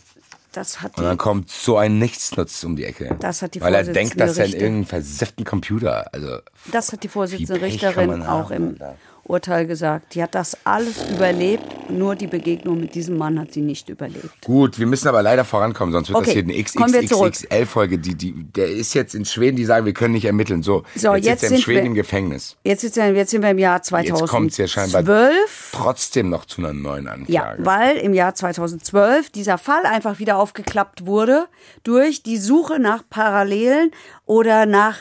Das 0.53 0.83
hat 0.83 0.99
Und 0.99 1.05
dann 1.05 1.17
die, 1.17 1.19
kommt 1.19 1.51
so 1.51 1.79
ein 1.79 1.99
Nichtsnutz 1.99 2.63
um 2.65 2.77
die 2.77 2.85
Ecke. 2.85 3.17
Das 3.21 3.41
hat 3.41 3.55
die 3.55 3.61
Weil 3.63 3.75
er 3.75 3.85
denkt, 3.85 4.21
dass 4.21 4.37
er 4.37 4.45
in 4.47 4.53
irgendeinem 4.53 4.87
versifften 4.87 5.45
Computer, 5.45 6.13
also 6.13 6.39
das 6.71 6.93
hat 6.93 7.03
die 7.03 7.09
Vorsitzende 7.09 7.61
Richterin 7.63 8.23
auch 8.23 8.51
im 8.51 8.73
Alter. 8.73 8.97
Urteil 9.33 9.67
gesagt. 9.67 10.15
Die 10.15 10.23
hat 10.23 10.35
das 10.35 10.57
alles 10.65 11.03
überlebt, 11.11 11.65
nur 11.91 12.15
die 12.15 12.27
Begegnung 12.27 12.79
mit 12.81 12.95
diesem 12.95 13.17
Mann 13.17 13.41
hat 13.41 13.53
sie 13.53 13.63
nicht 13.63 13.89
überlebt. 13.89 14.29
Gut, 14.45 14.79
wir 14.79 14.87
müssen 14.87 15.09
aber 15.09 15.23
leider 15.23 15.45
vorankommen, 15.45 15.91
sonst 15.93 16.09
wird 16.11 16.19
Okay, 16.19 16.27
das 16.27 16.35
hier 16.35 16.43
eine 16.55 16.65
kommen 16.75 16.93
wir 16.93 17.07
zurück. 17.09 17.33
XXXL-Folge. 17.33 17.99
Die, 17.99 18.15
die, 18.15 18.33
der 18.45 18.69
ist 18.71 18.93
jetzt 18.95 19.15
in 19.15 19.25
Schweden, 19.25 19.57
die 19.57 19.65
sagen, 19.65 19.87
wir 19.87 19.95
können 19.95 20.13
nicht 20.13 20.27
ermitteln. 20.27 20.63
So, 20.63 20.83
So, 20.95 21.15
jetzt, 21.15 21.25
jetzt 21.27 21.41
sitzt 21.41 21.53
er 21.53 21.57
in 21.57 21.63
Schweden 21.63 21.81
wir- 21.81 21.87
im 21.87 21.95
Gefängnis. 21.95 22.57
Jetzt, 22.65 22.83
sind 22.83 22.95
wir- 22.97 23.13
jetzt 23.15 23.31
sind 23.31 23.43
wir 23.43 23.51
im 23.51 23.59
Jahr 23.59 23.81
Jetzt 23.83 23.91
kommt's 24.29 24.59
ja 24.59 24.67
scheinbar 24.69 25.03
2012. 25.05 25.71
trotzdem 25.73 26.29
noch 26.29 26.45
zu 26.45 26.61
einer 26.61 26.75
neuen 26.75 27.07
Ja, 27.27 27.45
Anklage. 27.45 27.65
weil 27.65 27.97
im 27.97 28.13
Jahr 28.15 28.35
2012 28.35 29.31
dieser 29.31 29.57
Fall 29.59 29.85
einfach 29.87 30.19
wieder 30.19 30.37
aufgeklappt 30.37 31.07
wurde 31.07 31.47
durch 31.85 32.23
die 32.23 32.37
Suche 32.37 32.79
nach 32.79 33.03
Parallelen 33.09 33.91
oder 34.27 34.67
nach 34.67 34.99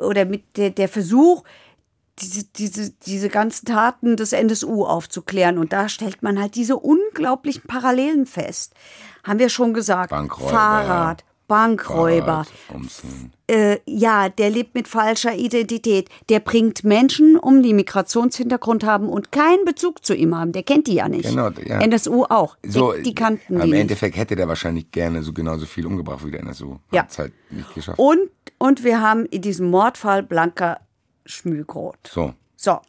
oder 0.00 0.24
mit 0.24 0.56
der, 0.56 0.70
der 0.70 0.88
Versuch, 0.88 1.42
diese, 2.18 2.44
diese, 2.44 2.90
diese 2.90 3.28
ganzen 3.28 3.66
Taten 3.66 4.16
des 4.16 4.32
NSU 4.32 4.84
aufzuklären. 4.84 5.58
Und 5.58 5.72
da 5.72 5.88
stellt 5.88 6.22
man 6.22 6.40
halt 6.40 6.54
diese 6.54 6.76
unglaublichen 6.76 7.62
Parallelen 7.66 8.26
fest. 8.26 8.74
Haben 9.24 9.38
wir 9.38 9.48
schon 9.48 9.74
gesagt. 9.74 10.10
Bankräuber. 10.10 10.50
Fahrrad, 10.50 11.24
Bankräuber. 11.48 12.46
Äh, 13.46 13.78
ja, 13.86 14.28
der 14.28 14.50
lebt 14.50 14.74
mit 14.74 14.88
falscher 14.88 15.34
Identität. 15.34 16.08
Der 16.28 16.40
bringt 16.40 16.84
Menschen 16.84 17.36
um, 17.36 17.62
die 17.62 17.74
Migrationshintergrund 17.74 18.84
haben 18.84 19.08
und 19.08 19.32
keinen 19.32 19.64
Bezug 19.64 20.04
zu 20.04 20.14
ihm 20.14 20.36
haben. 20.36 20.52
Der 20.52 20.62
kennt 20.62 20.86
die 20.86 20.94
ja 20.94 21.08
nicht. 21.08 21.28
Genau, 21.28 21.50
ja. 21.66 21.80
NSU 21.80 22.24
auch. 22.24 22.56
So, 22.66 22.92
die, 22.92 23.02
die 23.02 23.14
kannten 23.14 23.60
Im. 23.60 23.72
Endeffekt 23.72 24.16
hätte 24.16 24.36
der 24.36 24.48
wahrscheinlich 24.48 24.90
gerne 24.90 25.22
so 25.22 25.32
genauso 25.32 25.66
viel 25.66 25.86
umgebracht 25.86 26.24
wie 26.24 26.30
der 26.30 26.40
NSU. 26.40 26.76
Ja. 26.90 27.02
Hat's 27.02 27.18
halt 27.18 27.32
nicht 27.50 27.74
geschafft. 27.74 27.98
Und, 27.98 28.30
und 28.58 28.84
wir 28.84 29.00
haben 29.00 29.26
in 29.26 29.42
diesem 29.42 29.70
Mordfall 29.70 30.22
Blanka 30.22 30.78
Schmügroth. 31.26 32.08
So. 32.08 32.34
So. 32.56 32.80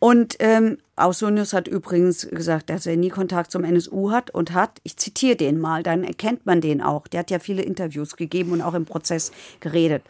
Und 0.00 0.34
ähm, 0.40 0.78
Ausonius 0.96 1.52
hat 1.52 1.68
übrigens 1.68 2.28
gesagt, 2.28 2.70
dass 2.70 2.86
er 2.86 2.96
nie 2.96 3.08
Kontakt 3.08 3.52
zum 3.52 3.62
NSU 3.62 4.10
hat 4.10 4.30
und 4.30 4.52
hat, 4.52 4.80
ich 4.82 4.96
zitiere 4.96 5.36
den 5.36 5.60
mal, 5.60 5.84
dann 5.84 6.02
erkennt 6.02 6.44
man 6.44 6.60
den 6.60 6.82
auch. 6.82 7.06
Der 7.06 7.20
hat 7.20 7.30
ja 7.30 7.38
viele 7.38 7.62
Interviews 7.62 8.16
gegeben 8.16 8.50
und 8.50 8.62
auch 8.62 8.74
im 8.74 8.84
Prozess 8.84 9.30
geredet. 9.60 10.02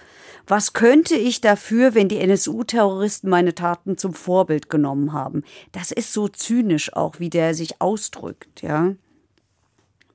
Was 0.46 0.72
könnte 0.72 1.14
ich 1.14 1.42
dafür, 1.42 1.94
wenn 1.94 2.08
die 2.08 2.20
NSU-Terroristen 2.20 3.28
meine 3.28 3.54
Taten 3.54 3.98
zum 3.98 4.14
Vorbild 4.14 4.70
genommen 4.70 5.12
haben? 5.12 5.44
Das 5.72 5.92
ist 5.92 6.14
so 6.14 6.26
zynisch 6.26 6.94
auch, 6.94 7.20
wie 7.20 7.28
der 7.28 7.54
sich 7.54 7.82
ausdrückt, 7.82 8.62
ja 8.62 8.94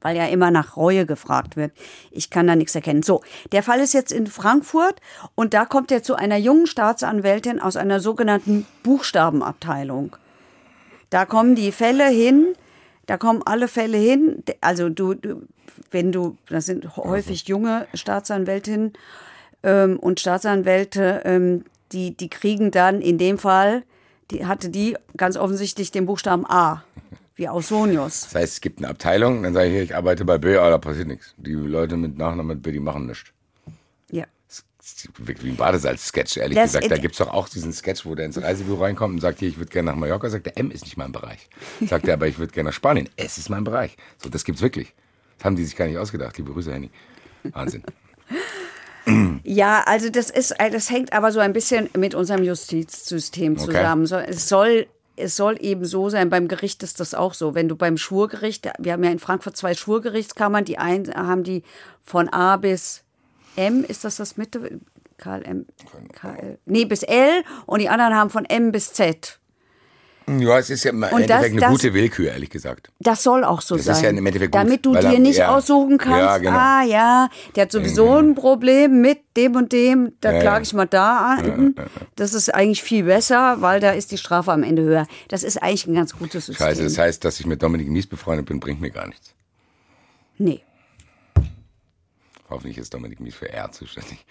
weil 0.07 0.15
ja 0.15 0.27
immer 0.27 0.51
nach 0.51 0.77
Reue 0.77 1.05
gefragt 1.05 1.57
wird. 1.57 1.73
Ich 2.11 2.29
kann 2.29 2.47
da 2.47 2.55
nichts 2.55 2.73
erkennen. 2.73 3.03
So, 3.03 3.23
der 3.51 3.61
Fall 3.61 3.81
ist 3.81 3.93
jetzt 3.93 4.13
in 4.13 4.25
Frankfurt 4.25 5.01
und 5.35 5.53
da 5.53 5.65
kommt 5.65 5.91
er 5.91 6.01
zu 6.01 6.15
einer 6.15 6.37
jungen 6.37 6.65
Staatsanwältin 6.65 7.59
aus 7.59 7.75
einer 7.75 7.99
sogenannten 7.99 8.65
Buchstabenabteilung. 8.83 10.15
Da 11.09 11.25
kommen 11.25 11.55
die 11.55 11.73
Fälle 11.73 12.07
hin, 12.07 12.45
da 13.05 13.17
kommen 13.17 13.41
alle 13.45 13.67
Fälle 13.67 13.97
hin. 13.97 14.43
Also 14.61 14.87
du, 14.87 15.13
du 15.13 15.41
wenn 15.91 16.13
du, 16.13 16.37
das 16.47 16.65
sind 16.67 16.95
häufig 16.95 17.49
junge 17.49 17.85
Staatsanwältinnen 17.93 18.93
ähm, 19.63 19.99
und 19.99 20.21
Staatsanwälte, 20.21 21.21
ähm, 21.25 21.65
die, 21.91 22.15
die 22.15 22.29
kriegen 22.29 22.71
dann 22.71 23.01
in 23.01 23.17
dem 23.17 23.37
Fall, 23.37 23.83
die 24.31 24.45
hatte 24.45 24.69
die 24.69 24.95
ganz 25.17 25.35
offensichtlich 25.35 25.91
den 25.91 26.05
Buchstaben 26.05 26.45
A, 26.45 26.83
wie 27.37 27.47
Ausonius. 27.47 28.21
Das 28.21 28.35
heißt, 28.35 28.53
es 28.53 28.61
gibt 28.61 28.79
eine 28.79 28.89
Abteilung, 28.89 29.43
dann 29.43 29.53
sage 29.53 29.67
ich, 29.67 29.73
hier, 29.73 29.83
ich 29.83 29.95
arbeite 29.95 30.25
bei 30.25 30.37
B, 30.37 30.57
aber 30.57 30.69
da 30.71 30.77
passiert 30.77 31.07
nichts. 31.07 31.33
Die 31.37 31.53
Leute 31.53 31.95
mit 31.97 32.17
Nachnamen 32.17 32.47
mit 32.47 32.61
B, 32.63 32.71
die 32.71 32.79
machen 32.79 33.05
nichts. 33.07 33.29
Ja. 34.11 34.25
Das 34.47 34.63
ist 34.93 35.09
Wie 35.43 35.49
ein 35.49 35.55
Badesalz-Sketch, 35.55 36.37
ehrlich 36.37 36.55
Das- 36.57 36.73
gesagt. 36.73 36.91
Da 36.91 36.97
gibt's 36.97 37.17
doch 37.19 37.29
auch 37.29 37.47
diesen 37.49 37.71
Sketch, 37.73 38.05
wo 38.05 38.15
der 38.15 38.25
ins 38.25 38.41
Reisebüro 38.41 38.83
reinkommt 38.83 39.13
und 39.15 39.21
sagt, 39.21 39.39
hier, 39.39 39.49
ich 39.49 39.57
würde 39.57 39.71
gerne 39.71 39.91
nach 39.91 39.97
Mallorca. 39.97 40.29
Sagt 40.29 40.47
er, 40.47 40.57
M 40.57 40.71
ist 40.71 40.83
nicht 40.85 40.97
mein 40.97 41.11
Bereich. 41.11 41.47
Sagt 41.85 42.07
er, 42.07 42.13
aber 42.15 42.27
ich 42.27 42.39
würde 42.39 42.53
gerne 42.53 42.69
nach 42.69 42.73
Spanien. 42.73 43.09
S 43.17 43.37
ist 43.37 43.49
mein 43.49 43.63
Bereich. 43.63 43.95
So, 44.21 44.29
das 44.29 44.43
gibt's 44.43 44.61
wirklich. 44.61 44.93
Das 45.37 45.45
haben 45.45 45.55
die 45.55 45.63
sich 45.65 45.75
gar 45.75 45.85
nicht 45.87 45.97
ausgedacht. 45.97 46.37
Liebe 46.37 46.51
Grüße, 46.53 46.73
Henny. 46.73 46.89
Wahnsinn. 47.43 47.83
Ja, 49.43 49.83
also 49.85 50.09
das 50.09 50.29
ist, 50.29 50.53
das 50.57 50.89
hängt 50.89 51.13
aber 51.13 51.31
so 51.31 51.39
ein 51.39 51.53
bisschen 51.53 51.89
mit 51.97 52.13
unserem 52.13 52.43
Justizsystem 52.43 53.53
Okay. 53.53 53.65
zusammen. 53.65 54.05
So, 54.05 54.17
Es 54.17 54.49
soll, 54.49 54.87
es 55.17 55.35
soll 55.35 55.57
eben 55.59 55.83
so 55.83 56.09
sein, 56.09 56.29
beim 56.29 56.47
Gericht 56.47 56.83
ist 56.83 56.99
das 56.99 57.13
auch 57.13 57.33
so. 57.33 57.55
Wenn 57.55 57.67
du 57.67 57.75
beim 57.75 57.97
Schwurgericht, 57.97 58.69
wir 58.77 58.93
haben 58.93 59.03
ja 59.03 59.11
in 59.11 59.19
Frankfurt 59.19 59.57
zwei 59.57 59.73
Schwurgerichtskammern, 59.73 60.63
die 60.63 60.77
einen 60.77 61.13
haben 61.13 61.43
die 61.43 61.63
von 62.03 62.29
A 62.29 62.57
bis 62.57 63.03
M, 63.55 63.83
ist 63.83 64.03
das 64.03 64.17
das 64.17 64.37
Mitte? 64.37 64.79
KLM, 65.17 65.65
KL, 66.13 66.59
nee, 66.65 66.85
bis 66.85 67.01
L 67.01 67.43
und 67.65 67.81
die 67.81 67.89
anderen 67.89 68.13
haben 68.13 68.29
von 68.29 68.45
M 68.45 68.71
bis 68.71 68.93
Z. 68.93 69.39
Ja, 70.29 70.59
es 70.59 70.69
ist 70.69 70.83
ja 70.83 70.91
im 70.91 70.97
Und 70.97 71.03
Endeffekt 71.03 71.29
das- 71.29 71.43
eine 71.51 71.59
das- 71.61 71.69
gute 71.69 71.93
Willkür, 71.93 72.31
ehrlich 72.33 72.49
gesagt. 72.49 72.91
Das 72.99 73.23
soll 73.23 73.45
auch 73.45 73.61
so 73.61 73.77
Das 73.77 73.85
sein. 73.85 73.95
ist 73.95 74.01
ja 74.01 74.09
im 74.09 74.25
Endeffekt 74.25 74.51
gut, 74.51 74.61
Damit 74.61 74.85
du 74.85 74.91
dir 74.93 75.13
er- 75.13 75.19
nicht 75.19 75.37
ja. 75.37 75.55
aussuchen 75.55 75.97
kannst, 75.97 76.19
Ja, 76.19 76.37
genau. 76.37 76.51
ah 76.57 76.83
ja, 76.83 77.29
der 77.55 77.61
hat 77.63 77.71
sowieso 77.71 78.17
ein 78.17 78.35
Problem 78.35 78.99
mit 78.99 79.19
dem 79.37 79.55
und 79.55 79.71
dem, 79.71 80.11
da 80.19 80.33
Ja, 80.33 80.39
klage 80.41 80.63
ich 80.63 80.73
mal 80.73 80.85
da 80.85 81.35
an. 81.37 81.75
Das 82.17 82.33
ist 82.33 82.53
eigentlich 82.53 82.83
viel 82.83 83.03
besser, 83.05 83.61
weil 83.61 83.79
da 83.79 83.91
ist 83.91 84.11
die 84.11 84.17
Strafe 84.17 84.51
am 84.51 84.63
Ende 84.63 84.81
höher. 84.81 85.07
Das 85.29 85.43
ist 85.43 85.63
eigentlich 85.63 85.87
ein 85.87 85.95
ganz 85.95 86.11
gutes 86.17 86.47
System. 86.47 86.65
Scheiße, 86.67 86.83
das 86.83 86.97
heißt, 86.97 87.23
dass 87.23 87.39
ich 87.39 87.45
mit 87.45 87.63
Dominik 87.63 87.87
Mies 87.87 88.07
befreundet 88.07 88.47
bin, 88.47 88.59
bringt 88.59 88.81
mir 88.81 88.91
gar 88.91 89.07
nichts. 89.07 89.33
nee. 90.37 90.61
Hoffentlich 92.49 92.77
ist 92.77 92.93
Dominik 92.93 93.19
Mies 93.19 93.35
für 93.35 93.51
R 93.51 93.71
zuständig. 93.73 94.25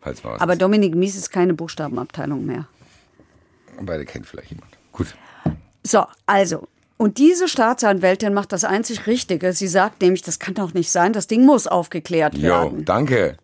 Falls 0.00 0.24
mal 0.24 0.36
Aber 0.38 0.54
ist. 0.54 0.62
Dominik 0.62 0.94
Mies 0.94 1.16
ist 1.16 1.30
keine 1.30 1.52
Buchstabenabteilung 1.52 2.46
mehr. 2.46 2.66
Beide 3.80 4.06
kennt 4.06 4.26
vielleicht 4.26 4.50
jemand. 4.50 4.70
Gut. 4.92 5.14
So, 5.88 6.04
also. 6.26 6.68
Und 6.98 7.18
diese 7.18 7.48
Staatsanwältin 7.48 8.34
macht 8.34 8.52
das 8.52 8.64
einzig 8.64 9.06
Richtige. 9.06 9.52
Sie 9.52 9.68
sagt 9.68 10.02
nämlich, 10.02 10.22
das 10.22 10.38
kann 10.38 10.54
doch 10.54 10.74
nicht 10.74 10.90
sein, 10.90 11.12
das 11.12 11.28
Ding 11.28 11.44
muss 11.44 11.66
aufgeklärt 11.66 12.34
Jo, 12.34 12.42
werden. 12.42 12.84
danke. 12.84 13.36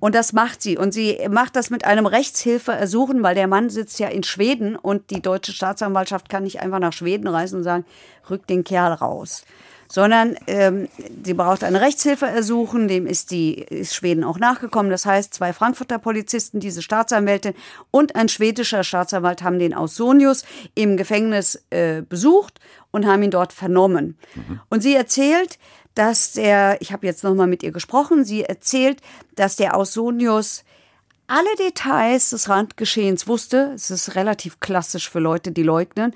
Und 0.00 0.14
das 0.14 0.32
macht 0.32 0.62
sie. 0.62 0.76
Und 0.76 0.92
sie 0.92 1.18
macht 1.30 1.56
das 1.56 1.70
mit 1.70 1.84
einem 1.84 2.06
Rechtshilfeersuchen, 2.06 3.22
weil 3.22 3.34
der 3.34 3.46
Mann 3.46 3.70
sitzt 3.70 3.98
ja 3.98 4.08
in 4.08 4.24
Schweden 4.24 4.76
und 4.76 5.10
die 5.10 5.22
deutsche 5.22 5.52
Staatsanwaltschaft 5.52 6.28
kann 6.28 6.42
nicht 6.42 6.60
einfach 6.60 6.80
nach 6.80 6.92
Schweden 6.92 7.28
reisen 7.28 7.58
und 7.58 7.62
sagen, 7.64 7.84
rück 8.28 8.46
den 8.46 8.64
Kerl 8.64 8.92
raus. 8.92 9.44
Sondern 9.88 10.36
ähm, 10.46 10.88
sie 11.24 11.34
braucht 11.34 11.64
eine 11.64 11.80
Rechtshilfe 11.80 12.26
ersuchen, 12.26 12.88
dem 12.88 13.06
ist 13.06 13.30
die 13.30 13.54
ist 13.54 13.94
Schweden 13.94 14.24
auch 14.24 14.38
nachgekommen. 14.38 14.90
Das 14.90 15.06
heißt, 15.06 15.32
zwei 15.32 15.52
Frankfurter 15.52 15.98
Polizisten, 15.98 16.60
diese 16.60 16.82
Staatsanwältin 16.82 17.54
und 17.90 18.16
ein 18.16 18.28
schwedischer 18.28 18.84
Staatsanwalt 18.84 19.42
haben 19.42 19.58
den 19.58 19.74
Ausonius 19.74 20.44
im 20.74 20.96
Gefängnis 20.96 21.62
äh, 21.70 22.02
besucht 22.02 22.60
und 22.90 23.06
haben 23.06 23.22
ihn 23.22 23.30
dort 23.30 23.52
vernommen. 23.52 24.18
Und 24.68 24.82
sie 24.82 24.94
erzählt, 24.94 25.58
dass 25.94 26.32
der, 26.32 26.80
ich 26.80 26.92
habe 26.92 27.06
jetzt 27.06 27.24
nochmal 27.24 27.46
mit 27.46 27.62
ihr 27.62 27.72
gesprochen, 27.72 28.24
sie 28.24 28.44
erzählt, 28.44 29.00
dass 29.34 29.56
der 29.56 29.76
Ausonius 29.76 30.62
alle 31.26 31.56
Details 31.58 32.30
des 32.30 32.48
Randgeschehens 32.48 33.26
wusste. 33.26 33.72
Es 33.74 33.90
ist 33.90 34.14
relativ 34.14 34.60
klassisch 34.60 35.10
für 35.10 35.18
Leute, 35.18 35.52
die 35.52 35.62
leugnen. 35.62 36.14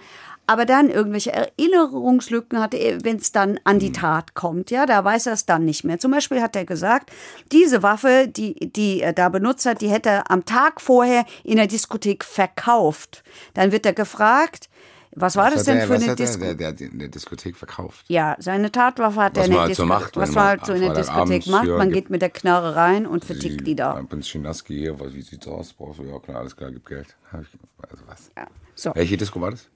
Aber 0.51 0.67
dann 0.67 0.91
irgendwelche 0.91 1.31
Erinnerungslücken 1.33 2.59
hatte, 2.61 2.77
wenn 3.05 3.19
es 3.19 3.31
dann 3.31 3.61
an 3.63 3.79
die 3.79 3.93
Tat 3.93 4.35
kommt. 4.35 4.73
Ja, 4.73 4.85
da 4.85 5.05
weiß 5.05 5.27
er 5.27 5.35
es 5.35 5.47
dann 5.47 5.65
nicht 5.65 5.85
mehr. 5.85 6.01
Zum 6.01 6.11
Beispiel 6.11 6.43
hat 6.43 6.57
er 6.57 6.65
gesagt, 6.65 7.11
diese 7.53 7.85
Waffe, 7.85 8.27
die, 8.27 8.55
die 8.73 9.01
er 9.01 9.13
da 9.13 9.29
benutzt 9.29 9.65
hat, 9.65 9.81
die 9.81 9.89
hätte 9.91 10.09
er 10.09 10.31
am 10.31 10.45
Tag 10.45 10.81
vorher 10.81 11.25
in 11.45 11.57
der 11.57 11.69
Diskothek 11.69 12.25
verkauft. 12.25 13.23
Dann 13.55 13.71
wird 13.71 13.87
er 13.87 13.93
gefragt, 13.93 14.69
was 15.13 15.37
war 15.37 15.51
das 15.51 15.61
Was 15.61 15.61
hat 15.61 15.67
denn 15.69 15.77
der- 15.79 15.87
für 15.87 15.95
eine 15.95 16.11
hat 16.13 16.19
Diskothek? 16.19 16.41
der, 16.49 16.55
der 16.55 16.69
hat 16.69 16.81
in 16.81 16.99
der 16.99 17.09
Diskothek 17.09 17.57
verkauft. 17.57 18.05
Ja, 18.09 18.35
seine 18.41 18.73
Tatwaffe 18.73 19.21
hat 19.23 19.37
er 19.37 19.45
in 19.45 19.53
der 19.53 19.67
Diskothek. 19.69 19.89
macht, 19.89 20.17
was 20.17 20.33
man 20.33 20.45
halt 20.45 20.67
so 20.67 20.73
in 20.73 20.81
der 20.83 20.95
Diskothek 20.95 21.47
macht. 21.47 21.67
ja, 21.69 21.77
Man 21.79 21.89
gibt- 21.91 21.95
geht 22.07 22.11
mit 22.11 22.23
der 22.23 22.31
Knarre 22.31 22.75
rein 22.75 23.07
und 23.07 23.25
vertickt 23.25 23.67
die 23.69 23.77
da. 23.77 23.95
Ein 23.95 24.09
bisschen 24.09 24.43
Naski 24.43 24.77
hier, 24.77 24.99
was, 24.99 25.15
wie 25.15 25.23
sieht's 25.23 25.47
aus? 25.47 25.73
Brauchst 25.73 26.01
du, 26.01 26.05
ja 26.05 26.19
klar, 26.19 26.39
alles 26.39 26.57
klar, 26.57 26.73
gib 26.73 26.87
Geld. 26.87 27.15
Ich, 27.33 27.33
also 27.91 28.03
was. 28.09 28.31
Ja. 28.37 28.47
So. 28.75 28.93
Welche 28.97 29.17
Disco 29.17 29.41
war 29.41 29.53
das? 29.53 29.69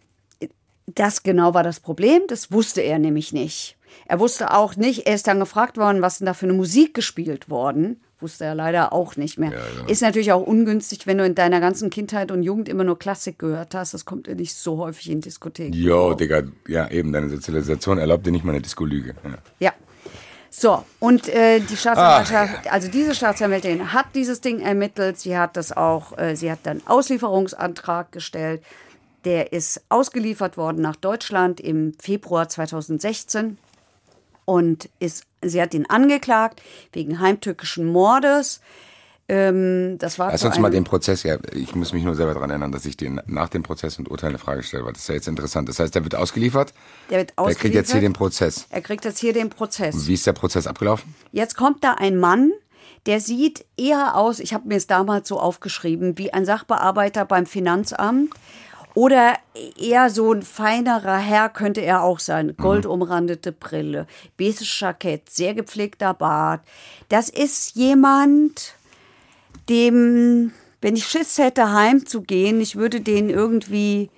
Das 0.87 1.23
genau 1.23 1.55
war 1.55 1.63
das 1.63 1.81
Problem, 1.81 2.23
das 2.29 2.53
wusste 2.53 2.81
er 2.81 2.99
nämlich 2.99 3.33
nicht. 3.33 3.77
Er 4.07 4.21
wusste 4.21 4.53
auch 4.53 4.77
nicht, 4.77 5.07
er 5.07 5.15
ist 5.15 5.27
dann 5.27 5.41
gefragt 5.41 5.77
worden, 5.79 6.03
was 6.03 6.19
denn 6.19 6.27
da 6.27 6.35
für 6.35 6.47
eine 6.47 6.53
Musik 6.53 6.95
gespielt 6.95 7.49
worden. 7.49 8.01
Wusste 8.21 8.45
er 8.45 8.55
leider 8.55 8.93
auch 8.93 9.17
nicht 9.17 9.39
mehr. 9.39 9.51
ja. 9.51 9.87
Ist 9.87 10.03
natürlich 10.03 10.33
auch 10.33 10.47
ungünstig, 10.47 11.07
wenn 11.07 11.19
du 11.19 11.27
in 11.27 11.35
deiner 11.35 11.61
ganzen 11.61 11.91
Kindheit 11.91 12.31
und 12.31 12.43
Jugend 12.43 12.69
immer 12.69 12.85
nur 12.85 12.99
Klassik 12.99 13.39
gehört 13.39 13.75
hast. 13.75 13.93
Das 13.93 14.05
kommt 14.05 14.27
dir 14.27 14.35
nicht 14.35 14.55
so 14.55 14.79
häufig 14.79 15.11
in 15.11 15.21
Diskotheken. 15.21 15.73
Jo. 15.77 16.15
Digga, 16.15 16.43
ja 16.67 16.91
eben, 16.91 17.13
deine 17.13 17.29
Sozialisation 17.29 17.99
erlaubt 17.99 18.27
dir 18.27 18.31
nicht 18.31 18.45
mal 18.45 18.53
eine 18.53 18.63
Disco-Lüge. 18.63 19.15
Ja. 19.25 19.39
Ja. 19.61 19.73
So, 20.49 20.85
und 21.01 21.29
äh, 21.29 21.59
die 21.59 21.77
Staatsanwaltschaft, 21.77 22.71
also 22.73 22.87
diese 22.89 23.17
Staatsanwältin 23.17 23.93
hat 23.93 24.07
dieses 24.15 24.41
Ding 24.41 24.61
ermittelt. 24.61 25.19
Sie 25.19 25.37
hat 25.37 25.57
das 25.57 25.77
auch, 25.77 26.17
äh, 26.17 26.37
sie 26.37 26.51
hat 26.51 26.61
dann 26.63 26.81
Auslieferungsantrag 26.87 28.13
gestellt. 28.13 28.63
Der 29.25 29.53
ist 29.53 29.83
ausgeliefert 29.89 30.57
worden 30.57 30.83
nach 30.83 30.97
Deutschland 30.97 31.61
im 31.61 31.95
Februar 32.01 32.49
2016. 32.49 33.59
und 34.45 34.91
ist, 34.99 35.25
sie 35.43 35.63
hat 35.63 35.73
ihn 35.73 35.87
angeklagt 35.87 36.61
wegen 36.93 37.21
heimtückischen 37.21 37.87
Mordes. 37.87 38.61
Ähm, 39.27 39.97
das 39.99 40.19
war 40.19 40.31
Lass 40.31 40.45
uns 40.45 40.59
mal 40.59 40.71
den 40.71 40.85
Prozess, 40.85 41.23
ja, 41.23 41.39
ich 41.55 41.75
muss 41.75 41.95
mich 41.95 42.05
nur 42.05 42.15
selber 42.15 42.35
daran 42.35 42.51
erinnern, 42.51 42.73
dass 42.73 42.85
ich 42.85 42.99
den 42.99 43.23
nach 43.27 43.49
dem 43.49 43.63
Prozess 43.63 43.99
und 43.99 44.11
Urteil 44.11 44.29
eine 44.29 44.39
Frage 44.39 44.63
stelle, 44.63 44.85
weil 44.85 44.93
das 44.93 45.03
ist 45.03 45.09
ja 45.09 45.15
jetzt 45.15 45.29
interessant. 45.29 45.67
Das 45.71 45.79
heißt, 45.79 45.95
der 45.95 46.03
wird 46.05 46.15
ausgeliefert, 46.15 46.75
Der 47.09 47.21
wird 47.21 47.33
der 47.39 47.55
kriegt 47.55 47.75
jetzt 47.75 47.91
hier 47.93 48.03
den 48.03 48.13
ausgeliefert. 48.13 48.17
Prozess. 48.19 48.67
Er 48.69 48.83
kriegt 48.83 49.07
jetzt 49.07 49.19
hier 49.19 49.33
den 49.33 49.49
Prozess. 49.49 50.07
Wie 50.07 50.13
ist 50.13 50.27
der 50.27 50.35
Prozess 50.35 50.67
abgelaufen? 50.67 51.15
Jetzt 51.33 51.57
kommt 51.57 51.83
da 51.83 51.95
ein 51.95 52.19
Mann, 52.19 52.53
der 53.07 53.19
sieht 53.21 53.65
eher 53.79 54.15
aus, 54.15 54.41
ich 54.41 54.53
habe 54.53 54.69
mir 54.69 54.77
es 54.77 54.87
damals 54.87 55.27
so 55.27 55.41
aufgeschrieben, 55.41 56.19
wie 56.19 56.35
ein 56.35 56.45
Sachbearbeiter 56.45 57.25
beim 57.25 57.47
Finanzamt. 57.47 58.31
Oder 58.95 59.39
eher 59.77 60.09
so 60.09 60.33
ein 60.33 60.43
feinerer 60.43 61.19
Herr 61.19 61.49
könnte 61.49 61.81
er 61.81 62.03
auch 62.05 62.21
sein. 62.21 62.57
Goldumrandete 62.57 63.51
Brille, 63.51 64.07
beiges 64.39 64.81
Jackett, 64.81 65.29
sehr 65.29 65.55
gepflegter 65.55 66.15
Bart. 66.15 66.61
Das 67.09 67.29
ist 67.29 67.75
jemand, 67.75 68.75
dem, 69.69 70.53
wenn 70.81 70.95
ich 70.95 71.07
Schiss 71.07 71.39
hätte, 71.39 71.73
heimzugehen, 71.73 72.61
ich 72.61 72.77
würde 72.77 73.01
den 73.01 73.31
irgendwie, 73.31 74.11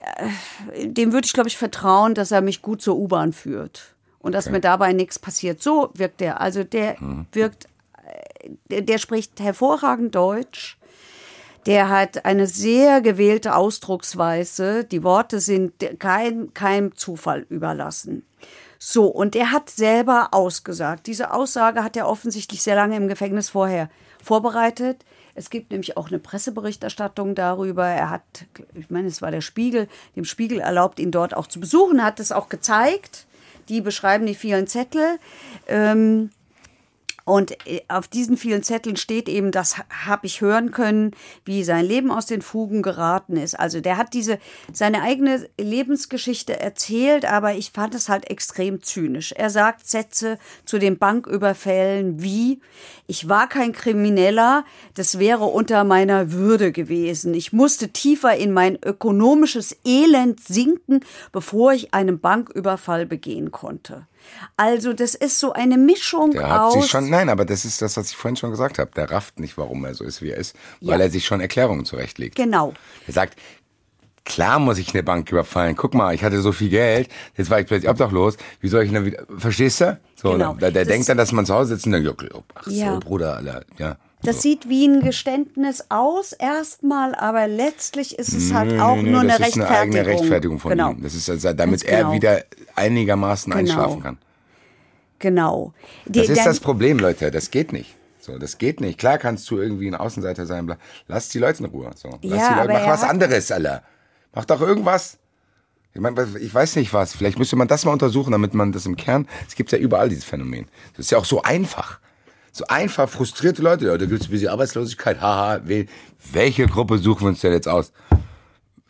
äh, 0.00 0.86
dem 0.86 1.12
würde 1.12 1.26
ich, 1.26 1.34
glaube 1.34 1.48
ich, 1.48 1.58
vertrauen, 1.58 2.14
dass 2.14 2.30
er 2.30 2.40
mich 2.40 2.62
gut 2.62 2.80
zur 2.80 2.96
U-Bahn 2.96 3.34
führt. 3.34 3.94
Und 4.20 4.32
dass 4.32 4.48
mir 4.48 4.60
dabei 4.60 4.92
nichts 4.92 5.18
passiert. 5.18 5.60
So 5.60 5.90
wirkt 5.94 6.20
der. 6.20 6.40
Also 6.40 6.62
der 6.62 6.96
wirkt, 7.32 7.66
äh, 8.68 8.80
der 8.80 8.98
spricht 8.98 9.40
hervorragend 9.40 10.14
Deutsch. 10.14 10.78
Der 11.66 11.88
hat 11.88 12.24
eine 12.24 12.46
sehr 12.46 13.00
gewählte 13.00 13.54
Ausdrucksweise. 13.54 14.84
Die 14.84 15.04
Worte 15.04 15.40
sind 15.40 15.74
kein, 15.98 16.52
keinem 16.54 16.96
Zufall 16.96 17.46
überlassen. 17.48 18.24
So, 18.78 19.06
und 19.06 19.36
er 19.36 19.52
hat 19.52 19.70
selber 19.70 20.30
ausgesagt. 20.32 21.06
Diese 21.06 21.32
Aussage 21.32 21.84
hat 21.84 21.96
er 21.96 22.08
offensichtlich 22.08 22.62
sehr 22.62 22.74
lange 22.74 22.96
im 22.96 23.06
Gefängnis 23.06 23.50
vorher 23.50 23.88
vorbereitet. 24.20 25.04
Es 25.36 25.50
gibt 25.50 25.70
nämlich 25.70 25.96
auch 25.96 26.08
eine 26.08 26.18
Presseberichterstattung 26.18 27.36
darüber. 27.36 27.86
Er 27.86 28.10
hat, 28.10 28.22
ich 28.74 28.90
meine, 28.90 29.06
es 29.06 29.22
war 29.22 29.30
der 29.30 29.40
Spiegel, 29.40 29.88
dem 30.16 30.24
Spiegel 30.24 30.58
erlaubt, 30.58 30.98
ihn 30.98 31.12
dort 31.12 31.34
auch 31.36 31.46
zu 31.46 31.60
besuchen, 31.60 32.02
hat 32.02 32.18
es 32.18 32.32
auch 32.32 32.48
gezeigt. 32.48 33.26
Die 33.68 33.80
beschreiben 33.80 34.26
die 34.26 34.34
vielen 34.34 34.66
Zettel. 34.66 35.18
Ähm, 35.68 36.30
und 37.24 37.52
äh, 37.66 37.82
auf 37.88 38.08
diesen 38.08 38.36
vielen 38.36 38.62
Zetteln 38.62 38.96
steht 38.96 39.28
eben, 39.28 39.50
das 39.50 39.76
habe 40.06 40.26
ich 40.26 40.40
hören 40.40 40.70
können, 40.70 41.12
wie 41.44 41.64
sein 41.64 41.84
Leben 41.84 42.10
aus 42.10 42.26
den 42.26 42.42
Fugen 42.42 42.82
geraten 42.82 43.36
ist. 43.36 43.58
Also 43.58 43.80
der 43.80 43.96
hat 43.96 44.14
diese 44.14 44.38
seine 44.72 45.02
eigene 45.02 45.48
Lebensgeschichte 45.58 46.58
erzählt, 46.58 47.24
aber 47.24 47.54
ich 47.54 47.70
fand 47.70 47.94
es 47.94 48.08
halt 48.08 48.30
extrem 48.30 48.82
zynisch. 48.82 49.32
Er 49.32 49.50
sagt 49.50 49.86
Sätze 49.86 50.38
zu 50.64 50.78
den 50.78 50.98
Banküberfällen 50.98 52.22
wie 52.22 52.60
ich 53.06 53.28
war 53.28 53.48
kein 53.48 53.72
Krimineller, 53.72 54.64
das 54.94 55.18
wäre 55.18 55.44
unter 55.44 55.84
meiner 55.84 56.32
Würde 56.32 56.72
gewesen. 56.72 57.34
Ich 57.34 57.52
musste 57.52 57.90
tiefer 57.90 58.36
in 58.36 58.52
mein 58.52 58.78
ökonomisches 58.82 59.76
Elend 59.84 60.40
sinken, 60.40 61.00
bevor 61.32 61.72
ich 61.72 61.92
einen 61.92 62.20
Banküberfall 62.20 63.06
begehen 63.06 63.50
konnte. 63.50 64.06
Also 64.56 64.92
das 64.92 65.14
ist 65.14 65.38
so 65.38 65.52
eine 65.52 65.76
Mischung 65.78 66.32
Der 66.32 66.48
hat 66.48 66.60
aus 66.60 66.74
sich 66.74 66.90
schon, 66.90 67.10
nein, 67.10 67.28
aber 67.28 67.44
das 67.44 67.64
ist 67.64 67.80
das, 67.82 67.96
was 67.96 68.10
ich 68.10 68.16
vorhin 68.16 68.36
schon 68.36 68.50
gesagt 68.50 68.78
habe. 68.78 68.90
Der 68.96 69.10
rafft 69.10 69.38
nicht, 69.40 69.56
warum 69.58 69.84
er 69.84 69.94
so 69.94 70.04
ist, 70.04 70.22
wie 70.22 70.30
er 70.30 70.36
ist, 70.38 70.54
weil 70.80 70.98
Ja. 70.98 71.06
er 71.06 71.10
sich 71.10 71.24
schon 71.24 71.40
Erklärungen 71.40 71.84
zurechtlegt. 71.84 72.36
Genau. 72.36 72.74
Er 73.06 73.12
sagt, 73.12 73.38
klar 74.24 74.58
muss 74.58 74.78
ich 74.78 74.92
eine 74.94 75.02
Bank 75.02 75.30
überfallen. 75.30 75.74
Guck 75.76 75.94
mal, 75.94 76.14
ich 76.14 76.22
hatte 76.24 76.40
so 76.40 76.52
viel 76.52 76.68
Geld, 76.68 77.08
jetzt 77.36 77.50
war 77.50 77.60
ich 77.60 77.66
plötzlich 77.66 77.90
obdachlos. 77.90 78.36
Wie 78.60 78.68
soll 78.68 78.84
ich 78.84 78.92
denn 78.92 79.04
wieder, 79.04 79.24
verstehst 79.36 79.80
du? 79.80 79.98
So, 80.14 80.32
Genau. 80.32 80.54
der, 80.54 80.70
der 80.70 80.84
denkt 80.84 81.08
dann, 81.08 81.16
dass 81.16 81.32
man 81.32 81.44
zu 81.46 81.54
Hause 81.54 81.74
sitzt 81.74 81.86
und 81.86 81.92
denkt, 81.92 82.06
ja, 82.22 82.28
ach 82.54 82.62
so, 82.64 82.70
Ja. 82.70 82.98
Bruder, 82.98 83.36
Alter, 83.36 83.64
ja. 83.78 83.96
Das 84.24 84.40
sieht 84.42 84.68
wie 84.68 84.86
ein 84.86 85.00
Geständnis 85.00 85.86
aus 85.88 86.32
erstmal, 86.32 87.14
aber 87.16 87.48
letztlich 87.48 88.18
ist 88.18 88.32
es 88.32 88.52
halt 88.52 88.70
Nee, 88.72 88.80
auch 88.80 88.94
nee, 88.96 89.02
nee, 89.02 89.10
nur 89.10 89.24
das 89.24 89.36
eine 89.36 89.48
ist 89.48 89.54
eine 89.54 89.64
Rechtfertigung. 89.64 89.96
eigene 89.98 90.06
Rechtfertigung 90.06 90.58
von 90.60 90.70
genau. 90.70 90.90
ihm. 90.92 91.02
Das 91.02 91.14
ist 91.14 91.28
also, 91.28 91.52
damit 91.52 91.80
Ganz 91.80 91.90
er 91.92 91.98
genau. 91.98 92.12
wieder 92.12 92.44
einigermaßen 92.76 93.50
Genau. 93.52 93.60
einschlafen 93.60 94.02
kann. 94.02 94.18
Genau. 95.18 95.72
Die- 96.06 96.20
Das 96.20 96.28
ist 96.28 96.44
das 96.46 96.60
Problem, 96.60 96.98
Leute. 96.98 97.30
Das 97.30 97.50
geht 97.50 97.72
nicht. 97.72 97.96
So, 98.20 98.38
das 98.38 98.58
geht 98.58 98.80
nicht. 98.80 98.98
Klar 98.98 99.18
kannst 99.18 99.50
du 99.50 99.58
irgendwie 99.58 99.88
ein 99.88 99.94
Außenseiter 99.96 100.46
sein. 100.46 100.66
Bla. 100.66 100.76
Lass 101.08 101.28
die 101.28 101.38
Leute 101.40 101.64
in 101.64 101.70
Ruhe. 101.70 101.90
So. 101.96 102.08
Lass 102.22 102.40
Ja, 102.40 102.52
die 102.52 102.68
Leute, 102.68 102.72
mach 102.80 102.86
was 102.86 103.02
anderes, 103.02 103.50
Alter. 103.50 103.82
Mach 104.32 104.44
doch 104.44 104.60
irgendwas. 104.60 105.18
Ich 105.94 106.00
meine, 106.00 106.26
ich 106.40 106.54
weiß 106.54 106.76
nicht 106.76 106.94
was. 106.94 107.14
Vielleicht 107.14 107.38
müsste 107.38 107.56
man 107.56 107.66
das 107.68 107.84
mal 107.84 107.92
untersuchen, 107.92 108.30
damit 108.32 108.54
man 108.54 108.70
das 108.72 108.86
im 108.86 108.96
Kern. 108.96 109.26
Es 109.48 109.56
gibt 109.56 109.72
ja 109.72 109.78
überall 109.78 110.08
dieses 110.08 110.24
Phänomen. 110.24 110.68
Das 110.96 111.06
ist 111.06 111.10
ja 111.10 111.18
auch 111.18 111.24
so 111.24 111.42
einfach. 111.42 111.98
So 112.54 112.64
einfach, 112.68 113.08
frustrierte 113.08 113.62
Leute. 113.62 113.86
Ja, 113.86 113.96
da 113.96 114.04
gibt 114.04 114.20
es 114.20 114.28
ein 114.28 114.30
bisschen 114.30 114.48
Arbeitslosigkeit. 114.50 115.20
Haha, 115.20 115.60
we- 115.64 115.86
welche 116.32 116.66
Gruppe 116.66 116.98
suchen 116.98 117.22
wir 117.22 117.28
uns 117.28 117.40
denn 117.40 117.52
jetzt 117.52 117.66
aus? 117.68 117.92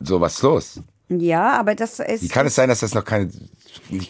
So, 0.01 0.21
was 0.21 0.35
ist 0.35 0.43
los? 0.43 0.81
Ja, 1.09 1.53
aber 1.61 1.75
das 1.75 2.01
ist. 2.01 2.23
Wie 2.23 2.29
kann 2.29 2.47
es 2.47 2.55
sein, 2.55 2.69
dass 2.69 2.81
das 2.81 2.95
noch 2.95 3.05
keine, 3.05 3.31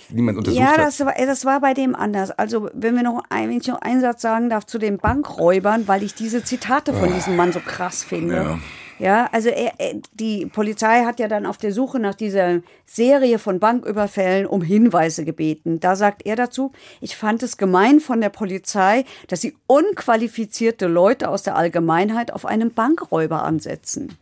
niemand 0.09 0.39
untersucht 0.39 0.61
ja, 0.61 0.71
hat? 0.73 0.79
das 0.79 1.01
war, 1.01 1.15
das 1.15 1.45
war 1.45 1.61
bei 1.61 1.75
dem 1.75 1.95
anders. 1.95 2.31
Also, 2.31 2.71
wenn 2.73 2.95
wir 2.95 3.03
noch 3.03 3.23
ein, 3.29 3.51
wenn 3.51 3.59
ich 3.59 3.67
noch 3.67 3.83
einen 3.83 4.01
Satz 4.01 4.23
sagen 4.23 4.49
darf 4.49 4.65
zu 4.67 4.79
den 4.79 4.99
Bankräubern, 4.99 5.87
weil 5.89 6.03
ich 6.03 6.15
diese 6.15 6.43
Zitate 6.45 6.95
von 6.95 7.13
diesem 7.13 7.37
Mann 7.37 7.53
so 7.53 7.61
krass 7.61 8.05
finde. 8.05 8.35
Ja. 8.37 8.59
Ja, 8.99 9.28
also 9.32 9.49
er, 9.49 9.72
er, 9.78 10.01
die 10.12 10.47
Polizei 10.47 11.05
hat 11.05 11.18
ja 11.18 11.28
dann 11.28 11.47
auf 11.47 11.57
der 11.59 11.72
Suche 11.72 11.99
nach 11.99 12.14
dieser 12.14 12.61
Serie 12.86 13.38
von 13.38 13.59
Banküberfällen 13.59 14.47
um 14.47 14.62
Hinweise 14.62 15.24
gebeten. 15.24 15.80
Da 15.80 15.97
sagt 15.97 16.24
er 16.24 16.36
dazu, 16.36 16.72
ich 17.01 17.16
fand 17.16 17.43
es 17.43 17.57
gemein 17.57 18.01
von 18.01 18.20
der 18.20 18.28
Polizei, 18.28 19.05
dass 19.28 19.40
sie 19.40 19.57
unqualifizierte 19.66 20.86
Leute 20.86 21.28
aus 21.28 21.43
der 21.43 21.57
Allgemeinheit 21.57 22.32
auf 22.32 22.47
einen 22.47 22.72
Bankräuber 22.72 23.43
ansetzen. 23.43 24.16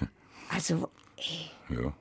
Also, 0.48 0.88
ja. 1.68 1.92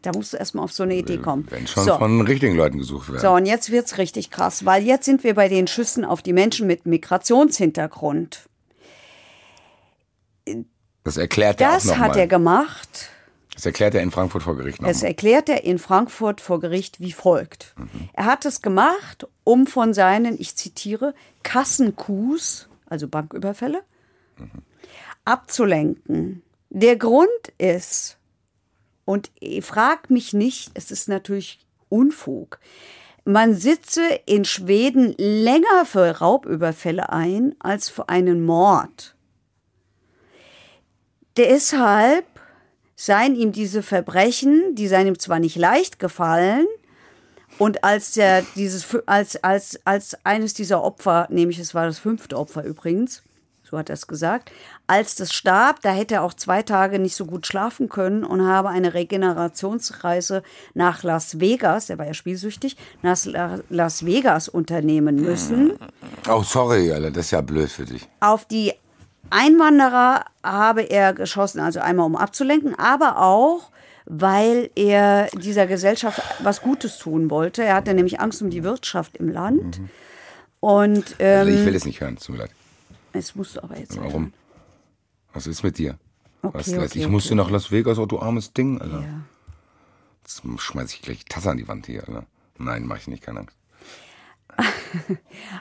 da 0.00 0.12
musst 0.12 0.32
du 0.32 0.36
erstmal 0.36 0.62
auf 0.62 0.72
so 0.72 0.84
eine 0.84 0.94
Idee 0.94 1.18
kommen. 1.18 1.44
Wenn 1.50 1.66
schon 1.66 1.82
so. 1.82 1.98
von 1.98 2.20
richtigen 2.20 2.54
Leuten 2.54 2.78
gesucht 2.78 3.08
werden. 3.08 3.20
So, 3.20 3.32
und 3.32 3.46
jetzt 3.46 3.72
wird's 3.72 3.98
richtig 3.98 4.30
krass, 4.30 4.64
weil 4.64 4.84
jetzt 4.84 5.06
sind 5.06 5.24
wir 5.24 5.34
bei 5.34 5.48
den 5.48 5.66
Schüssen 5.66 6.04
auf 6.04 6.22
die 6.22 6.32
Menschen 6.32 6.68
mit 6.68 6.86
Migrationshintergrund. 6.86 8.48
Das 11.04 11.16
erklärt 11.16 11.60
er 11.60 11.70
auch 11.70 11.74
Das 11.74 11.84
noch 11.86 11.98
hat 11.98 12.08
mal. 12.12 12.18
er 12.18 12.26
gemacht. 12.26 13.10
Das 13.54 13.66
erklärt 13.66 13.94
er 13.94 14.02
in 14.02 14.10
Frankfurt 14.10 14.42
vor 14.42 14.56
Gericht 14.56 14.78
Das 14.82 15.02
erklärt 15.02 15.48
er 15.48 15.64
in 15.64 15.78
Frankfurt 15.78 16.40
vor 16.40 16.60
Gericht 16.60 17.00
wie 17.00 17.12
folgt. 17.12 17.74
Er 18.14 18.24
hat 18.24 18.44
es 18.46 18.62
gemacht, 18.62 19.26
um 19.44 19.66
von 19.66 19.92
seinen, 19.92 20.40
ich 20.40 20.56
zitiere, 20.56 21.14
Kassenkus, 21.42 22.68
also 22.86 23.06
Banküberfälle, 23.08 23.82
abzulenken. 25.24 26.42
Der 26.70 26.96
Grund 26.96 27.28
ist, 27.58 28.18
und 29.04 29.30
frag 29.62 30.10
mich 30.10 30.32
nicht, 30.32 30.70
es 30.74 30.90
ist 30.90 31.08
natürlich 31.08 31.58
Unfug. 31.88 32.60
Man 33.24 33.54
sitze 33.54 34.02
in 34.26 34.44
Schweden 34.44 35.14
länger 35.18 35.84
für 35.84 36.18
Raubüberfälle 36.18 37.10
ein 37.10 37.54
als 37.58 37.88
für 37.90 38.08
einen 38.08 38.44
Mord. 38.44 39.16
Deshalb 41.48 42.26
seien 42.96 43.34
ihm 43.34 43.50
diese 43.52 43.82
Verbrechen, 43.82 44.74
die 44.74 44.88
seien 44.88 45.06
ihm 45.06 45.18
zwar 45.18 45.38
nicht 45.38 45.56
leicht 45.56 45.98
gefallen, 45.98 46.66
und 47.58 47.82
als 47.82 48.14
er 48.18 48.42
dieses, 48.56 48.86
als, 49.06 49.42
als, 49.42 49.80
als 49.86 50.16
eines 50.24 50.52
dieser 50.52 50.82
Opfer, 50.82 51.26
nämlich 51.30 51.58
es 51.58 51.74
war 51.74 51.86
das 51.86 51.98
fünfte 51.98 52.36
Opfer 52.38 52.62
übrigens, 52.64 53.22
so 53.62 53.78
hat 53.78 53.88
er 53.88 53.94
es 53.94 54.06
gesagt, 54.06 54.50
als 54.86 55.14
das 55.14 55.32
starb, 55.32 55.80
da 55.80 55.92
hätte 55.92 56.16
er 56.16 56.22
auch 56.24 56.34
zwei 56.34 56.62
Tage 56.62 56.98
nicht 56.98 57.14
so 57.14 57.24
gut 57.24 57.46
schlafen 57.46 57.88
können 57.88 58.24
und 58.24 58.46
habe 58.46 58.68
eine 58.68 58.92
Regenerationsreise 58.94 60.42
nach 60.74 61.02
Las 61.04 61.38
Vegas, 61.40 61.88
er 61.88 61.98
war 61.98 62.06
ja 62.06 62.14
spielsüchtig, 62.14 62.76
nach 63.02 63.24
La- 63.24 63.60
Las 63.70 64.04
Vegas 64.04 64.48
unternehmen 64.48 65.16
müssen. 65.16 65.72
Oh, 66.28 66.42
sorry, 66.42 66.92
Alter, 66.92 67.10
das 67.10 67.26
ist 67.26 67.30
ja 67.30 67.40
blöd 67.40 67.70
für 67.70 67.84
dich. 67.84 68.08
Auf 68.20 68.44
die 68.44 68.72
Einwanderer 69.30 70.24
habe 70.42 70.82
er 70.82 71.12
geschossen, 71.14 71.60
also 71.60 71.80
einmal 71.80 72.06
um 72.06 72.16
abzulenken, 72.16 72.78
aber 72.78 73.18
auch, 73.18 73.70
weil 74.06 74.70
er 74.74 75.28
dieser 75.36 75.66
Gesellschaft 75.66 76.20
was 76.42 76.62
Gutes 76.62 76.98
tun 76.98 77.30
wollte. 77.30 77.62
Er 77.62 77.74
hatte 77.74 77.94
nämlich 77.94 78.20
Angst 78.20 78.42
um 78.42 78.50
die 78.50 78.64
Wirtschaft 78.64 79.16
im 79.16 79.28
Land. 79.28 79.80
Und 80.60 81.16
ähm, 81.20 81.38
Also 81.48 81.52
ich 81.52 81.64
will 81.64 81.74
es 81.74 81.84
nicht 81.84 82.00
hören, 82.00 82.16
tut 82.16 82.30
mir 82.30 82.42
leid. 82.42 82.50
es 83.12 83.34
musst 83.34 83.56
du 83.56 83.62
aber 83.62 83.78
jetzt 83.78 83.96
Warum? 84.00 84.32
Was 85.32 85.46
ist 85.46 85.62
mit 85.62 85.78
dir? 85.78 85.96
Okay, 86.42 86.58
Was, 86.58 86.68
okay, 86.68 86.84
ich 86.94 87.02
okay. 87.04 87.06
musste 87.06 87.34
nach 87.34 87.50
Las 87.50 87.70
Vegas, 87.70 87.98
oh 87.98 88.06
du 88.06 88.18
armes 88.18 88.52
Ding, 88.52 88.80
Alter. 88.80 89.00
Ja. 89.00 89.20
Jetzt 90.22 90.42
schmeiß 90.58 90.92
ich 90.92 91.02
gleich 91.02 91.18
die 91.20 91.24
Tasse 91.26 91.50
an 91.50 91.56
die 91.56 91.68
Wand 91.68 91.86
hier, 91.86 92.00
Alter. 92.06 92.24
Nein, 92.58 92.84
mach 92.86 92.96
ich 92.96 93.08
nicht, 93.08 93.22
keine 93.22 93.40
Angst. 93.40 93.56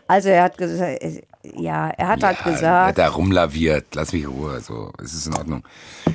Also 0.08 0.30
er 0.30 0.44
hat 0.44 0.58
gesagt, 0.58 1.04
ja, 1.44 1.90
er 1.90 2.08
hat 2.08 2.24
halt 2.24 2.38
Ja, 2.46 2.52
gesagt, 2.52 2.98
Da 2.98 3.08
rumlaviert, 3.08 3.96
lass 3.96 4.12
mich 4.14 4.24
in 4.24 4.30
Ruhe, 4.30 4.60
so, 4.62 4.92
es 5.02 5.14
ist 5.14 5.28
in 5.28 5.36
Ordnung. 5.36 5.64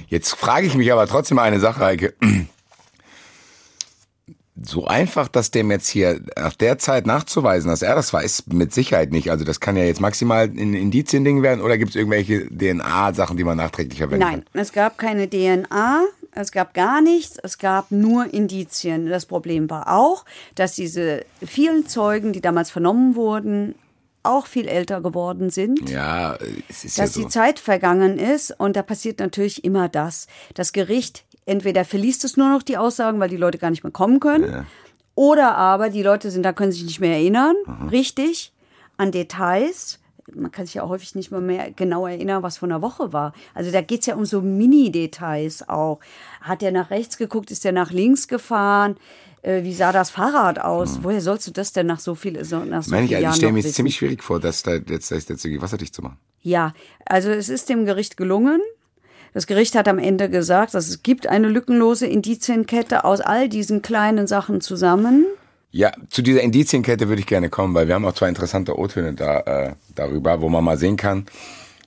Jetzt 0.09 0.35
frage 0.35 0.66
ich 0.66 0.75
mich 0.75 0.93
aber 0.93 1.07
trotzdem 1.07 1.39
eine 1.39 1.61
Sache, 1.61 1.81
Heike. 1.85 2.14
so 4.62 4.87
einfach, 4.87 5.29
das 5.29 5.51
dem 5.51 5.70
jetzt 5.70 5.89
hier 5.89 6.20
nach 6.37 6.55
der 6.55 6.79
Zeit 6.79 7.07
nachzuweisen, 7.07 7.70
dass 7.70 7.83
er 7.83 7.95
das 7.95 8.12
war, 8.12 8.22
ist 8.22 8.53
mit 8.53 8.72
Sicherheit 8.72 9.11
nicht. 9.11 9.31
Also 9.31 9.45
das 9.45 9.61
kann 9.61 9.77
ja 9.77 9.85
jetzt 9.85 10.01
maximal 10.01 10.45
ein 10.45 10.75
Indizien-Ding 10.75 11.43
werden 11.43 11.61
oder 11.61 11.77
gibt 11.79 11.91
es 11.91 11.97
irgendwelche 11.97 12.47
DNA-Sachen, 12.49 13.37
die 13.37 13.45
man 13.45 13.57
nachträglich 13.57 13.99
verwenden 13.99 14.25
Nein, 14.25 14.45
es 14.53 14.72
gab 14.72 14.97
keine 14.99 15.29
DNA, 15.29 16.05
es 16.33 16.53
gab 16.53 16.75
gar 16.75 17.01
nichts, 17.01 17.39
es 17.43 17.59
gab 17.59 17.91
nur 17.91 18.33
Indizien. 18.33 19.09
Das 19.09 19.27
Problem 19.27 19.70
war 19.70 19.93
auch, 19.93 20.25
dass 20.55 20.75
diese 20.75 21.25
vielen 21.45 21.87
Zeugen, 21.87 22.33
die 22.33 22.41
damals 22.41 22.70
vernommen 22.70 23.16
wurden, 23.16 23.75
auch 24.25 24.47
viel 24.47 24.66
älter 24.68 25.01
geworden 25.01 25.51
sind. 25.51 25.89
Ja, 25.89 26.37
es 26.68 26.85
ist 26.85 26.99
dass 26.99 27.14
ja 27.14 27.20
so. 27.20 27.22
die 27.22 27.29
Zeit 27.29 27.59
vergangen 27.59 28.18
ist 28.18 28.51
und 28.59 28.77
da 28.77 28.83
passiert 28.83 29.20
natürlich 29.20 29.64
immer 29.64 29.89
das. 29.89 30.27
Das 30.55 30.72
Gericht 30.72 31.25
entweder 31.47 31.85
verliest 31.85 32.25
es 32.25 32.37
nur 32.37 32.49
noch 32.49 32.62
die 32.62 32.77
Aussagen, 32.79 33.20
weil 33.20 33.29
die 33.29 33.37
Leute 33.37 33.59
gar 33.59 33.70
nicht 33.70 33.85
mehr 33.85 33.93
kommen 33.93 34.18
können, 34.20 34.51
Ja. 34.51 34.64
oder 35.14 35.57
aber 35.57 35.91
die 35.91 36.03
Leute 36.03 36.31
sind 36.31 36.43
da, 36.43 36.53
können 36.53 36.72
sich 36.72 36.85
nicht 36.85 37.01
mehr 37.01 37.12
erinnern, 37.16 37.55
richtig, 37.91 38.53
an 38.97 39.12
Details. 39.12 39.99
Man 40.35 40.51
kann 40.51 40.64
sich 40.64 40.77
ja 40.77 40.89
häufig 40.89 41.14
nicht 41.14 41.31
mehr, 41.31 41.41
mehr 41.43 41.70
genau 41.70 42.07
erinnern, 42.07 42.43
was 42.43 42.57
vor 42.57 42.66
einer 42.68 42.81
Woche 42.81 43.12
war. 43.12 43.35
Also 43.53 43.70
da 43.70 43.83
geht's 43.83 44.07
ja 44.07 44.14
um 44.14 44.25
so 44.25 44.41
Mini-Details 44.41 45.68
auch. 45.68 46.01
Hat 46.41 46.62
er 46.62 46.72
nach 46.72 46.89
rechts 46.91 47.18
geguckt, 47.18 47.51
ist 47.51 47.66
er 47.66 47.72
nach 47.72 47.91
links 47.91 48.27
gefahren? 48.27 48.97
Äh, 49.45 49.62
wie 49.62 49.74
sah 49.74 49.92
das 49.92 50.11
Fahrrad 50.11 50.59
aus? 50.59 51.01
Woher 51.03 51.20
sollst 51.20 51.47
du 51.47 51.51
das 51.51 51.72
denn 51.72 51.86
nach 51.86 52.01
so 52.01 52.14
viel, 52.14 52.42
so, 52.45 52.64
nach 52.64 52.82
so 52.82 52.90
Meine 52.90 53.07
ich, 53.07 53.14
also 53.14 53.28
ich 53.28 53.34
stelle 53.36 53.53
mir 53.53 53.59
jetzt 53.59 53.66
wissen? 53.66 53.74
ziemlich 53.76 53.97
schwierig 53.97 54.22
vor, 54.22 54.40
dass 54.40 54.62
da 54.62 54.74
jetzt, 54.74 55.11
jetzt, 55.11 55.28
jetzt 55.28 55.45
irgendwie 55.45 55.61
wasserdicht 55.61 55.95
zu 55.95 56.01
machen. 56.01 56.16
Ja, 56.40 56.72
also 57.05 57.30
es 57.30 57.51
ist 57.51 57.68
dem 57.68 57.84
Gericht 57.84 58.16
gelungen. 58.16 58.61
Das 59.34 59.47
Gericht 59.47 59.74
hat 59.74 59.86
am 59.86 59.99
Ende 59.99 60.30
gesagt, 60.30 60.74
dass 60.74 60.88
es 60.88 61.03
gibt 61.03 61.26
eine 61.26 61.49
lückenlose 61.49 62.07
Indizienkette 62.07 63.05
aus 63.05 63.20
all 63.20 63.49
diesen 63.49 63.82
kleinen 63.82 64.26
Sachen 64.26 64.61
zusammen. 64.62 65.26
Ja, 65.72 65.92
zu 66.09 66.22
dieser 66.22 66.40
Indizienkette 66.40 67.09
würde 67.09 67.20
ich 67.20 67.26
gerne 67.26 67.51
kommen, 67.51 67.74
weil 67.74 67.88
wir 67.88 67.97
haben 67.97 68.05
auch 68.07 68.14
zwei 68.14 68.28
interessante 68.28 68.78
O-Töne 68.78 69.12
da, 69.12 69.40
äh, 69.40 69.72
darüber, 69.95 70.40
wo 70.40 70.49
man 70.49 70.64
mal 70.64 70.78
sehen 70.78 70.97
kann, 70.97 71.26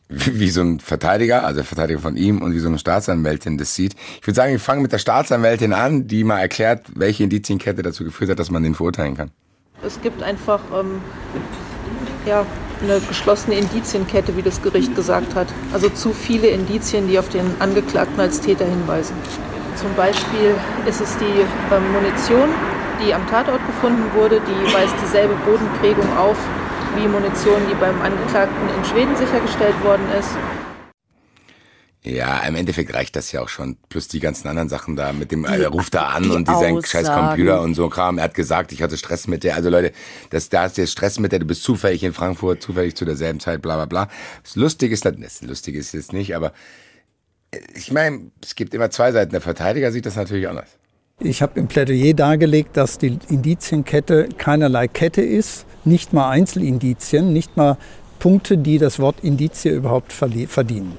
wie, 0.09 0.49
so 0.49 0.61
ein 0.61 0.79
Verteidiger, 0.79 1.43
also 1.43 1.57
der 1.57 1.65
Verteidiger 1.65 1.99
von 1.99 2.15
ihm 2.15 2.41
und 2.41 2.53
wie 2.53 2.59
so 2.59 2.69
eine 2.69 2.79
Staatsanwältin 2.79 3.57
das 3.57 3.75
sieht. 3.75 3.95
Ich 4.21 4.27
würde 4.27 4.35
sagen, 4.35 4.51
wir 4.51 4.59
fangen 4.59 4.81
mit 4.81 4.91
der 4.91 4.99
Staatsanwältin 4.99 5.73
an, 5.73 6.07
die 6.07 6.23
mal 6.23 6.39
erklärt, 6.39 6.85
welche 6.95 7.23
Indizienkette 7.23 7.81
dazu 7.81 8.03
geführt 8.03 8.31
hat, 8.31 8.39
dass 8.39 8.49
man 8.49 8.63
den 8.63 8.75
verurteilen 8.75 9.17
kann. 9.17 9.31
Es 9.85 10.01
gibt 10.01 10.23
einfach 10.23 10.61
ähm, 10.73 11.01
ja, 12.25 12.45
eine 12.81 12.99
geschlossene 13.01 13.57
Indizienkette, 13.57 14.35
wie 14.37 14.41
das 14.41 14.61
Gericht 14.61 14.95
gesagt 14.95 15.35
hat. 15.35 15.47
Also 15.73 15.89
zu 15.89 16.13
viele 16.13 16.47
Indizien, 16.47 17.07
die 17.07 17.19
auf 17.19 17.29
den 17.29 17.45
Angeklagten 17.59 18.19
als 18.19 18.39
Täter 18.39 18.65
hinweisen. 18.65 19.15
Zum 19.75 19.93
Beispiel 19.95 20.55
ist 20.87 21.01
es 21.01 21.17
die 21.17 21.25
ähm, 21.25 21.91
Munition, 21.91 22.49
die 23.05 23.13
am 23.13 23.27
Tatort 23.27 23.65
gefunden 23.67 24.03
wurde, 24.15 24.41
die 24.41 24.73
weist 24.73 24.95
dieselbe 25.03 25.35
Bodenprägung 25.45 26.17
auf 26.17 26.37
wie 26.97 27.07
Munition, 27.07 27.61
die 27.69 27.75
beim 27.75 28.01
Angeklagten 28.01 28.69
in 28.75 28.85
Schweden 28.85 29.15
sichergestellt 29.15 29.81
worden 29.83 30.05
ist. 30.19 30.31
Ja, 32.03 32.39
im 32.47 32.55
Endeffekt 32.55 32.93
reicht 32.93 33.15
das 33.15 33.31
ja 33.31 33.41
auch 33.41 33.49
schon. 33.49 33.77
Plus 33.89 34.07
die 34.07 34.19
ganzen 34.19 34.47
anderen 34.47 34.69
Sachen 34.69 34.95
da 34.95 35.11
mit 35.11 35.31
dem, 35.31 35.43
er 35.45 35.67
ruft 35.67 35.93
da 35.93 36.07
an 36.09 36.23
die 36.23 36.29
und 36.29 36.47
dieser 36.47 36.81
scheiß. 36.81 37.07
Computer 37.07 37.61
und 37.61 37.75
so 37.75 37.89
Kram. 37.89 38.17
Er 38.17 38.25
hat 38.25 38.33
gesagt, 38.33 38.71
ich 38.71 38.81
hatte 38.81 38.97
Stress 38.97 39.27
mit 39.27 39.43
der. 39.43 39.55
Also 39.55 39.69
Leute, 39.69 39.91
das, 40.29 40.49
da 40.49 40.65
ist 40.65 40.77
der 40.77 40.87
Stress 40.87 41.19
mit 41.19 41.31
der, 41.31 41.39
du 41.39 41.45
bist 41.45 41.63
zufällig 41.63 42.03
in 42.03 42.13
Frankfurt, 42.13 42.61
zufällig 42.61 42.95
zu 42.95 43.03
derselben 43.03 43.39
Zeit, 43.39 43.61
bla 43.61 43.75
bla 43.75 43.85
bla. 43.85 44.09
Das 44.43 44.55
Lustige 44.55 44.93
ist, 44.93 45.05
das 45.05 45.41
Lustige 45.41 45.79
ist 45.79 45.93
jetzt 45.93 46.13
nicht, 46.13 46.35
aber 46.35 46.53
äh, 47.51 47.59
ich 47.75 47.91
meine, 47.91 48.31
es 48.41 48.55
gibt 48.55 48.73
immer 48.73 48.89
zwei 48.89 49.11
Seiten. 49.11 49.31
Der 49.31 49.41
Verteidiger 49.41 49.91
sieht 49.91 50.05
das 50.05 50.15
natürlich 50.15 50.47
anders. 50.47 50.77
Ich 51.23 51.41
habe 51.41 51.59
im 51.59 51.67
Plädoyer 51.67 52.13
dargelegt, 52.13 52.77
dass 52.77 52.99
die 52.99 53.17
Indizienkette 53.27 54.29
keinerlei 54.37 54.87
Kette 54.87 55.23
ist, 55.23 55.65
nicht 55.83 56.13
mal 56.13 56.29
Einzelindizien, 56.29 57.33
nicht 57.33 57.57
mal 57.57 57.77
Punkte, 58.19 58.55
die 58.55 58.77
das 58.77 58.99
Wort 58.99 59.23
Indizie 59.23 59.71
überhaupt 59.71 60.13
verdienen. 60.13 60.93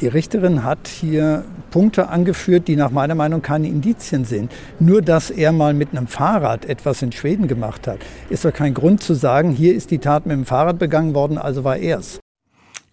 Die 0.00 0.08
Richterin 0.08 0.64
hat 0.64 0.88
hier 0.88 1.44
Punkte 1.70 2.08
angeführt, 2.08 2.66
die 2.66 2.76
nach 2.76 2.90
meiner 2.92 3.14
Meinung 3.14 3.42
keine 3.42 3.68
Indizien 3.68 4.24
sind. 4.24 4.50
Nur, 4.80 5.02
dass 5.02 5.30
er 5.30 5.52
mal 5.52 5.74
mit 5.74 5.90
einem 5.90 6.06
Fahrrad 6.06 6.64
etwas 6.64 7.02
in 7.02 7.12
Schweden 7.12 7.46
gemacht 7.46 7.86
hat, 7.86 7.98
ist 8.30 8.46
doch 8.46 8.54
kein 8.54 8.72
Grund 8.72 9.02
zu 9.02 9.12
sagen, 9.12 9.50
hier 9.50 9.74
ist 9.74 9.90
die 9.90 9.98
Tat 9.98 10.24
mit 10.24 10.34
dem 10.34 10.46
Fahrrad 10.46 10.78
begangen 10.78 11.14
worden, 11.14 11.36
also 11.36 11.62
war 11.62 11.76
er's. 11.76 12.20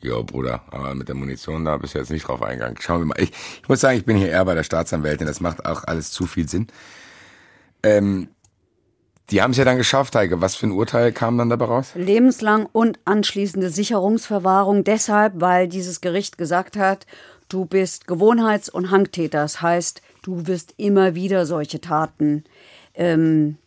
Jo, 0.01 0.23
Bruder, 0.23 0.61
aber 0.71 0.95
mit 0.95 1.09
der 1.09 1.15
Munition, 1.15 1.65
da 1.65 1.75
bist 1.77 1.93
du 1.93 1.99
jetzt 1.99 2.09
nicht 2.09 2.27
drauf 2.27 2.41
eingegangen. 2.41 2.77
Schauen 2.79 3.01
wir 3.01 3.05
mal. 3.05 3.19
Ich, 3.19 3.31
ich 3.61 3.67
muss 3.67 3.81
sagen, 3.81 3.97
ich 3.97 4.05
bin 4.05 4.15
hier 4.15 4.29
eher 4.29 4.45
bei 4.45 4.55
der 4.55 4.63
Staatsanwältin. 4.63 5.27
Das 5.27 5.41
macht 5.41 5.65
auch 5.65 5.83
alles 5.83 6.11
zu 6.11 6.25
viel 6.25 6.47
Sinn. 6.47 6.67
Ähm, 7.83 8.29
die 9.29 9.41
haben 9.41 9.51
es 9.51 9.57
ja 9.57 9.65
dann 9.65 9.77
geschafft, 9.77 10.15
Heike. 10.15 10.41
Was 10.41 10.55
für 10.55 10.67
ein 10.67 10.71
Urteil 10.71 11.11
kam 11.11 11.37
dann 11.37 11.49
dabei 11.49 11.65
raus? 11.65 11.91
Lebenslang 11.95 12.67
und 12.71 12.97
anschließende 13.05 13.69
Sicherungsverwahrung. 13.69 14.83
Deshalb, 14.83 15.33
weil 15.35 15.67
dieses 15.67 16.01
Gericht 16.01 16.37
gesagt 16.37 16.77
hat, 16.77 17.05
du 17.49 17.65
bist 17.65 18.07
Gewohnheits- 18.07 18.69
und 18.69 18.91
Hangtäter. 18.91 19.41
Das 19.41 19.61
heißt, 19.61 20.01
du 20.21 20.47
wirst 20.47 20.73
immer 20.77 21.13
wieder 21.13 21.45
solche 21.45 21.81
Taten 21.81 22.45
ähm, 22.95 23.57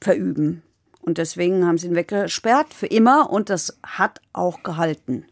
verüben. 0.00 0.62
Und 1.00 1.18
deswegen 1.18 1.66
haben 1.66 1.78
sie 1.78 1.88
ihn 1.88 1.96
weggesperrt 1.96 2.74
für 2.74 2.86
immer 2.86 3.30
und 3.30 3.48
das 3.48 3.78
hat 3.82 4.20
auch 4.32 4.62
gehalten. 4.62 5.24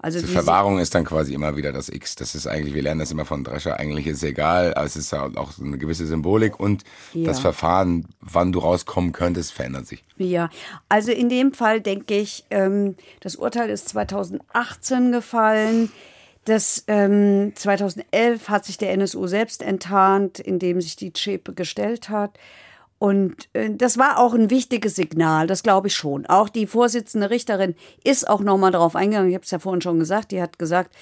Also 0.00 0.20
Die 0.20 0.26
diese- 0.26 0.34
Verwahrung 0.34 0.78
ist 0.78 0.94
dann 0.94 1.04
quasi 1.04 1.34
immer 1.34 1.56
wieder 1.56 1.72
das 1.72 1.88
X. 1.88 2.14
Das 2.14 2.34
ist 2.36 2.46
eigentlich, 2.46 2.72
wir 2.74 2.82
lernen 2.82 3.00
das 3.00 3.10
immer 3.10 3.24
von 3.24 3.42
Drescher, 3.42 3.80
eigentlich 3.80 4.06
ist 4.06 4.18
es 4.18 4.22
egal, 4.22 4.72
aber 4.74 4.84
es 4.86 4.94
ist 4.96 5.10
ja 5.12 5.28
auch 5.36 5.50
so 5.50 5.64
eine 5.64 5.76
gewisse 5.76 6.06
Symbolik 6.06 6.60
und 6.60 6.84
Ja. 7.14 7.26
das 7.26 7.40
Verfahren, 7.40 8.06
wann 8.20 8.52
du 8.52 8.60
rauskommen 8.60 9.10
könntest, 9.12 9.52
verändert 9.52 9.86
sich. 9.88 10.04
Ja, 10.16 10.50
also 10.88 11.10
in 11.10 11.28
dem 11.28 11.52
Fall 11.52 11.80
denke 11.80 12.14
ich, 12.16 12.44
ähm, 12.50 12.94
das 13.20 13.34
Urteil 13.36 13.70
ist 13.70 13.88
2018 13.88 15.10
gefallen. 15.12 15.90
Das 16.44 16.84
ähm, 16.86 17.52
2011 17.56 18.48
hat 18.48 18.64
sich 18.64 18.78
der 18.78 18.92
NSU 18.92 19.26
selbst 19.26 19.62
enttarnt, 19.62 20.38
indem 20.38 20.80
sich 20.80 20.96
die 20.96 21.12
Chepe 21.12 21.52
gestellt 21.52 22.08
hat. 22.08 22.38
Und 22.98 23.48
äh, 23.52 23.70
das 23.70 23.96
war 23.96 24.18
auch 24.18 24.34
ein 24.34 24.50
wichtiges 24.50 24.96
Signal, 24.96 25.46
das 25.46 25.62
glaube 25.62 25.88
ich 25.88 25.94
schon. 25.94 26.26
Auch 26.26 26.48
die 26.48 26.66
Vorsitzende 26.66 27.30
Richterin 27.30 27.74
ist 28.02 28.28
auch 28.28 28.40
nochmal 28.40 28.72
darauf 28.72 28.96
eingegangen. 28.96 29.28
Ich 29.28 29.34
habe 29.34 29.44
es 29.44 29.50
ja 29.50 29.60
vorhin 29.60 29.80
schon 29.80 30.00
gesagt. 30.00 30.32
Die 30.32 30.42
hat 30.42 30.58
gesagt, 30.58 30.94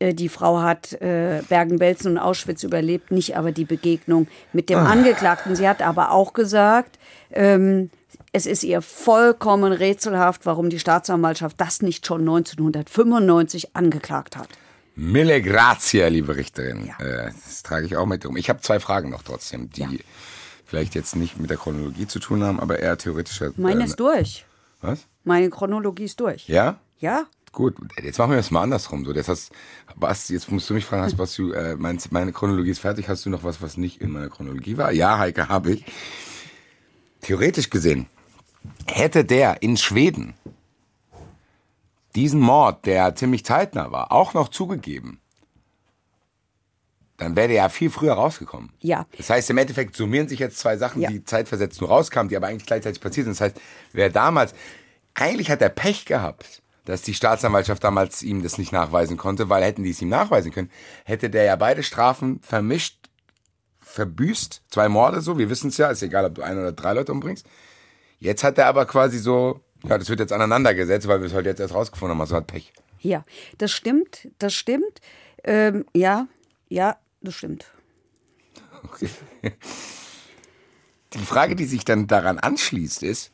äh, 0.00 0.12
die 0.12 0.28
Frau 0.28 0.60
hat 0.60 0.92
äh, 1.00 1.42
Bergen-Belsen 1.48 2.12
und 2.12 2.18
Auschwitz 2.18 2.62
überlebt, 2.62 3.10
nicht 3.10 3.36
aber 3.36 3.52
die 3.52 3.64
Begegnung 3.64 4.28
mit 4.52 4.68
dem 4.68 4.78
Angeklagten. 4.78 5.56
Sie 5.56 5.66
hat 5.66 5.80
aber 5.80 6.10
auch 6.10 6.34
gesagt, 6.34 6.98
ähm, 7.30 7.90
es 8.32 8.46
ist 8.46 8.62
ihr 8.62 8.82
vollkommen 8.82 9.72
rätselhaft, 9.72 10.44
warum 10.44 10.68
die 10.68 10.78
Staatsanwaltschaft 10.78 11.60
das 11.60 11.80
nicht 11.80 12.06
schon 12.06 12.20
1995 12.20 13.74
angeklagt 13.74 14.36
hat. 14.36 14.48
Mille 14.94 15.40
grazie, 15.40 16.02
liebe 16.08 16.36
Richterin. 16.36 16.86
Ja. 16.86 16.96
Das 16.98 17.62
trage 17.62 17.86
ich 17.86 17.96
auch 17.96 18.06
mit 18.06 18.26
um. 18.26 18.36
Ich 18.36 18.50
habe 18.50 18.60
zwei 18.60 18.78
Fragen 18.78 19.08
noch 19.08 19.22
trotzdem, 19.22 19.70
die 19.70 19.80
Ja. 19.80 19.88
Vielleicht 20.70 20.94
jetzt 20.94 21.16
nicht 21.16 21.38
mit 21.38 21.50
der 21.50 21.56
Chronologie 21.56 22.06
zu 22.06 22.20
tun 22.20 22.44
haben, 22.44 22.60
aber 22.60 22.78
eher 22.78 22.96
theoretischer. 22.96 23.50
Meine 23.56 23.82
äh, 23.82 23.86
ist 23.86 23.98
durch. 23.98 24.46
Was? 24.80 25.06
Meine 25.24 25.50
Chronologie 25.50 26.04
ist 26.04 26.20
durch. 26.20 26.48
Ja? 26.48 26.78
Ja? 27.00 27.24
Gut, 27.52 27.74
jetzt 28.00 28.18
machen 28.18 28.30
wir 28.30 28.36
das 28.36 28.52
mal 28.52 28.62
andersrum. 28.62 29.04
So, 29.04 29.12
das 29.12 29.26
hast, 29.26 29.50
was, 29.96 30.28
jetzt 30.28 30.50
musst 30.52 30.70
du 30.70 30.74
mich 30.74 30.84
fragen, 30.84 31.02
hast, 31.02 31.18
was 31.18 31.34
du, 31.34 31.50
äh, 31.50 31.74
meinst, 31.74 32.12
meine 32.12 32.32
Chronologie 32.32 32.70
ist 32.70 32.78
fertig, 32.78 33.08
hast 33.08 33.26
du 33.26 33.30
noch 33.30 33.42
was, 33.42 33.60
was 33.60 33.76
nicht 33.76 34.00
in 34.00 34.12
meiner 34.12 34.28
Chronologie 34.28 34.76
war? 34.76 34.92
Ja, 34.92 35.18
Heike, 35.18 35.48
habe 35.48 35.72
ich. 35.72 35.84
Theoretisch 37.20 37.68
gesehen, 37.68 38.06
hätte 38.86 39.24
der 39.24 39.62
in 39.62 39.76
Schweden 39.76 40.34
diesen 42.14 42.40
Mord, 42.40 42.86
der 42.86 43.16
ziemlich 43.16 43.44
zeitnah 43.44 43.90
war, 43.90 44.12
auch 44.12 44.34
noch 44.34 44.48
zugegeben, 44.48 45.19
dann 47.20 47.36
wäre 47.36 47.48
der 47.48 47.56
ja 47.58 47.68
viel 47.68 47.90
früher 47.90 48.14
rausgekommen. 48.14 48.72
Ja. 48.80 49.06
Das 49.16 49.30
heißt, 49.30 49.50
im 49.50 49.58
Endeffekt 49.58 49.94
summieren 49.94 50.28
sich 50.28 50.38
jetzt 50.38 50.58
zwei 50.58 50.76
Sachen, 50.76 51.02
Ja. 51.02 51.10
die 51.10 51.24
zeitversetzt 51.24 51.80
nur 51.80 51.90
rauskamen, 51.90 52.28
die 52.28 52.36
aber 52.36 52.46
eigentlich 52.48 52.66
gleichzeitig 52.66 53.00
passiert 53.00 53.24
sind. 53.26 53.34
Das 53.34 53.40
heißt, 53.42 53.60
wer 53.92 54.10
damals, 54.10 54.54
eigentlich 55.14 55.50
hat 55.50 55.60
er 55.62 55.68
Pech 55.68 56.06
gehabt, 56.06 56.62
dass 56.86 57.02
die 57.02 57.14
Staatsanwaltschaft 57.14 57.84
damals 57.84 58.22
ihm 58.22 58.42
das 58.42 58.56
nicht 58.58 58.72
nachweisen 58.72 59.16
konnte, 59.16 59.48
weil 59.48 59.62
hätten 59.62 59.84
die 59.84 59.90
es 59.90 60.00
ihm 60.02 60.08
nachweisen 60.08 60.50
können, 60.50 60.70
hätte 61.04 61.28
der 61.30 61.44
ja 61.44 61.56
beide 61.56 61.82
Strafen 61.82 62.40
vermischt, 62.42 62.96
verbüßt, 63.80 64.62
zwei 64.70 64.88
Morde 64.88 65.20
so, 65.20 65.38
wir 65.38 65.50
wissen 65.50 65.68
es 65.68 65.76
ja, 65.76 65.90
ist 65.90 66.02
egal, 66.02 66.24
ob 66.24 66.34
du 66.36 66.42
ein 66.42 66.58
oder 66.58 66.72
drei 66.72 66.92
Leute 66.94 67.12
umbringst. 67.12 67.46
Jetzt 68.18 68.44
hat 68.44 68.58
er 68.58 68.66
aber 68.66 68.86
quasi 68.86 69.18
so, 69.18 69.60
ja, 69.84 69.98
das 69.98 70.08
wird 70.08 70.20
jetzt 70.20 70.32
aneinandergesetzt, 70.32 71.08
weil 71.08 71.20
wir 71.20 71.26
es 71.26 71.34
heute 71.34 71.48
jetzt 71.48 71.60
erst 71.60 71.74
rausgefunden 71.74 72.14
haben, 72.14 72.20
also 72.20 72.36
hat 72.36 72.46
Pech. 72.46 72.72
Ja, 73.00 73.24
das 73.58 73.72
stimmt, 73.72 74.28
das 74.38 74.54
stimmt. 74.54 75.00
Ähm, 75.44 75.86
ja, 75.94 76.28
ja, 76.68 76.96
das 77.20 77.34
stimmt. 77.34 77.66
Die 81.12 81.18
Frage, 81.18 81.56
die 81.56 81.64
sich 81.64 81.84
dann 81.84 82.06
daran 82.06 82.38
anschließt, 82.38 83.02
ist, 83.02 83.32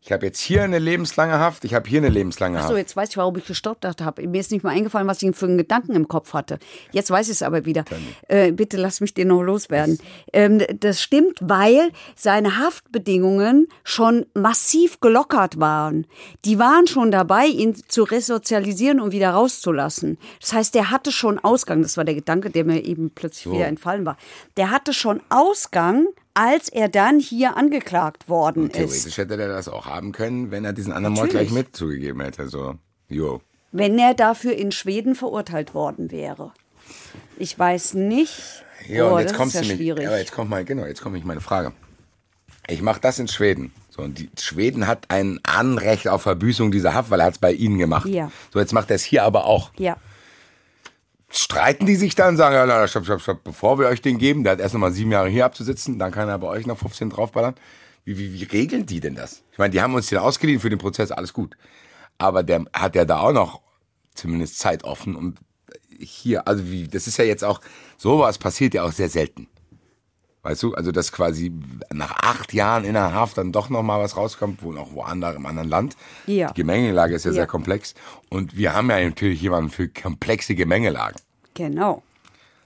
Ich 0.00 0.12
habe 0.12 0.24
jetzt 0.26 0.40
hier 0.40 0.62
eine 0.62 0.78
lebenslange 0.78 1.38
Haft, 1.38 1.64
ich 1.64 1.74
habe 1.74 1.88
hier 1.88 1.98
eine 1.98 2.08
lebenslange 2.08 2.58
Haft. 2.58 2.68
So, 2.68 2.76
jetzt 2.76 2.96
weiß 2.96 3.10
ich, 3.10 3.16
warum 3.16 3.36
ich 3.36 3.44
gestoppt 3.44 3.84
habe. 3.84 4.26
Mir 4.26 4.40
ist 4.40 4.50
nicht 4.52 4.62
mal 4.62 4.70
eingefallen, 4.70 5.08
was 5.08 5.20
ich 5.22 5.34
für 5.34 5.46
einen 5.46 5.58
Gedanken 5.58 5.94
im 5.94 6.08
Kopf 6.08 6.32
hatte. 6.32 6.58
Jetzt 6.92 7.10
weiß 7.10 7.26
ich 7.26 7.32
es 7.32 7.42
aber 7.42 7.64
wieder. 7.64 7.84
Äh, 8.28 8.52
bitte 8.52 8.76
lass 8.76 9.00
mich 9.00 9.12
den 9.12 9.28
noch 9.28 9.42
loswerden. 9.42 9.98
Ähm, 10.32 10.62
das 10.80 11.02
stimmt, 11.02 11.38
weil 11.42 11.90
seine 12.14 12.58
Haftbedingungen 12.58 13.68
schon 13.84 14.26
massiv 14.34 15.00
gelockert 15.00 15.58
waren. 15.58 16.06
Die 16.44 16.58
waren 16.58 16.86
schon 16.86 17.10
dabei, 17.10 17.46
ihn 17.46 17.74
zu 17.88 18.04
resozialisieren 18.04 19.00
und 19.00 19.12
wieder 19.12 19.30
rauszulassen. 19.30 20.18
Das 20.40 20.52
heißt, 20.52 20.74
der 20.74 20.90
hatte 20.90 21.12
schon 21.12 21.38
Ausgang. 21.38 21.82
Das 21.82 21.96
war 21.96 22.04
der 22.04 22.14
Gedanke, 22.14 22.50
der 22.50 22.64
mir 22.64 22.84
eben 22.84 23.10
plötzlich 23.10 23.44
So. 23.44 23.52
wieder 23.52 23.66
entfallen 23.66 24.06
war. 24.06 24.16
Der 24.56 24.70
hatte 24.70 24.92
schon 24.94 25.20
Ausgang, 25.28 26.06
als 26.34 26.68
er 26.68 26.88
dann 26.88 27.20
hier 27.20 27.56
angeklagt 27.56 28.28
worden 28.28 28.70
ist. 28.70 28.76
Theoretisch 28.76 29.16
hätte 29.18 29.40
er 29.40 29.48
das 29.48 29.68
auch 29.68 29.86
haben 29.86 30.12
können, 30.12 30.50
wenn 30.50 30.64
er 30.64 30.72
diesen 30.72 30.92
anderen 30.92 31.14
Mord 31.14 31.30
gleich 31.30 31.50
mit 31.50 31.74
zugegeben 31.74 32.20
hätte. 32.20 32.48
So, 32.48 32.76
jo. 33.08 33.40
wenn 33.72 33.98
er 33.98 34.14
dafür 34.14 34.54
in 34.54 34.72
Schweden 34.72 35.14
verurteilt 35.14 35.74
worden 35.74 36.10
wäre. 36.10 36.52
Ich 37.36 37.58
weiß 37.58 37.94
nicht. 37.94 38.64
Ja, 38.88 39.10
oh, 39.10 39.14
und 39.16 39.20
jetzt 39.20 39.34
kommst 39.34 39.54
ja 39.54 39.62
du 39.62 39.68
mit, 39.68 39.76
schwierig. 39.76 40.06
aber 40.06 40.18
jetzt 40.18 40.32
kommt 40.32 40.50
mal, 40.50 40.64
genau, 40.64 40.86
jetzt 40.86 41.02
kommt 41.02 41.22
meine 41.24 41.40
Frage. 41.40 41.72
Ich 42.68 42.82
mache 42.82 43.00
das 43.00 43.18
in 43.18 43.28
Schweden. 43.28 43.72
So, 43.90 44.02
und 44.02 44.18
die 44.18 44.30
Schweden 44.38 44.86
hat 44.86 45.06
ein 45.08 45.40
Anrecht 45.42 46.08
auf 46.08 46.22
Verbüßung 46.22 46.70
dieser 46.70 46.94
Haft, 46.94 47.10
weil 47.10 47.20
er 47.20 47.26
hat 47.26 47.34
es 47.34 47.38
bei 47.38 47.52
ihnen 47.52 47.78
gemacht. 47.78 48.06
Ja. 48.06 48.30
So, 48.52 48.60
jetzt 48.60 48.72
macht 48.72 48.90
er 48.90 48.96
es 48.96 49.02
hier 49.02 49.24
aber 49.24 49.44
auch. 49.44 49.70
ja, 49.78 49.96
Streiten 51.30 51.84
die 51.86 51.96
sich 51.96 52.14
dann, 52.14 52.36
sagen, 52.36 52.54
ja, 52.54 52.66
na, 52.66 52.88
stopp, 52.88 53.04
stopp, 53.04 53.20
stopp, 53.20 53.44
bevor 53.44 53.78
wir 53.78 53.88
euch 53.88 54.00
den 54.00 54.18
geben, 54.18 54.44
der 54.44 54.52
hat 54.52 54.60
erst 54.60 54.74
nochmal 54.74 54.92
sieben 54.92 55.12
Jahre 55.12 55.28
hier 55.28 55.44
abzusitzen, 55.44 55.98
dann 55.98 56.10
kann 56.10 56.28
er 56.28 56.38
bei 56.38 56.48
euch 56.48 56.66
noch 56.66 56.78
15 56.78 57.10
draufballern. 57.10 57.54
Wie, 58.04 58.18
wie, 58.18 58.32
wie 58.32 58.44
regeln 58.44 58.86
die 58.86 59.00
denn 59.00 59.14
das? 59.14 59.42
Ich 59.52 59.58
meine, 59.58 59.70
die 59.70 59.82
haben 59.82 59.94
uns 59.94 60.06
den 60.06 60.18
ausgeliehen 60.18 60.60
für 60.60 60.70
den 60.70 60.78
Prozess, 60.78 61.10
alles 61.10 61.34
gut. 61.34 61.56
Aber 62.16 62.42
der 62.42 62.64
hat 62.72 62.96
ja 62.96 63.04
da 63.04 63.20
auch 63.20 63.32
noch 63.32 63.60
zumindest 64.14 64.58
Zeit 64.58 64.84
offen 64.84 65.14
und 65.14 65.38
hier, 65.98 66.48
also 66.48 66.70
wie, 66.70 66.88
das 66.88 67.06
ist 67.06 67.18
ja 67.18 67.24
jetzt 67.24 67.44
auch, 67.44 67.60
sowas 67.98 68.38
passiert 68.38 68.72
ja 68.74 68.84
auch 68.84 68.92
sehr 68.92 69.08
selten. 69.08 69.48
Weißt 70.42 70.62
du, 70.62 70.72
also 70.74 70.92
dass 70.92 71.10
quasi 71.12 71.52
nach 71.92 72.12
acht 72.22 72.52
Jahren 72.52 72.84
in 72.84 72.94
der 72.94 73.12
Haft 73.12 73.38
dann 73.38 73.50
doch 73.52 73.68
noch 73.70 73.82
mal 73.82 74.00
was 74.00 74.16
rauskommt, 74.16 74.62
wo 74.62 74.72
noch 74.72 74.92
woanders 74.92 75.34
im 75.36 75.44
anderen 75.46 75.68
Land. 75.68 75.96
Ja. 76.26 76.48
Die 76.52 76.60
Gemengelage 76.62 77.14
ist 77.14 77.24
ja, 77.24 77.30
Ja. 77.32 77.34
sehr 77.34 77.46
komplex. 77.46 77.94
Und 78.30 78.56
wir 78.56 78.72
haben 78.72 78.88
ja 78.90 79.00
natürlich 79.00 79.42
jemanden 79.42 79.70
für 79.70 79.88
komplexe 79.88 80.54
Gemengelagen. 80.54 81.20
genau. 81.54 82.02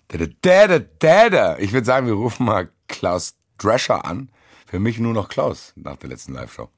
Da, 0.09 0.19
da, 0.43 0.67
da, 0.67 0.79
da, 0.99 1.31
da. 1.31 1.59
Ich 1.59 1.73
würde 1.73 1.87
sagen, 1.87 2.07
wir 2.07 2.13
rufen 2.13 2.45
mal 2.45 2.69
Klaus 2.87 3.35
Drescher 3.57 4.05
an. 4.05 4.29
Für 4.67 4.79
mich 4.79 4.99
nur 4.99 5.15
noch 5.15 5.31
Klaus 5.31 5.73
nach 5.75 5.97
der 5.97 6.11
letzten 6.11 6.35
Live-Show. 6.35 6.69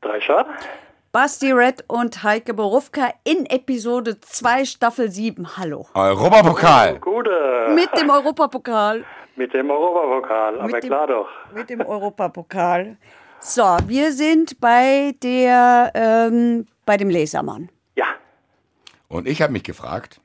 Drescher? 0.00 0.46
Basti 1.12 1.52
Red 1.52 1.84
und 1.88 2.22
Heike 2.22 2.54
Borufka 2.54 3.12
in 3.24 3.44
Episode 3.44 4.18
2 4.18 4.64
Staffel 4.64 5.10
7. 5.10 5.58
Hallo. 5.58 5.86
Europapokal. 5.92 6.98
Gute. 7.00 7.68
Mit 7.74 7.90
dem 8.00 8.08
Europapokal. 8.08 9.04
Mit 9.36 9.52
dem 9.52 9.70
Europapokal, 9.70 10.58
aber 10.58 10.80
dem- 10.80 10.88
klar 10.88 11.06
doch. 11.06 11.28
Mit 11.54 11.68
dem 11.68 11.82
Europapokal. 11.82 12.96
So, 13.40 13.62
wir 13.86 14.12
sind 14.12 14.58
bei 14.58 15.14
der 15.22 15.90
ähm, 15.94 16.66
bei 16.86 16.96
dem 16.96 17.10
Lasermann. 17.10 17.68
Ja, 17.94 18.06
Und 19.08 19.28
ich 19.28 19.42
habe 19.42 19.52
mich 19.52 19.64
gefragt, 19.64 20.18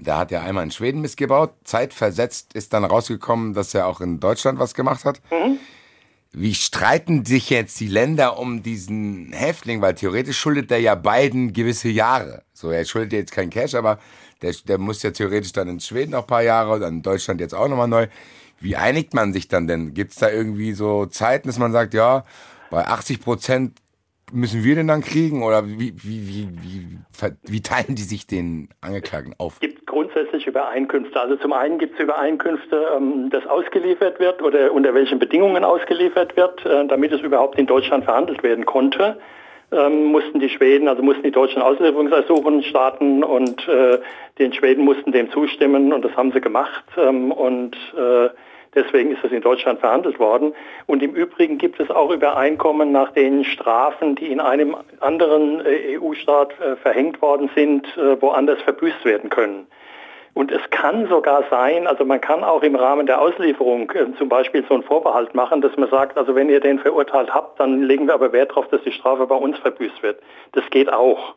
da 0.00 0.18
hat 0.18 0.30
er 0.30 0.42
einmal 0.42 0.62
in 0.62 0.70
Schweden 0.70 1.00
missgebaut, 1.00 1.50
zeitversetzt 1.64 2.54
ist 2.54 2.72
dann 2.72 2.84
rausgekommen, 2.84 3.52
dass 3.54 3.74
er 3.74 3.88
auch 3.88 4.00
in 4.00 4.20
Deutschland 4.20 4.60
was 4.60 4.74
gemacht 4.74 5.04
hat. 5.04 5.20
Wie 6.36 6.54
streiten 6.54 7.24
sich 7.24 7.48
jetzt 7.48 7.78
die 7.78 7.86
Länder 7.86 8.38
um 8.40 8.64
diesen 8.64 9.32
Häftling? 9.32 9.80
Weil 9.80 9.94
theoretisch 9.94 10.36
schuldet 10.36 10.70
er 10.72 10.78
ja 10.78 10.96
beiden 10.96 11.52
gewisse 11.52 11.88
Jahre. 11.88 12.42
So, 12.52 12.70
er 12.70 12.84
schuldet 12.84 13.12
jetzt 13.12 13.32
kein 13.32 13.50
Cash, 13.50 13.74
aber 13.74 14.00
der, 14.42 14.52
der 14.66 14.78
muss 14.78 15.04
ja 15.04 15.12
theoretisch 15.12 15.52
dann 15.52 15.68
in 15.68 15.78
Schweden 15.78 16.10
noch 16.10 16.22
ein 16.22 16.26
paar 16.26 16.42
Jahre 16.42 16.72
und 16.72 16.80
dann 16.80 16.94
in 16.94 17.02
Deutschland 17.02 17.40
jetzt 17.40 17.54
auch 17.54 17.68
nochmal 17.68 17.86
neu. 17.86 18.08
Wie 18.58 18.74
einigt 18.74 19.14
man 19.14 19.32
sich 19.32 19.46
dann 19.46 19.68
denn? 19.68 19.94
Gibt 19.94 20.12
es 20.12 20.18
da 20.18 20.28
irgendwie 20.28 20.72
so 20.72 21.06
Zeiten, 21.06 21.46
dass 21.46 21.58
man 21.58 21.70
sagt, 21.70 21.94
ja, 21.94 22.24
bei 22.68 22.84
80 22.84 23.20
Prozent 23.20 23.78
müssen 24.32 24.64
wir 24.64 24.74
den 24.74 24.88
dann 24.88 25.02
kriegen? 25.02 25.44
Oder 25.44 25.68
wie, 25.68 25.94
wie, 26.02 26.28
wie, 26.28 26.48
wie, 26.62 26.98
wie 27.44 27.60
teilen 27.60 27.94
die 27.94 28.02
sich 28.02 28.26
den 28.26 28.70
Angeklagten 28.80 29.34
auf? 29.38 29.60
gibt 29.60 29.83
grundsätzlich 30.14 30.46
Übereinkünfte. 30.46 31.20
Also 31.20 31.36
zum 31.36 31.52
einen 31.52 31.78
gibt 31.78 31.94
es 31.94 32.00
Übereinkünfte, 32.00 32.86
ähm, 32.96 33.30
dass 33.30 33.46
ausgeliefert 33.46 34.20
wird 34.20 34.42
oder 34.42 34.72
unter 34.72 34.94
welchen 34.94 35.18
Bedingungen 35.18 35.64
ausgeliefert 35.64 36.36
wird, 36.36 36.64
äh, 36.64 36.86
damit 36.86 37.12
es 37.12 37.20
überhaupt 37.20 37.58
in 37.58 37.66
Deutschland 37.66 38.04
verhandelt 38.04 38.42
werden 38.42 38.64
konnte. 38.64 39.18
Ähm, 39.72 40.04
mussten 40.04 40.38
die 40.38 40.48
Schweden, 40.48 40.88
also 40.88 41.02
mussten 41.02 41.24
die 41.24 41.32
deutschen 41.32 41.62
Auslieferungsersuchen 41.62 42.62
starten 42.62 43.24
und 43.24 43.66
äh, 43.66 43.98
den 44.38 44.52
Schweden 44.52 44.84
mussten 44.84 45.10
dem 45.10 45.30
zustimmen 45.32 45.92
und 45.92 46.04
das 46.04 46.16
haben 46.16 46.32
sie 46.32 46.40
gemacht 46.40 46.84
ähm, 46.96 47.32
und 47.32 47.76
äh, 47.96 48.28
deswegen 48.74 49.10
ist 49.10 49.24
es 49.24 49.32
in 49.32 49.40
Deutschland 49.40 49.80
verhandelt 49.80 50.20
worden. 50.20 50.54
Und 50.86 51.02
im 51.02 51.14
Übrigen 51.14 51.58
gibt 51.58 51.80
es 51.80 51.90
auch 51.90 52.10
Übereinkommen, 52.10 52.92
nach 52.92 53.10
denen 53.12 53.44
Strafen, 53.44 54.14
die 54.14 54.30
in 54.30 54.40
einem 54.40 54.76
anderen 55.00 55.64
äh, 55.64 55.98
EU-Staat 55.98 56.60
äh, 56.60 56.76
verhängt 56.76 57.20
worden 57.20 57.50
sind, 57.56 57.84
äh, 57.96 58.20
woanders 58.20 58.60
verbüßt 58.62 59.04
werden 59.04 59.30
können. 59.30 59.66
Und 60.34 60.50
es 60.50 60.62
kann 60.70 61.08
sogar 61.08 61.44
sein, 61.48 61.86
also 61.86 62.04
man 62.04 62.20
kann 62.20 62.42
auch 62.42 62.62
im 62.62 62.74
Rahmen 62.74 63.06
der 63.06 63.20
Auslieferung 63.20 63.90
äh, 63.92 64.06
zum 64.18 64.28
Beispiel 64.28 64.64
so 64.68 64.74
einen 64.74 64.82
Vorbehalt 64.82 65.34
machen, 65.34 65.60
dass 65.60 65.76
man 65.76 65.88
sagt, 65.88 66.18
also 66.18 66.34
wenn 66.34 66.50
ihr 66.50 66.60
den 66.60 66.80
verurteilt 66.80 67.32
habt, 67.32 67.60
dann 67.60 67.82
legen 67.82 68.06
wir 68.08 68.14
aber 68.14 68.32
Wert 68.32 68.50
darauf, 68.50 68.66
dass 68.68 68.82
die 68.82 68.92
Strafe 68.92 69.26
bei 69.26 69.36
uns 69.36 69.56
verbüßt 69.58 70.02
wird. 70.02 70.20
Das 70.52 70.64
geht 70.70 70.92
auch. 70.92 71.34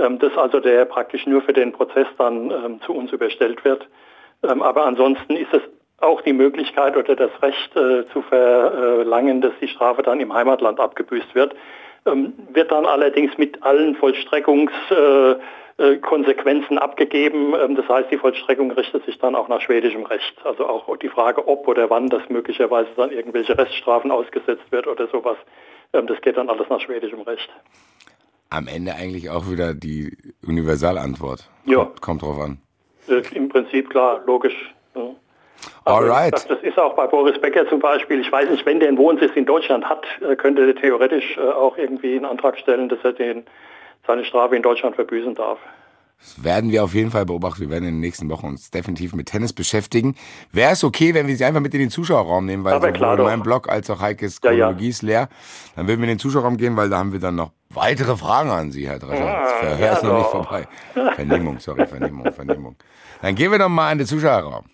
Ähm, 0.00 0.18
dass 0.18 0.36
also 0.36 0.60
der 0.60 0.86
praktisch 0.86 1.26
nur 1.26 1.42
für 1.42 1.52
den 1.52 1.72
Prozess 1.72 2.06
dann 2.16 2.50
ähm, 2.50 2.80
zu 2.86 2.94
uns 2.94 3.12
überstellt 3.12 3.62
wird. 3.64 3.86
Ähm, 4.42 4.62
aber 4.62 4.86
ansonsten 4.86 5.36
ist 5.36 5.52
es 5.52 5.60
auch 5.98 6.22
die 6.22 6.32
Möglichkeit 6.32 6.96
oder 6.96 7.14
das 7.14 7.30
Recht 7.42 7.76
äh, 7.76 8.06
zu 8.12 8.22
verlangen, 8.22 9.42
dass 9.42 9.52
die 9.60 9.68
Strafe 9.68 10.02
dann 10.02 10.18
im 10.20 10.32
Heimatland 10.32 10.80
abgebüßt 10.80 11.34
wird. 11.34 11.54
Ähm, 12.06 12.32
wird 12.52 12.72
dann 12.72 12.86
allerdings 12.86 13.36
mit 13.36 13.62
allen 13.62 13.94
Vollstreckungskonsequenzen 13.96 15.36
äh, 15.36 15.40
Konsequenzen 16.00 16.78
abgegeben. 16.78 17.54
Ähm, 17.54 17.74
Das 17.74 17.88
heißt, 17.88 18.10
die 18.10 18.18
Vollstreckung 18.18 18.70
richtet 18.72 19.04
sich 19.06 19.18
dann 19.18 19.34
auch 19.34 19.48
nach 19.48 19.60
schwedischem 19.60 20.04
Recht. 20.04 20.34
Also 20.44 20.66
auch 20.66 20.96
die 20.98 21.08
Frage, 21.08 21.46
ob 21.48 21.66
oder 21.66 21.88
wann 21.90 22.08
das 22.08 22.22
möglicherweise 22.28 22.90
dann 22.96 23.10
irgendwelche 23.10 23.56
Reststrafen 23.56 24.10
ausgesetzt 24.10 24.70
wird 24.70 24.86
oder 24.86 25.06
sowas, 25.08 25.36
ähm, 25.92 26.06
das 26.06 26.20
geht 26.20 26.36
dann 26.36 26.50
alles 26.50 26.68
nach 26.68 26.80
schwedischem 26.80 27.20
Recht. 27.22 27.48
Am 28.50 28.66
Ende 28.66 28.94
eigentlich 28.94 29.30
auch 29.30 29.50
wieder 29.50 29.74
die 29.74 30.16
Universalantwort. 30.46 31.48
Ja. 31.64 31.88
Kommt, 32.00 32.22
drauf 32.22 32.38
an. 32.40 32.58
Äh, 33.08 33.22
Im 33.34 33.48
Prinzip 33.48 33.90
klar, 33.90 34.22
logisch. 34.26 34.74
Ja. 34.94 35.10
Also, 35.84 35.98
Alright. 36.00 36.32
Das, 36.32 36.46
das 36.46 36.60
ist 36.62 36.78
auch 36.78 36.94
bei 36.94 37.06
Boris 37.06 37.40
Becker 37.40 37.68
zum 37.68 37.80
Beispiel. 37.80 38.20
Ich 38.20 38.30
weiß 38.30 38.50
nicht, 38.50 38.64
wenn 38.66 38.80
der 38.80 38.88
einen 38.88 38.98
Wohnsitz 38.98 39.32
in 39.34 39.46
Deutschland 39.46 39.84
hat, 39.88 40.04
äh, 40.20 40.36
könnte 40.36 40.66
er 40.66 40.74
theoretisch 40.74 41.36
äh, 41.36 41.40
auch 41.40 41.76
irgendwie 41.76 42.16
einen 42.16 42.24
Antrag 42.24 42.58
stellen, 42.58 42.88
dass 42.88 42.98
er 43.02 43.12
den, 43.12 43.44
seine 44.06 44.24
Strafe 44.24 44.56
in 44.56 44.62
Deutschland 44.62 44.96
verbüßen 44.96 45.34
darf. 45.34 45.58
Das 46.20 46.44
werden 46.44 46.70
wir 46.70 46.84
auf 46.84 46.92
jeden 46.92 47.10
Fall 47.10 47.24
beobachten. 47.24 47.62
Wir 47.62 47.70
werden 47.70 47.84
in 47.88 47.94
den 47.94 48.00
nächsten 48.00 48.28
Wochen 48.28 48.46
uns 48.46 48.70
definitiv 48.70 49.14
mit 49.14 49.28
Tennis 49.28 49.54
beschäftigen. 49.54 50.16
Wäre 50.52 50.72
es 50.72 50.84
okay, 50.84 51.14
wenn 51.14 51.26
wir 51.26 51.36
sie 51.36 51.46
einfach 51.46 51.60
mit 51.60 51.72
in 51.72 51.80
den 51.80 51.90
Zuschauerraum 51.90 52.44
nehmen, 52.44 52.62
weil 52.62 52.74
Aber 52.74 52.92
sowohl 52.92 53.24
mein 53.24 53.42
Blog 53.42 53.70
als 53.70 53.88
auch 53.88 54.00
Heikes 54.00 54.38
ja. 54.44 54.50
Chronologie 54.50 54.88
ist 54.90 55.02
leer. 55.02 55.28
Dann 55.76 55.88
würden 55.88 56.00
wir 56.00 56.04
in 56.04 56.16
den 56.16 56.18
Zuschauerraum 56.18 56.58
gehen, 56.58 56.76
weil 56.76 56.90
da 56.90 56.98
haben 56.98 57.12
wir 57.12 57.20
dann 57.20 57.36
noch 57.36 57.52
weitere 57.70 58.16
Fragen 58.16 58.50
an 58.50 58.70
Sie, 58.70 58.86
Herr 58.86 58.98
Drescher. 58.98 59.24
Das 59.24 59.52
Verhör 59.54 59.86
ja 59.86 59.92
ist 59.94 60.04
noch 60.04 60.18
nicht 60.18 60.30
vorbei. 60.30 60.68
Vernehmung, 61.14 61.58
sorry, 61.58 61.86
Vernehmung, 61.86 62.30
Vernehmung. 62.32 62.76
Dann 63.22 63.34
gehen 63.34 63.50
wir 63.50 63.58
doch 63.58 63.70
mal 63.70 63.90
in 63.92 63.98
den 63.98 64.06
Zuschauerraum. 64.06 64.64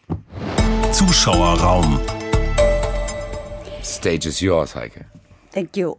Zuschauerraum. 0.91 2.01
Stage 3.83 4.29
is 4.29 4.41
yours, 4.41 4.75
Heike. 4.75 5.05
Thank 5.53 5.77
you. 5.77 5.97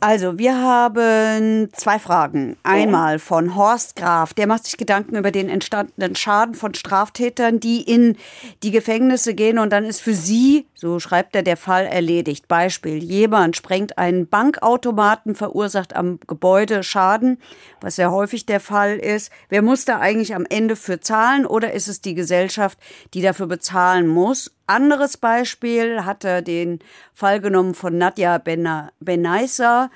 Also, 0.00 0.38
wir 0.38 0.56
haben 0.56 1.68
zwei 1.72 1.98
Fragen. 1.98 2.56
Einmal 2.62 3.18
von 3.18 3.56
Horst 3.56 3.96
Graf. 3.96 4.34
Der 4.34 4.46
macht 4.46 4.64
sich 4.64 4.76
Gedanken 4.76 5.16
über 5.16 5.30
den 5.30 5.48
entstandenen 5.48 6.16
Schaden 6.16 6.54
von 6.54 6.74
Straftätern, 6.74 7.60
die 7.60 7.82
in 7.82 8.16
die 8.62 8.70
Gefängnisse 8.70 9.34
gehen. 9.34 9.58
Und 9.58 9.72
dann 9.72 9.84
ist 9.84 10.00
für 10.00 10.14
sie, 10.14 10.66
so 10.74 11.00
schreibt 11.00 11.34
er, 11.34 11.42
der 11.42 11.56
Fall 11.56 11.86
erledigt. 11.86 12.48
Beispiel, 12.48 13.02
jemand 13.02 13.56
sprengt 13.56 13.98
einen 13.98 14.26
Bankautomaten, 14.26 15.34
verursacht 15.34 15.96
am 15.96 16.18
Gebäude 16.26 16.82
Schaden, 16.82 17.38
was 17.80 17.96
ja 17.96 18.10
häufig 18.10 18.46
der 18.46 18.60
Fall 18.60 18.96
ist. 18.96 19.30
Wer 19.48 19.62
muss 19.62 19.84
da 19.84 19.98
eigentlich 19.98 20.34
am 20.34 20.46
Ende 20.48 20.76
für 20.76 21.00
zahlen 21.00 21.46
oder 21.46 21.72
ist 21.72 21.88
es 21.88 22.00
die 22.00 22.14
Gesellschaft, 22.14 22.78
die 23.14 23.22
dafür 23.22 23.46
bezahlen 23.46 24.06
muss? 24.06 24.52
Anderes 24.70 25.16
Beispiel 25.16 26.04
hat 26.04 26.24
er 26.24 26.42
den 26.42 26.78
Fall 27.12 27.40
genommen 27.40 27.74
von 27.74 27.98
Nadja 27.98 28.38
Bena- 28.38 28.90
Benaisa, 29.00 29.90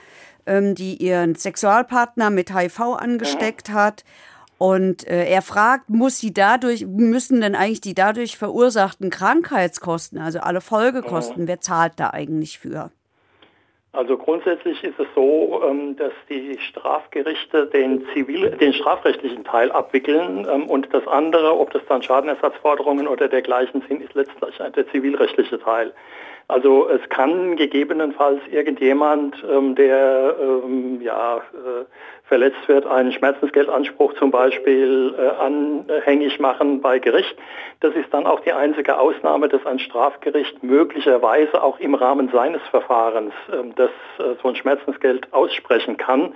ähm, 0.46 0.74
die 0.74 0.96
ihren 0.96 1.34
Sexualpartner 1.34 2.30
mit 2.30 2.54
HIV 2.54 2.80
angesteckt 2.80 3.70
hat. 3.70 4.04
Und 4.58 5.06
äh, 5.06 5.26
er 5.26 5.42
fragt, 5.42 5.90
muss 5.90 6.18
sie 6.18 6.32
dadurch, 6.32 6.86
müssen 6.86 7.40
denn 7.40 7.54
eigentlich 7.54 7.80
die 7.80 7.94
dadurch 7.94 8.36
verursachten 8.36 9.10
Krankheitskosten, 9.10 10.18
also 10.18 10.40
alle 10.40 10.60
Folgekosten, 10.60 11.48
wer 11.48 11.60
zahlt 11.60 11.94
da 11.96 12.10
eigentlich 12.10 12.58
für? 12.58 12.90
Also 13.94 14.18
grundsätzlich 14.18 14.82
ist 14.82 14.98
es 14.98 15.06
so, 15.14 15.62
ähm, 15.64 15.96
dass 15.96 16.12
die 16.28 16.58
Strafgerichte 16.58 17.66
den, 17.66 18.04
zivil, 18.12 18.50
den 18.50 18.72
strafrechtlichen 18.72 19.44
Teil 19.44 19.70
abwickeln 19.70 20.48
ähm, 20.50 20.68
und 20.68 20.92
das 20.92 21.06
andere, 21.06 21.56
ob 21.56 21.70
das 21.70 21.82
dann 21.88 22.02
Schadenersatzforderungen 22.02 23.06
oder 23.06 23.28
dergleichen 23.28 23.84
sind, 23.88 24.02
ist 24.02 24.14
letztlich 24.14 24.56
der 24.58 24.88
zivilrechtliche 24.88 25.60
Teil. 25.60 25.92
Also 26.46 26.88
es 26.90 27.08
kann 27.08 27.56
gegebenenfalls 27.56 28.40
irgendjemand, 28.50 29.42
ähm, 29.50 29.74
der 29.74 30.36
ähm, 30.38 31.00
ja, 31.00 31.38
äh, 31.38 31.84
verletzt 32.24 32.68
wird, 32.68 32.86
einen 32.86 33.12
Schmerzensgeldanspruch 33.12 34.12
zum 34.14 34.30
Beispiel 34.30 35.14
äh, 35.18 35.42
anhängig 35.42 36.38
machen 36.40 36.82
bei 36.82 36.98
Gericht. 36.98 37.34
Das 37.80 37.94
ist 37.94 38.12
dann 38.12 38.26
auch 38.26 38.40
die 38.40 38.52
einzige 38.52 38.98
Ausnahme, 38.98 39.48
dass 39.48 39.64
ein 39.64 39.78
Strafgericht 39.78 40.62
möglicherweise 40.62 41.62
auch 41.62 41.80
im 41.80 41.94
Rahmen 41.94 42.28
seines 42.30 42.62
Verfahrens 42.70 43.32
ähm, 43.50 43.74
das, 43.76 43.90
äh, 44.18 44.34
so 44.42 44.48
ein 44.48 44.56
Schmerzensgeld 44.56 45.32
aussprechen 45.32 45.96
kann. 45.96 46.34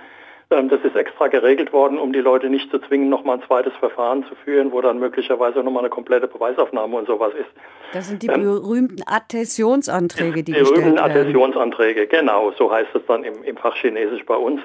Ähm, 0.51 0.69
das 0.69 0.81
ist 0.83 0.95
extra 0.95 1.27
geregelt 1.27 1.71
worden, 1.73 1.99
um 1.99 2.11
die 2.11 2.19
Leute 2.19 2.49
nicht 2.49 2.71
zu 2.71 2.79
zwingen, 2.79 3.09
nochmal 3.09 3.37
ein 3.37 3.43
zweites 3.45 3.73
Verfahren 3.75 4.25
zu 4.25 4.35
führen, 4.43 4.71
wo 4.71 4.81
dann 4.81 4.99
möglicherweise 4.99 5.59
nochmal 5.59 5.83
eine 5.83 5.89
komplette 5.89 6.27
Beweisaufnahme 6.27 6.97
und 6.97 7.07
sowas 7.07 7.33
ist. 7.39 7.49
Das 7.93 8.07
sind 8.07 8.23
die 8.23 8.27
ähm, 8.27 8.41
berühmten 8.41 9.03
Adhäsionsanträge, 9.05 10.43
die, 10.43 10.51
die 10.51 10.59
gestellt 10.59 10.75
berühmten 10.75 10.99
Adhäsionsanträge, 10.99 12.07
genau, 12.07 12.51
so 12.57 12.71
heißt 12.71 12.89
es 12.95 13.05
dann 13.07 13.23
im, 13.23 13.43
im 13.43 13.57
Fachchinesisch 13.57 14.25
bei 14.25 14.35
uns. 14.35 14.61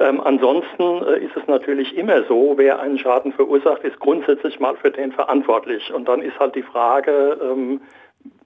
Ähm, 0.00 0.20
ansonsten 0.20 1.02
äh, 1.04 1.24
ist 1.24 1.36
es 1.36 1.46
natürlich 1.46 1.96
immer 1.96 2.24
so, 2.24 2.54
wer 2.56 2.80
einen 2.80 2.98
Schaden 2.98 3.32
verursacht, 3.32 3.84
ist 3.84 4.00
grundsätzlich 4.00 4.58
mal 4.60 4.76
für 4.76 4.90
den 4.90 5.12
verantwortlich. 5.12 5.92
Und 5.92 6.08
dann 6.08 6.20
ist 6.20 6.38
halt 6.38 6.54
die 6.56 6.62
Frage, 6.62 7.38
ähm, 7.40 7.80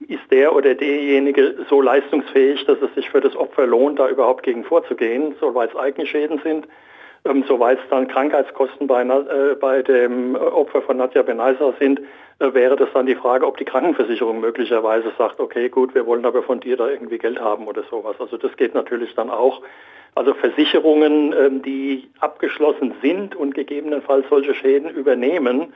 ist 0.07 0.31
der 0.31 0.55
oder 0.55 0.75
derjenige 0.75 1.65
so 1.69 1.81
leistungsfähig, 1.81 2.65
dass 2.65 2.81
es 2.81 2.93
sich 2.95 3.09
für 3.09 3.21
das 3.21 3.35
Opfer 3.35 3.67
lohnt, 3.67 3.99
da 3.99 4.09
überhaupt 4.09 4.43
gegen 4.43 4.63
vorzugehen, 4.63 5.35
soweit 5.39 5.71
es 5.71 5.75
eigene 5.75 6.07
Schäden 6.07 6.39
sind. 6.43 6.67
Ähm, 7.25 7.43
soweit 7.47 7.79
es 7.79 7.89
dann 7.89 8.07
Krankheitskosten 8.07 8.87
bei, 8.87 9.03
äh, 9.03 9.55
bei 9.59 9.81
dem 9.81 10.35
Opfer 10.35 10.81
von 10.81 10.97
Nadja 10.97 11.23
Benaisa 11.23 11.73
sind, 11.79 11.99
äh, 12.39 12.53
wäre 12.53 12.75
das 12.75 12.89
dann 12.93 13.05
die 13.05 13.15
Frage, 13.15 13.45
ob 13.45 13.57
die 13.57 13.65
Krankenversicherung 13.65 14.39
möglicherweise 14.39 15.11
sagt, 15.17 15.39
okay, 15.39 15.69
gut, 15.69 15.95
wir 15.95 16.05
wollen 16.05 16.25
aber 16.25 16.43
von 16.43 16.59
dir 16.59 16.77
da 16.77 16.87
irgendwie 16.87 17.17
Geld 17.17 17.39
haben 17.39 17.67
oder 17.67 17.83
sowas. 17.89 18.15
Also 18.19 18.37
das 18.37 18.55
geht 18.55 18.75
natürlich 18.75 19.13
dann 19.15 19.29
auch. 19.29 19.61
Also 20.15 20.33
Versicherungen, 20.33 21.33
ähm, 21.33 21.61
die 21.61 22.09
abgeschlossen 22.19 22.93
sind 23.01 23.35
und 23.35 23.55
gegebenenfalls 23.55 24.25
solche 24.29 24.53
Schäden 24.53 24.89
übernehmen, 24.89 25.73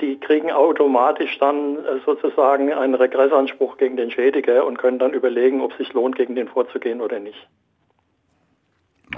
die 0.00 0.18
kriegen 0.18 0.50
automatisch 0.50 1.38
dann 1.38 1.76
äh, 1.76 1.98
sozusagen 2.04 2.72
einen 2.72 2.94
Regressanspruch 2.94 3.76
gegen 3.76 3.96
den 3.96 4.10
Schädiger 4.10 4.64
und 4.64 4.78
können 4.78 4.98
dann 4.98 5.12
überlegen, 5.12 5.60
ob 5.60 5.72
es 5.72 5.78
sich 5.78 5.92
lohnt, 5.92 6.16
gegen 6.16 6.34
den 6.34 6.48
vorzugehen 6.48 7.00
oder 7.00 7.18
nicht. 7.18 7.48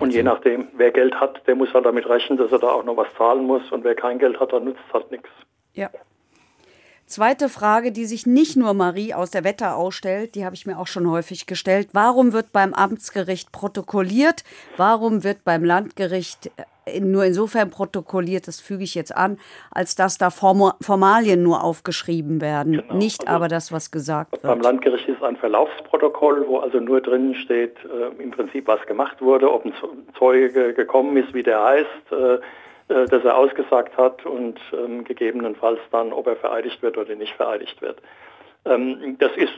Und 0.01 0.13
je 0.13 0.23
nachdem, 0.23 0.69
wer 0.75 0.91
Geld 0.91 1.19
hat, 1.19 1.47
der 1.47 1.55
muss 1.55 1.73
halt 1.73 1.87
damit 1.87 2.09
rechnen, 2.09 2.39
dass 2.39 2.53
er 2.53 2.59
da 2.59 2.71
auch 2.71 2.85
noch 2.85 2.97
was 2.97 3.13
zahlen 3.15 3.47
muss. 3.47 3.73
Und 3.73 3.85
wer 3.85 3.95
kein 3.95 4.19
Geld 4.19 4.39
hat, 4.39 4.53
dann 4.53 4.65
nützt 4.65 4.83
halt 4.93 5.11
nichts. 5.11 5.29
Ja. 5.73 5.91
Zweite 7.09 7.49
Frage, 7.49 7.91
die 7.91 8.05
sich 8.05 8.27
nicht 8.27 8.55
nur 8.55 8.75
Marie 8.75 9.15
aus 9.15 9.31
der 9.31 9.43
Wetterau 9.43 9.91
stellt, 9.91 10.35
die 10.35 10.45
habe 10.45 10.55
ich 10.55 10.67
mir 10.67 10.79
auch 10.79 10.87
schon 10.87 11.11
häufig 11.11 11.47
gestellt. 11.47 11.89
Warum 11.95 12.35
wird 12.35 12.53
beim 12.53 12.75
Amtsgericht 12.75 13.51
protokolliert? 13.51 14.45
Warum 14.77 15.25
wird 15.25 15.43
beim 15.43 15.65
Landgericht 15.65 16.51
äh, 16.85 17.01
nur 17.01 17.25
insofern 17.25 17.71
protokolliert, 17.71 18.47
das 18.47 18.61
füge 18.61 18.85
ich 18.85 18.95
jetzt 18.95 19.17
an, 19.17 19.39
als 19.71 19.95
dass 19.95 20.19
da 20.19 20.29
Formalien 20.29 21.43
nur 21.43 21.65
aufgeschrieben 21.65 22.43
werden, 22.43 22.73
genau. 22.75 22.95
nicht 22.95 23.23
also 23.23 23.37
aber 23.37 23.49
das, 23.49 23.73
was 23.73 23.91
gesagt 23.91 24.33
wird. 24.33 24.43
Beim 24.43 24.61
Landgericht 24.61 25.09
ist 25.09 25.23
ein 25.23 25.37
Verlaufsprotokoll, 25.37 26.47
wo 26.47 26.59
also 26.59 26.79
nur 26.79 27.01
drin 27.01 27.35
steht, 27.35 27.77
äh, 27.87 28.23
im 28.23 28.33
Prinzip, 28.33 28.67
was 28.69 28.85
gemacht 28.85 29.23
wurde, 29.23 29.51
ob 29.51 29.65
ein 29.65 29.73
Zeuge 30.19 30.75
gekommen 30.75 31.17
ist, 31.17 31.33
wie 31.33 31.43
der 31.43 31.65
heißt, 31.65 32.13
äh, 32.13 32.39
äh, 32.89 33.07
dass 33.07 33.25
er 33.25 33.37
ausgesagt 33.37 33.97
hat 33.97 34.25
und 34.25 34.59
ähm, 34.73 35.05
gegebenenfalls 35.05 35.81
dann, 35.91 36.13
ob 36.13 36.27
er 36.27 36.37
vereidigt 36.37 36.83
wird 36.83 36.97
oder 36.97 37.15
nicht 37.15 37.35
vereidigt 37.35 37.81
wird. 37.83 38.01
Ähm, 38.65 39.17
das, 39.19 39.33
ist, 39.37 39.53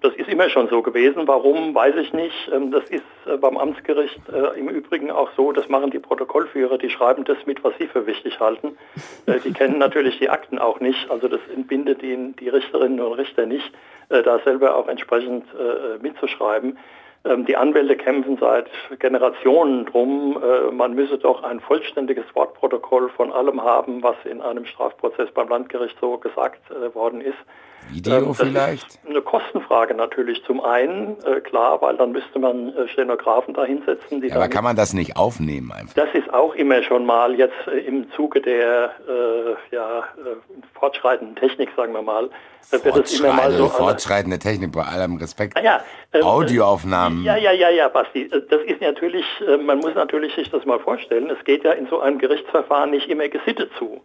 das 0.00 0.14
ist 0.14 0.28
immer 0.28 0.48
schon 0.48 0.68
so 0.68 0.82
gewesen. 0.82 1.26
Warum, 1.26 1.74
weiß 1.74 1.96
ich 1.96 2.12
nicht. 2.12 2.50
Ähm, 2.52 2.70
das 2.70 2.84
ist 2.90 3.02
äh, 3.26 3.36
beim 3.36 3.56
Amtsgericht 3.56 4.20
äh, 4.28 4.58
im 4.58 4.68
Übrigen 4.68 5.10
auch 5.10 5.30
so, 5.36 5.52
das 5.52 5.68
machen 5.68 5.90
die 5.90 5.98
Protokollführer, 5.98 6.78
die 6.78 6.90
schreiben 6.90 7.24
das 7.24 7.38
mit, 7.46 7.62
was 7.64 7.74
sie 7.78 7.86
für 7.86 8.06
wichtig 8.06 8.40
halten. 8.40 8.76
Äh, 9.26 9.38
die 9.38 9.52
kennen 9.52 9.78
natürlich 9.78 10.18
die 10.18 10.30
Akten 10.30 10.58
auch 10.58 10.80
nicht, 10.80 11.08
also 11.08 11.28
das 11.28 11.40
entbindet 11.54 12.02
die, 12.02 12.32
die 12.40 12.48
Richterinnen 12.48 12.98
und 12.98 13.12
Richter 13.12 13.46
nicht, 13.46 13.70
äh, 14.08 14.20
da 14.20 14.40
selber 14.40 14.74
auch 14.74 14.88
entsprechend 14.88 15.44
äh, 15.54 16.02
mitzuschreiben. 16.02 16.76
Ähm, 17.24 17.46
die 17.46 17.56
Anwälte 17.56 17.96
kämpfen 17.96 18.36
seit 18.38 18.68
Generationen 18.98 19.86
drum, 19.86 20.42
äh, 20.42 20.72
man 20.72 20.94
müsse 20.94 21.18
doch 21.18 21.42
ein 21.42 21.60
vollständiges 21.60 22.24
Wortprotokoll 22.34 23.10
von 23.10 23.32
allem 23.32 23.62
haben, 23.62 24.02
was 24.02 24.16
in 24.24 24.40
einem 24.40 24.66
Strafprozess 24.66 25.30
beim 25.32 25.48
Landgericht 25.48 25.96
so 26.00 26.18
gesagt 26.18 26.60
äh, 26.70 26.94
worden 26.94 27.20
ist. 27.20 27.38
Video 27.90 28.16
ähm, 28.16 28.34
vielleicht? 28.34 28.98
eine 29.08 29.20
Kostenfrage 29.20 29.94
natürlich 29.94 30.42
zum 30.44 30.62
einen, 30.62 31.16
äh, 31.24 31.40
klar, 31.40 31.80
weil 31.82 31.96
dann 31.96 32.12
müsste 32.12 32.38
man 32.38 32.72
Stenografen 32.92 33.54
da 33.54 33.64
hinsetzen. 33.64 34.22
Ja, 34.22 34.36
aber 34.36 34.48
kann 34.48 34.64
man 34.64 34.76
das 34.76 34.92
nicht 34.92 35.16
aufnehmen 35.16 35.72
einfach? 35.72 35.94
Das 35.94 36.08
ist 36.14 36.32
auch 36.32 36.54
immer 36.54 36.82
schon 36.82 37.04
mal 37.06 37.34
jetzt 37.34 37.66
im 37.86 38.10
Zuge 38.12 38.40
der 38.40 38.92
äh, 39.08 39.74
ja, 39.74 40.04
fortschreitenden 40.74 41.36
Technik, 41.36 41.70
sagen 41.76 41.92
wir 41.92 42.02
mal, 42.02 42.30
immer 42.70 43.32
mal 43.32 43.52
so. 43.52 43.68
Fortschreitende 43.68 44.38
Technik, 44.38 44.72
bei 44.72 44.82
allem 44.82 45.16
Respekt. 45.16 45.56
Ah, 45.56 45.62
ja, 45.62 45.80
ähm, 46.12 46.22
Audioaufnahmen. 46.22 47.22
Ja, 47.24 47.36
ja, 47.36 47.52
ja, 47.52 47.70
ja, 47.70 47.88
Basti. 47.88 48.22
Äh, 48.22 48.42
das 48.48 48.62
ist 48.62 48.80
natürlich, 48.80 49.24
äh, 49.46 49.56
man 49.56 49.78
muss 49.78 49.94
natürlich 49.94 50.34
sich 50.34 50.50
das 50.50 50.64
mal 50.64 50.78
vorstellen. 50.78 51.30
Es 51.30 51.44
geht 51.44 51.64
ja 51.64 51.72
in 51.72 51.86
so 51.88 52.00
einem 52.00 52.18
Gerichtsverfahren 52.18 52.90
nicht 52.90 53.08
immer 53.08 53.28
gesittet 53.28 53.70
zu. 53.78 54.00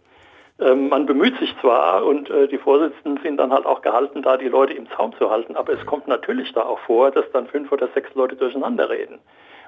Ähm, 0.60 0.88
man 0.88 1.06
bemüht 1.06 1.38
sich 1.38 1.54
zwar 1.60 2.04
und 2.04 2.30
äh, 2.30 2.48
die 2.48 2.58
Vorsitzenden 2.58 3.22
sind 3.22 3.36
dann 3.36 3.52
halt 3.52 3.64
auch 3.64 3.80
gehalten, 3.80 4.22
da 4.22 4.36
die 4.36 4.48
Leute 4.48 4.74
im 4.74 4.88
Zaum 4.90 5.14
zu 5.16 5.30
halten, 5.30 5.54
aber 5.56 5.72
es 5.72 5.86
kommt 5.86 6.08
natürlich 6.08 6.52
da 6.52 6.62
auch 6.62 6.80
vor, 6.80 7.10
dass 7.12 7.30
dann 7.32 7.46
fünf 7.46 7.70
oder 7.70 7.88
sechs 7.94 8.12
Leute 8.14 8.34
durcheinander 8.34 8.90
reden. 8.90 9.20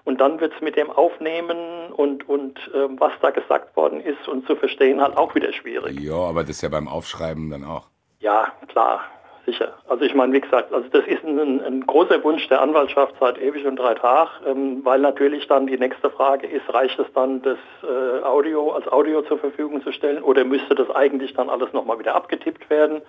Und 0.05 0.21
dann 0.21 0.41
wird 0.41 0.53
es 0.55 0.61
mit 0.61 0.77
dem 0.77 0.91
Aufnehmen 0.91 1.93
und, 1.93 2.29
und 2.29 2.59
äh, 2.75 2.89
was 2.99 3.13
da 3.21 3.31
gesagt 3.31 3.77
worden 3.77 4.01
ist 4.01 4.27
und 4.27 4.47
zu 4.47 4.57
verstehen 4.57 5.01
halt 5.01 5.17
auch 5.17 5.35
wieder 5.35 5.53
schwierig. 5.53 6.01
Ja, 6.01 6.15
aber 6.15 6.41
das 6.41 6.51
ist 6.51 6.63
ja 6.63 6.69
beim 6.69 6.89
Aufschreiben 6.89 7.51
dann 7.51 7.65
auch. 7.65 7.87
Ja, 8.19 8.53
klar, 8.69 9.03
sicher. 9.51 9.75
Also 9.89 10.05
ich 10.05 10.15
meine, 10.15 10.33
wie 10.33 10.41
gesagt, 10.41 10.73
also 10.73 10.89
das 10.89 11.07
ist 11.07 11.25
ein, 11.25 11.63
ein 11.63 11.87
großer 11.87 12.23
Wunsch 12.25 12.47
der 12.49 12.61
Anwaltschaft 12.61 13.15
seit 13.21 13.39
ewig 13.41 13.67
und 13.67 13.77
drei 13.77 13.95
Tagen, 13.95 14.31
ähm, 14.47 14.85
weil 14.85 15.01
natürlich 15.01 15.47
dann 15.47 15.67
die 15.67 15.79
nächste 15.79 16.11
Frage 16.11 16.47
ist, 16.47 16.73
reicht 16.73 16.99
es 16.99 17.07
dann, 17.15 17.43
das 17.43 17.59
äh, 17.83 18.23
Audio 18.25 18.73
als 18.73 18.87
Audio 18.89 19.23
zur 19.23 19.39
Verfügung 19.39 19.83
zu 19.83 19.93
stellen 19.93 20.23
oder 20.23 20.45
müsste 20.45 20.75
das 20.75 20.91
eigentlich 20.91 21.35
dann 21.35 21.51
alles 21.51 21.73
nochmal 21.73 21.99
wieder 21.99 22.15
abgetippt 22.15 22.71
werden? 22.71 23.03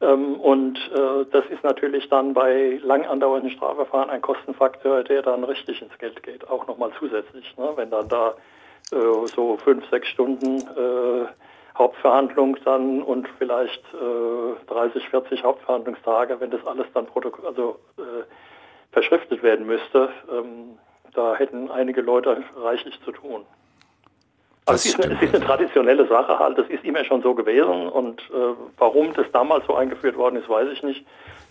Ähm, 0.00 0.36
und 0.40 0.78
äh, 0.92 1.24
das 1.30 1.44
ist 1.46 1.62
natürlich 1.62 2.08
dann 2.08 2.34
bei 2.34 2.80
lang 2.82 3.06
andauernden 3.06 3.50
Strafverfahren 3.50 4.10
ein 4.10 4.22
Kostenfaktor, 4.22 5.04
der 5.04 5.22
dann 5.22 5.44
richtig 5.44 5.82
ins 5.82 5.96
Geld 5.98 6.22
geht, 6.22 6.48
auch 6.48 6.66
nochmal 6.66 6.90
zusätzlich. 6.98 7.56
Ne? 7.56 7.72
Wenn 7.76 7.90
dann 7.90 8.08
da 8.08 8.34
äh, 8.92 9.26
so 9.34 9.56
fünf, 9.58 9.88
sechs 9.90 10.08
Stunden 10.08 10.58
äh, 10.58 11.26
Hauptverhandlung 11.76 12.56
dann 12.64 13.02
und 13.02 13.28
vielleicht 13.38 13.82
äh, 13.94 14.72
30, 14.72 15.08
40 15.08 15.42
Hauptverhandlungstage, 15.42 16.38
wenn 16.40 16.50
das 16.50 16.64
alles 16.66 16.86
dann 16.94 17.06
Protokoll, 17.06 17.46
also 17.46 17.78
äh, 17.98 18.24
verschriftet 18.92 19.42
werden 19.42 19.66
müsste, 19.66 20.10
ähm, 20.32 20.78
da 21.14 21.34
hätten 21.34 21.70
einige 21.70 22.00
Leute 22.00 22.42
reichlich 22.56 22.98
zu 23.04 23.12
tun. 23.12 23.44
Also 24.66 24.88
es 24.88 24.94
ist, 24.94 25.04
eine, 25.04 25.14
es 25.14 25.22
ist, 25.22 25.34
eine, 25.34 25.44
traditionelle 25.44 26.06
Sache 26.06 26.38
halt, 26.38 26.56
das 26.56 26.68
ist 26.68 26.84
immer 26.84 27.04
schon 27.04 27.22
so 27.22 27.34
gewesen 27.34 27.88
und 27.88 28.20
äh, 28.22 28.54
warum 28.78 29.12
das 29.12 29.26
damals 29.32 29.66
so 29.66 29.74
eingeführt 29.74 30.16
worden 30.16 30.36
ist, 30.36 30.48
weiß 30.48 30.68
ich 30.72 30.82
nicht. 30.82 31.04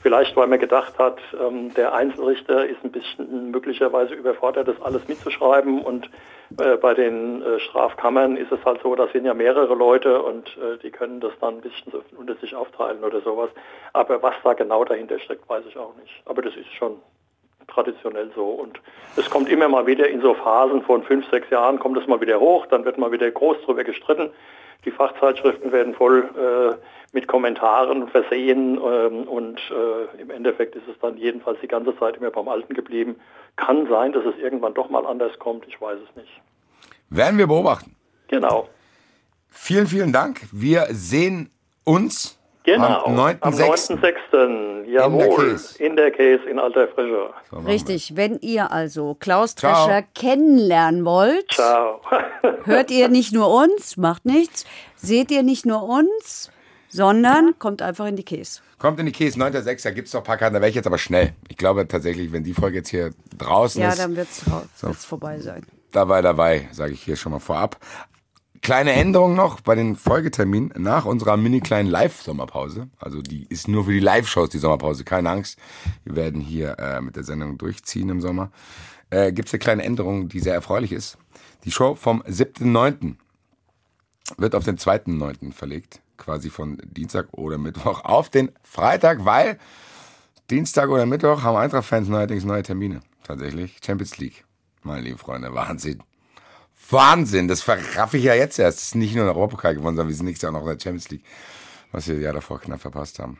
Vielleicht, 0.04 0.36
weil 0.36 0.48
man 0.48 0.60
gedacht 0.60 1.00
hat, 1.00 1.20
ähm, 1.40 1.74
der 1.76 1.94
Einzelrichter 1.94 2.66
ist 2.68 2.84
ein 2.84 2.92
bisschen 2.92 3.52
möglicherweise 3.52 4.14
überfordert, 4.14 4.68
das 4.68 4.82
alles 4.82 5.08
mitzuschreiben. 5.08 5.82
Und 5.82 6.10
äh, 6.60 6.76
bei 6.76 6.94
den 6.94 7.42
äh, 7.42 7.62
Strafkammern 7.62 8.36
ist 8.36 8.52
es 8.52 8.60
halt 8.66 8.82
so, 8.84 8.94
da 8.96 9.08
sind 9.08 9.24
ja 9.24 9.34
mehrere 9.34 9.74
Leute 9.74 10.22
und 10.22 10.50
äh, 10.58 10.78
die 10.84 10.92
können 10.92 11.22
das 11.22 11.32
dann 11.40 11.56
ein 11.56 11.62
bisschen 11.62 11.94
unter 12.18 12.36
sich 12.36 12.54
aufteilen 12.54 13.02
oder 13.02 13.22
sowas. 13.22 13.50
Aber 13.94 14.22
was 14.22 14.36
da 14.44 14.52
genau 14.52 14.84
dahinter 14.84 15.20
steckt, 15.20 15.48
weiß 15.48 15.64
ich 15.70 15.78
auch 15.78 15.96
nicht. 15.96 16.22
Aber 16.26 16.42
das 16.42 16.54
ist 16.58 16.74
schon 16.74 16.98
traditionell 17.70 18.30
so. 18.36 18.44
Und 18.44 18.82
es 19.16 19.30
kommt 19.30 19.48
immer 19.48 19.70
mal 19.70 19.88
wieder 19.88 20.10
in 20.10 20.20
so 20.20 20.34
Phasen 20.34 20.82
von 20.82 21.04
fünf, 21.04 21.30
sechs 21.30 21.50
Jahren, 21.50 21.80
kommt 21.80 21.98
es 21.98 22.08
mal 22.08 22.20
wieder 22.20 22.42
hoch, 22.42 22.66
dann 22.66 22.84
wird 22.84 22.98
mal 22.98 23.14
wieder 23.14 23.32
groß 23.32 23.62
drüber 23.62 23.86
gestritten. 23.86 24.32
Die 24.86 24.92
Fachzeitschriften 24.92 25.72
werden 25.72 25.94
voll 25.94 26.30
äh, 26.38 26.78
mit 27.14 27.28
Kommentaren 27.28 28.08
versehen 28.10 28.78
ähm, 28.78 29.28
und 29.28 29.60
äh, 29.72 30.22
im 30.22 30.30
Endeffekt 30.30 30.76
ist 30.76 30.88
es 30.88 31.00
dann 31.00 31.18
jedenfalls 31.18 31.60
die 31.62 31.68
ganze 31.68 31.98
Zeit 31.98 32.18
immer 32.18 32.32
beim 32.32 32.48
Alten 32.48 32.74
geblieben. 32.74 33.16
Kann 33.56 33.88
sein, 33.88 34.12
dass 34.14 34.26
es 34.26 34.38
irgendwann 34.40 34.74
doch 34.74 34.90
mal 34.90 35.06
anders 35.06 35.38
kommt, 35.40 35.66
ich 35.68 35.80
weiß 35.80 36.00
es 36.10 36.16
nicht. 36.16 36.42
Werden 37.10 37.38
wir 37.38 37.48
beobachten. 37.48 37.96
Genau. 38.28 38.68
Vielen, 39.50 39.88
vielen 39.88 40.12
Dank. 40.12 40.42
Wir 40.52 40.88
sehen 40.90 41.52
uns 41.84 42.40
Genau, 42.64 43.04
Am 43.06 43.16
9.6. 43.18 43.42
am 43.42 43.54
9.6. 43.54 44.84
Jawohl, 44.86 45.52
Case. 45.52 45.84
in 45.84 45.96
der 45.98 46.12
Case 46.12 46.44
in 46.50 46.60
alter 46.60 46.88
Frische. 46.88 47.30
So, 47.52 47.58
Richtig, 47.60 48.16
wenn 48.16 48.40
ihr 48.40 48.72
also 48.72 49.16
Klaus 49.20 49.56
Ciao. 49.56 49.86
Drescher 49.88 50.04
kennenlernen 50.16 51.04
wollt, 51.04 51.52
Ciao. 51.52 52.00
hört 52.64 52.90
ihr 52.92 53.10
nicht 53.10 53.34
nur 53.34 53.54
uns, 53.54 53.98
macht 53.98 54.26
nichts, 54.26 54.66
seht 54.96 55.30
ihr 55.32 55.44
nicht 55.44 55.66
nur 55.66 55.84
uns, 55.84 56.52
sondern 56.88 57.58
kommt 57.60 57.82
einfach 57.82 58.06
in 58.06 58.16
die 58.16 58.24
Käse. 58.24 58.62
Kommt 58.80 59.00
in 59.00 59.06
die 59.08 59.12
Käse, 59.12 59.40
9.6. 59.40 59.84
Da 59.84 59.92
gibt 59.92 60.08
es 60.10 60.14
noch 60.14 60.22
ein 60.22 60.26
paar 60.26 60.38
Karten. 60.38 60.54
Da 60.56 60.60
wäre 60.62 60.70
ich 60.70 60.76
jetzt 60.76 60.88
aber 60.88 60.98
schnell. 60.98 61.34
Ich 61.50 61.58
glaube 61.58 61.88
tatsächlich, 61.88 62.32
wenn 62.34 62.44
die 62.44 62.54
Folge 62.54 62.78
jetzt 62.78 62.90
hier 62.90 63.12
draußen 63.38 63.82
Ja, 63.82 63.90
ist, 63.90 64.00
dann 64.00 64.16
wird 64.16 64.28
es 64.30 65.06
vorbei 65.06 65.40
sein. 65.40 65.66
dabei, 65.92 66.22
dabei, 66.22 66.68
sage 66.72 66.94
ich 66.94 67.02
hier 67.02 67.16
schon 67.16 67.32
mal 67.32 67.40
vorab. 67.40 67.78
Kleine 68.64 68.94
Änderung 68.94 69.36
noch 69.36 69.60
bei 69.60 69.76
den 69.76 69.98
Folgeterminen 69.98 70.72
nach 70.78 71.04
unserer 71.04 71.36
mini 71.36 71.60
kleinen 71.60 71.90
Live-Sommerpause. 71.90 72.88
Also 72.98 73.22
die 73.22 73.46
ist 73.50 73.68
nur 73.68 73.84
für 73.84 73.92
die 73.92 74.00
Live-Shows, 74.00 74.52
die 74.52 74.58
Sommerpause. 74.58 75.04
Keine 75.04 75.32
Angst. 75.32 75.60
Wir 76.06 76.16
werden 76.16 76.40
hier 76.40 76.80
äh, 76.80 77.02
mit 77.02 77.18
der 77.18 77.26
Sendung 77.26 77.58
durchziehen 77.58 78.08
im 78.08 78.22
Sommer. 78.22 78.52
Äh, 79.10 79.34
Gibt 79.34 79.50
es 79.50 79.54
eine 79.54 79.60
kleine 79.60 79.84
Änderung, 79.84 80.30
die 80.30 80.40
sehr 80.40 80.54
erfreulich 80.54 80.94
ist. 80.94 81.18
Die 81.66 81.72
Show 81.72 81.96
vom 81.96 82.22
7.9. 82.22 83.16
wird 84.38 84.56
auf 84.56 84.64
den 84.64 84.78
2.9. 84.78 85.52
verlegt. 85.52 86.00
Quasi 86.16 86.50
von 86.50 86.78
Dienstag 86.86 87.28
oder 87.34 87.58
Mittwoch 87.58 88.06
auf 88.06 88.30
den 88.30 88.54
Freitag, 88.64 89.26
weil 89.26 89.60
Dienstag 90.50 90.88
oder 90.88 91.06
Mittwoch 91.06 91.44
haben 91.44 91.58
Eintracht-Fans 91.58 92.08
neuerdings 92.08 92.46
neue 92.46 92.64
Termine. 92.64 93.02
Tatsächlich. 93.24 93.76
Champions 93.86 94.20
League. 94.20 94.46
Meine 94.84 95.02
lieben 95.02 95.18
Freunde, 95.18 95.54
Wahnsinn. 95.54 96.02
Wahnsinn, 96.90 97.48
das 97.48 97.62
verraffe 97.62 98.18
ich 98.18 98.24
ja 98.26 98.34
jetzt 98.34 98.60
erst. 98.60 98.80
Es 98.80 98.84
ist 98.86 98.96
nicht 98.96 99.16
nur 99.16 99.24
in 99.24 99.28
der 99.28 99.36
Europapokal 99.36 99.76
gewonnen, 99.76 99.96
sondern 99.96 100.10
wir 100.10 100.16
sind 100.16 100.26
nächstes 100.26 100.44
Jahr 100.44 100.52
auch 100.52 100.60
noch 100.60 100.68
in 100.68 100.78
der 100.78 100.84
Champions 100.84 101.10
League, 101.10 101.24
was 101.92 102.08
wir 102.08 102.20
Jahr 102.20 102.34
davor 102.34 102.60
knapp 102.60 102.82
verpasst 102.82 103.20
haben. 103.20 103.40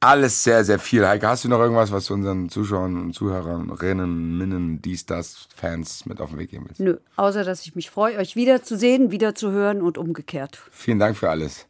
Alles 0.00 0.44
sehr, 0.44 0.64
sehr 0.64 0.78
viel. 0.78 1.06
Heike, 1.06 1.26
hast 1.26 1.44
du 1.44 1.48
noch 1.48 1.58
irgendwas, 1.58 1.90
was 1.90 2.06
du 2.06 2.14
unseren 2.14 2.48
Zuschauern 2.50 2.96
und 2.96 3.14
Zuhörerinnen, 3.14 4.38
Minnen, 4.38 4.80
dies, 4.80 5.06
das, 5.06 5.48
Fans 5.56 6.06
mit 6.06 6.20
auf 6.20 6.30
den 6.30 6.38
Weg 6.38 6.50
geben 6.50 6.66
willst? 6.68 6.80
Nö, 6.80 6.98
außer 7.16 7.42
dass 7.42 7.66
ich 7.66 7.74
mich 7.74 7.90
freue, 7.90 8.16
euch 8.18 8.36
wiederzusehen, 8.36 9.10
wiederzuhören 9.10 9.82
und 9.82 9.98
umgekehrt. 9.98 10.60
Vielen 10.70 11.00
Dank 11.00 11.16
für 11.16 11.30
alles. 11.30 11.66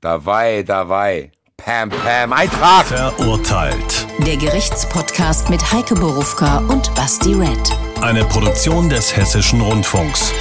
Dabei, 0.00 0.64
dabei. 0.64 1.30
Pam, 1.56 1.90
Pam, 1.90 2.32
Eintracht! 2.32 2.86
Verurteilt. 2.86 4.06
Der 4.26 4.36
Gerichtspodcast 4.36 5.50
mit 5.50 5.72
Heike 5.72 5.94
Borufka 5.94 6.58
und 6.68 6.92
Basti 6.96 7.34
Red. 7.34 7.79
Eine 8.02 8.24
Produktion 8.24 8.88
des 8.88 9.14
Hessischen 9.14 9.60
Rundfunks. 9.60 10.32